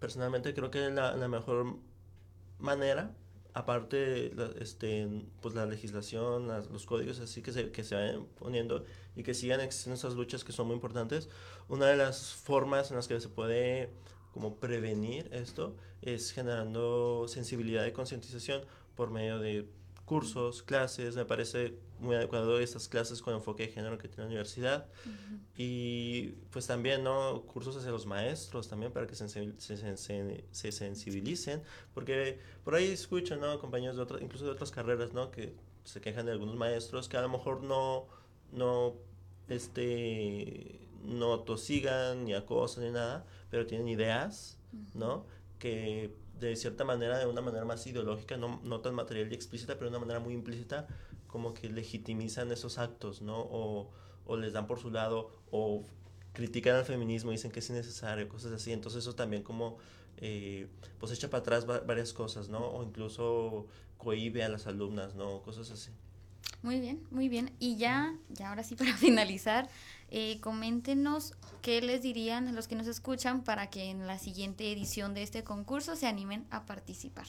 personalmente 0.00 0.52
creo 0.54 0.70
que 0.70 0.90
la, 0.90 1.14
la 1.14 1.28
mejor 1.28 1.76
manera 2.58 3.14
aparte 3.54 4.32
este 4.60 5.08
pues 5.40 5.54
la 5.54 5.66
legislación 5.66 6.48
los 6.72 6.86
códigos 6.86 7.20
así 7.20 7.42
que 7.42 7.52
se, 7.52 7.70
que 7.70 7.84
se 7.84 7.94
vayan 7.94 8.26
poniendo 8.38 8.84
y 9.16 9.22
que 9.22 9.34
sigan 9.34 9.60
existiendo 9.60 9.96
esas 9.96 10.14
luchas 10.14 10.44
que 10.44 10.52
son 10.52 10.66
muy 10.66 10.74
importantes 10.74 11.28
una 11.68 11.86
de 11.86 11.96
las 11.96 12.32
formas 12.34 12.90
en 12.90 12.96
las 12.96 13.08
que 13.08 13.20
se 13.20 13.28
puede 13.28 13.90
como 14.32 14.56
prevenir 14.56 15.28
esto 15.32 15.76
es 16.02 16.32
generando 16.32 17.26
sensibilidad 17.28 17.84
y 17.86 17.92
concientización 17.92 18.62
por 18.94 19.10
medio 19.10 19.38
de 19.38 19.68
cursos, 20.10 20.64
clases, 20.64 21.14
me 21.14 21.24
parece 21.24 21.76
muy 22.00 22.16
adecuado 22.16 22.58
estas 22.58 22.88
clases 22.88 23.22
con 23.22 23.32
enfoque 23.32 23.68
de 23.68 23.72
género 23.72 23.96
que 23.96 24.08
tiene 24.08 24.24
la 24.24 24.26
universidad. 24.26 24.88
Y 25.56 26.30
pues 26.50 26.66
también 26.66 27.04
no 27.04 27.42
cursos 27.42 27.76
hacia 27.76 27.92
los 27.92 28.06
maestros 28.06 28.66
también 28.66 28.90
para 28.90 29.06
que 29.06 29.14
se, 29.14 29.28
se, 29.28 30.72
sensibilicen 30.72 31.62
porque 31.94 32.40
por 32.64 32.74
ahí 32.74 32.88
escucho 32.90 33.36
no 33.36 33.60
compañeros 33.60 33.94
de 33.94 34.02
otras 34.02 34.20
incluso 34.20 34.46
de 34.46 34.50
otras 34.50 34.72
carreras 34.72 35.12
no 35.12 35.30
que 35.30 35.54
se 35.84 36.00
quejan 36.00 36.26
de 36.26 36.32
algunos 36.32 36.56
maestros 36.56 37.08
que 37.08 37.16
a 37.16 37.22
lo 37.22 37.28
mejor 37.28 37.62
no 37.62 38.06
no 38.50 38.96
este 39.48 40.88
no 41.04 41.40
tosigan 41.40 42.24
ni 42.24 42.34
acosan 42.34 42.82
ni 42.82 42.90
nada 42.90 43.24
pero 43.48 43.64
tienen 43.64 43.86
ideas 43.86 44.58
no 44.94 45.24
que 45.60 46.12
de 46.40 46.56
cierta 46.56 46.84
manera, 46.84 47.18
de 47.18 47.26
una 47.26 47.40
manera 47.40 47.64
más 47.64 47.86
ideológica, 47.86 48.36
no, 48.36 48.60
no 48.64 48.80
tan 48.80 48.94
material 48.94 49.30
y 49.30 49.34
explícita, 49.34 49.74
pero 49.74 49.86
de 49.86 49.96
una 49.96 50.00
manera 50.00 50.20
muy 50.20 50.34
implícita, 50.34 50.86
como 51.26 51.54
que 51.54 51.68
legitimizan 51.68 52.50
esos 52.52 52.78
actos, 52.78 53.22
¿no? 53.22 53.38
O, 53.38 53.90
o 54.26 54.36
les 54.36 54.52
dan 54.52 54.66
por 54.66 54.78
su 54.80 54.90
lado, 54.90 55.30
o 55.50 55.84
critican 56.32 56.76
al 56.76 56.84
feminismo, 56.84 57.30
dicen 57.30 57.50
que 57.50 57.60
es 57.60 57.70
innecesario, 57.70 58.28
cosas 58.28 58.52
así. 58.52 58.72
Entonces 58.72 59.02
eso 59.02 59.14
también 59.14 59.42
como, 59.42 59.78
eh, 60.18 60.68
pues 60.98 61.12
echa 61.12 61.28
para 61.30 61.40
atrás 61.40 61.66
varias 61.66 62.12
cosas, 62.12 62.48
¿no? 62.48 62.66
O 62.66 62.82
incluso 62.82 63.66
cohibe 63.98 64.42
a 64.42 64.48
las 64.48 64.66
alumnas, 64.66 65.14
¿no? 65.14 65.42
Cosas 65.42 65.70
así. 65.70 65.90
Muy 66.62 66.80
bien, 66.80 67.00
muy 67.10 67.28
bien. 67.28 67.52
Y 67.58 67.76
ya, 67.76 68.14
ya 68.28 68.50
ahora 68.50 68.62
sí 68.62 68.74
para 68.76 68.96
finalizar, 68.96 69.68
eh, 70.10 70.40
coméntenos 70.40 71.34
qué 71.62 71.80
les 71.80 72.02
dirían 72.02 72.48
a 72.48 72.52
los 72.52 72.68
que 72.68 72.74
nos 72.74 72.86
escuchan 72.86 73.42
para 73.42 73.68
que 73.70 73.90
en 73.90 74.06
la 74.06 74.18
siguiente 74.18 74.70
edición 74.70 75.14
de 75.14 75.22
este 75.22 75.42
concurso 75.44 75.96
se 75.96 76.06
animen 76.06 76.46
a 76.50 76.66
participar. 76.66 77.26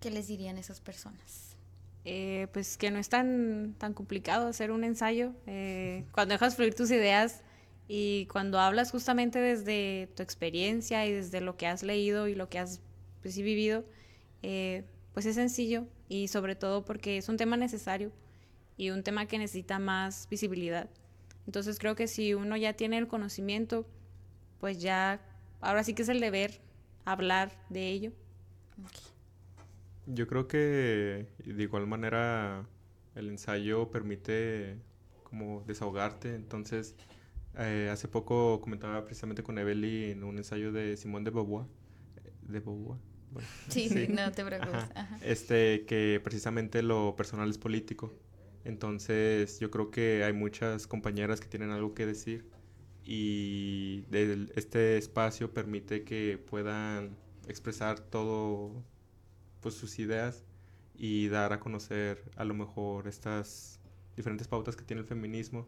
¿Qué 0.00 0.10
les 0.10 0.28
dirían 0.28 0.58
esas 0.58 0.80
personas? 0.80 1.56
Eh, 2.04 2.46
pues 2.52 2.78
que 2.78 2.90
no 2.90 2.98
es 2.98 3.08
tan, 3.08 3.74
tan 3.76 3.92
complicado 3.92 4.46
hacer 4.46 4.70
un 4.70 4.84
ensayo. 4.84 5.32
Eh, 5.46 6.04
cuando 6.12 6.34
dejas 6.34 6.56
fluir 6.56 6.74
tus 6.74 6.90
ideas 6.90 7.42
y 7.88 8.26
cuando 8.26 8.60
hablas 8.60 8.90
justamente 8.90 9.38
desde 9.38 10.08
tu 10.14 10.22
experiencia 10.22 11.04
y 11.06 11.12
desde 11.12 11.40
lo 11.40 11.56
que 11.56 11.66
has 11.66 11.82
leído 11.82 12.28
y 12.28 12.34
lo 12.34 12.48
que 12.48 12.58
has 12.58 12.80
pues, 13.22 13.36
vivido, 13.36 13.84
pues 15.18 15.26
es 15.26 15.34
sencillo 15.34 15.84
y 16.08 16.28
sobre 16.28 16.54
todo 16.54 16.84
porque 16.84 17.16
es 17.16 17.28
un 17.28 17.36
tema 17.36 17.56
necesario 17.56 18.12
y 18.76 18.90
un 18.90 19.02
tema 19.02 19.26
que 19.26 19.36
necesita 19.36 19.80
más 19.80 20.28
visibilidad. 20.30 20.88
Entonces 21.44 21.80
creo 21.80 21.96
que 21.96 22.06
si 22.06 22.34
uno 22.34 22.56
ya 22.56 22.74
tiene 22.74 22.98
el 22.98 23.08
conocimiento, 23.08 23.84
pues 24.60 24.80
ya, 24.80 25.20
ahora 25.60 25.82
sí 25.82 25.92
que 25.94 26.02
es 26.02 26.08
el 26.08 26.20
deber 26.20 26.60
hablar 27.04 27.50
de 27.68 27.88
ello. 27.88 28.12
Yo 30.06 30.28
creo 30.28 30.46
que 30.46 31.26
de 31.44 31.62
igual 31.64 31.88
manera 31.88 32.68
el 33.16 33.28
ensayo 33.28 33.90
permite 33.90 34.78
como 35.24 35.64
desahogarte, 35.66 36.36
entonces 36.36 36.94
eh, 37.58 37.88
hace 37.90 38.06
poco 38.06 38.60
comentaba 38.60 39.04
precisamente 39.04 39.42
con 39.42 39.58
Evely 39.58 40.12
en 40.12 40.22
un 40.22 40.38
ensayo 40.38 40.70
de 40.70 40.96
Simón 40.96 41.24
de 41.24 41.32
Beauvoir, 41.32 41.66
de 42.42 42.60
Beauvoir, 42.60 43.00
sí, 43.68 43.88
sí, 43.88 44.08
no 44.08 44.32
te 44.32 44.44
preocupes. 44.44 44.84
Este, 45.22 45.84
que 45.86 46.20
precisamente 46.22 46.82
lo 46.82 47.14
personal 47.16 47.48
es 47.50 47.58
político. 47.58 48.12
Entonces, 48.64 49.60
yo 49.60 49.70
creo 49.70 49.90
que 49.90 50.24
hay 50.24 50.32
muchas 50.32 50.86
compañeras 50.86 51.40
que 51.40 51.48
tienen 51.48 51.70
algo 51.70 51.94
que 51.94 52.06
decir 52.06 52.50
y 53.04 54.04
este 54.54 54.98
espacio 54.98 55.54
permite 55.54 56.04
que 56.04 56.36
puedan 56.36 57.16
expresar 57.46 58.00
todo 58.00 58.84
pues 59.60 59.74
sus 59.74 59.98
ideas 59.98 60.44
y 60.94 61.28
dar 61.28 61.54
a 61.54 61.60
conocer 61.60 62.22
a 62.36 62.44
lo 62.44 62.52
mejor 62.52 63.08
estas 63.08 63.80
diferentes 64.14 64.46
pautas 64.46 64.76
que 64.76 64.84
tiene 64.84 65.00
el 65.00 65.08
feminismo 65.08 65.66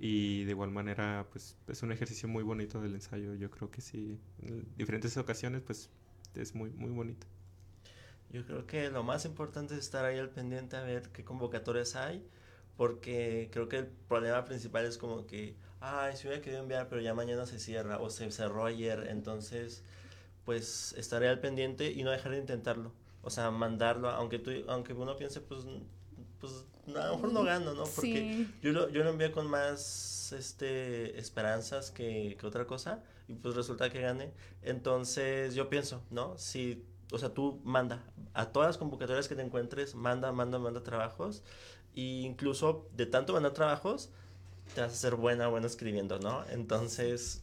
y 0.00 0.44
de 0.44 0.50
igual 0.50 0.70
manera 0.70 1.28
pues 1.30 1.56
es 1.68 1.82
un 1.84 1.92
ejercicio 1.92 2.28
muy 2.28 2.42
bonito 2.42 2.80
del 2.80 2.94
ensayo 2.94 3.34
yo 3.34 3.50
creo 3.50 3.70
que 3.70 3.82
sí 3.82 4.18
en 4.42 4.66
diferentes 4.76 5.16
ocasiones 5.16 5.60
pues 5.60 5.90
es 6.34 6.54
muy 6.54 6.70
muy 6.70 6.90
bonito 6.90 7.26
yo 8.30 8.44
creo 8.46 8.66
que 8.66 8.90
lo 8.90 9.02
más 9.02 9.24
importante 9.24 9.74
es 9.74 9.80
estar 9.80 10.04
ahí 10.04 10.18
al 10.18 10.30
pendiente 10.30 10.76
a 10.76 10.82
ver 10.82 11.10
qué 11.10 11.24
convocatorias 11.24 11.96
hay 11.96 12.24
porque 12.80 13.50
creo 13.52 13.68
que 13.68 13.76
el 13.76 13.86
problema 13.86 14.42
principal 14.46 14.86
es 14.86 14.96
como 14.96 15.26
que, 15.26 15.54
ay, 15.80 16.16
se 16.16 16.26
hubiera 16.26 16.42
querido 16.42 16.62
enviar, 16.62 16.88
pero 16.88 17.02
ya 17.02 17.12
mañana 17.12 17.44
se 17.44 17.58
cierra 17.58 17.98
o 17.98 18.08
se 18.08 18.30
cerró 18.30 18.64
ayer, 18.64 19.08
entonces 19.10 19.84
pues 20.46 20.94
estaré 20.96 21.28
al 21.28 21.40
pendiente 21.40 21.92
y 21.92 22.02
no 22.04 22.10
dejar 22.10 22.32
de 22.32 22.38
intentarlo. 22.38 22.90
O 23.20 23.28
sea, 23.28 23.50
mandarlo, 23.50 24.08
aunque 24.08 24.38
tú, 24.38 24.50
aunque 24.66 24.94
uno 24.94 25.14
piense, 25.16 25.42
pues, 25.42 25.66
pues 26.40 26.64
a 26.86 27.08
lo 27.08 27.16
mejor 27.16 27.32
no 27.34 27.44
gano, 27.44 27.74
¿no? 27.74 27.84
Porque 27.84 28.46
yo, 28.62 28.72
lo, 28.72 28.88
yo 28.88 29.04
lo 29.04 29.10
envié 29.10 29.30
con 29.30 29.46
más 29.46 29.70
este, 30.32 31.18
esperanzas 31.18 31.90
que, 31.90 32.36
que 32.38 32.46
otra 32.46 32.66
cosa 32.66 33.02
y 33.28 33.34
pues 33.34 33.54
resulta 33.54 33.90
que 33.90 34.00
gane. 34.00 34.32
Entonces 34.62 35.54
yo 35.54 35.68
pienso, 35.68 36.02
¿no? 36.10 36.36
Si, 36.38 36.84
o 37.12 37.18
sea, 37.18 37.34
tú 37.34 37.60
manda 37.64 38.04
a 38.34 38.46
todas 38.46 38.68
las 38.68 38.78
convocatorias 38.78 39.28
que 39.28 39.34
te 39.34 39.42
encuentres, 39.42 39.94
manda, 39.94 40.32
manda, 40.32 40.58
manda 40.58 40.82
trabajos 40.82 41.42
y 41.94 42.24
incluso 42.26 42.88
de 42.96 43.06
tanto 43.06 43.32
mandar 43.32 43.52
trabajos, 43.52 44.10
te 44.74 44.80
vas 44.80 44.92
a 44.92 44.96
ser 44.96 45.16
buena, 45.16 45.48
buena 45.48 45.66
escribiendo, 45.66 46.18
¿no? 46.18 46.44
Entonces, 46.50 47.42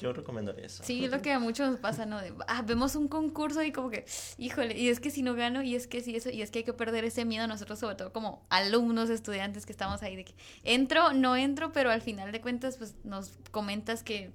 yo 0.00 0.12
recomendaría 0.12 0.66
eso. 0.66 0.82
Sí, 0.84 1.04
es 1.04 1.10
lo 1.10 1.22
que 1.22 1.32
a 1.32 1.38
muchos 1.38 1.70
nos 1.70 1.80
pasa, 1.80 2.06
¿no? 2.06 2.20
De, 2.20 2.32
ah, 2.48 2.62
vemos 2.62 2.96
un 2.96 3.08
concurso 3.08 3.62
y 3.62 3.72
como 3.72 3.90
que, 3.90 4.06
híjole, 4.38 4.76
y 4.76 4.88
es 4.88 5.00
que 5.00 5.10
si 5.10 5.22
no 5.22 5.34
gano, 5.34 5.62
y 5.62 5.74
es 5.74 5.86
que 5.86 6.00
si 6.00 6.16
eso, 6.16 6.30
y 6.30 6.42
es 6.42 6.50
que 6.50 6.60
hay 6.60 6.64
que 6.64 6.72
perder 6.72 7.04
ese 7.04 7.24
miedo 7.24 7.46
nosotros, 7.46 7.78
sobre 7.78 7.96
todo 7.96 8.12
como 8.12 8.44
alumnos, 8.48 9.10
estudiantes 9.10 9.66
que 9.66 9.72
estamos 9.72 10.02
ahí, 10.02 10.16
de 10.16 10.24
que 10.24 10.34
entro, 10.64 11.12
no 11.12 11.36
entro, 11.36 11.72
pero 11.72 11.90
al 11.90 12.02
final 12.02 12.32
de 12.32 12.40
cuentas, 12.40 12.78
pues 12.78 12.94
nos 13.04 13.38
comentas 13.50 14.02
que 14.02 14.32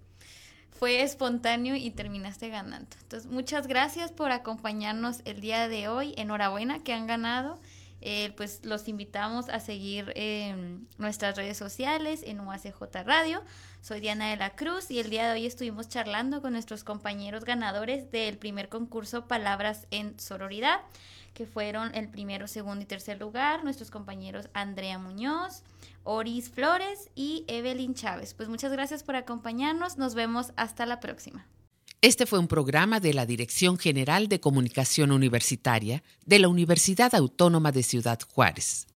fue 0.71 1.01
espontáneo 1.01 1.75
y 1.75 1.89
terminaste 1.91 2.49
ganando. 2.49 2.95
Entonces, 3.01 3.31
muchas 3.31 3.67
gracias 3.67 4.11
por 4.11 4.31
acompañarnos 4.31 5.21
el 5.25 5.39
día 5.39 5.67
de 5.67 5.87
hoy. 5.87 6.13
Enhorabuena 6.17 6.83
que 6.83 6.93
han 6.93 7.07
ganado. 7.07 7.59
Eh, 8.01 8.33
pues 8.37 8.63
los 8.63 8.87
invitamos 8.87 9.49
a 9.49 9.59
seguir 9.59 10.11
en 10.15 10.87
nuestras 10.99 11.37
redes 11.37 11.57
sociales 11.57 12.21
en 12.23 12.39
UACJ 12.39 13.03
Radio. 13.03 13.41
Soy 13.85 13.99
Diana 13.99 14.31
de 14.31 14.35
la 14.35 14.55
Cruz 14.55 14.89
y 14.89 14.97
el 14.97 15.11
día 15.11 15.27
de 15.27 15.33
hoy 15.33 15.45
estuvimos 15.45 15.87
charlando 15.89 16.41
con 16.41 16.53
nuestros 16.53 16.83
compañeros 16.83 17.45
ganadores 17.45 18.09
del 18.09 18.39
primer 18.39 18.67
concurso 18.67 19.27
Palabras 19.27 19.85
en 19.91 20.19
Sororidad, 20.19 20.81
que 21.35 21.45
fueron 21.45 21.93
el 21.93 22.09
primero, 22.09 22.47
segundo 22.47 22.81
y 22.81 22.87
tercer 22.87 23.19
lugar, 23.19 23.63
nuestros 23.63 23.91
compañeros 23.91 24.49
Andrea 24.55 24.97
Muñoz, 24.97 25.61
Oris 26.03 26.49
Flores 26.49 27.11
y 27.13 27.45
Evelyn 27.47 27.93
Chávez. 27.93 28.33
Pues 28.33 28.49
muchas 28.49 28.71
gracias 28.71 29.03
por 29.03 29.17
acompañarnos, 29.17 29.99
nos 29.99 30.15
vemos 30.15 30.51
hasta 30.55 30.87
la 30.87 30.99
próxima. 30.99 31.45
Este 32.01 32.25
fue 32.25 32.39
un 32.39 32.47
programa 32.47 32.99
de 32.99 33.13
la 33.13 33.27
Dirección 33.27 33.77
General 33.77 34.27
de 34.29 34.39
Comunicación 34.39 35.11
Universitaria 35.11 36.01
de 36.25 36.39
la 36.39 36.47
Universidad 36.47 37.13
Autónoma 37.13 37.71
de 37.71 37.83
Ciudad 37.83 38.17
Juárez. 38.33 38.87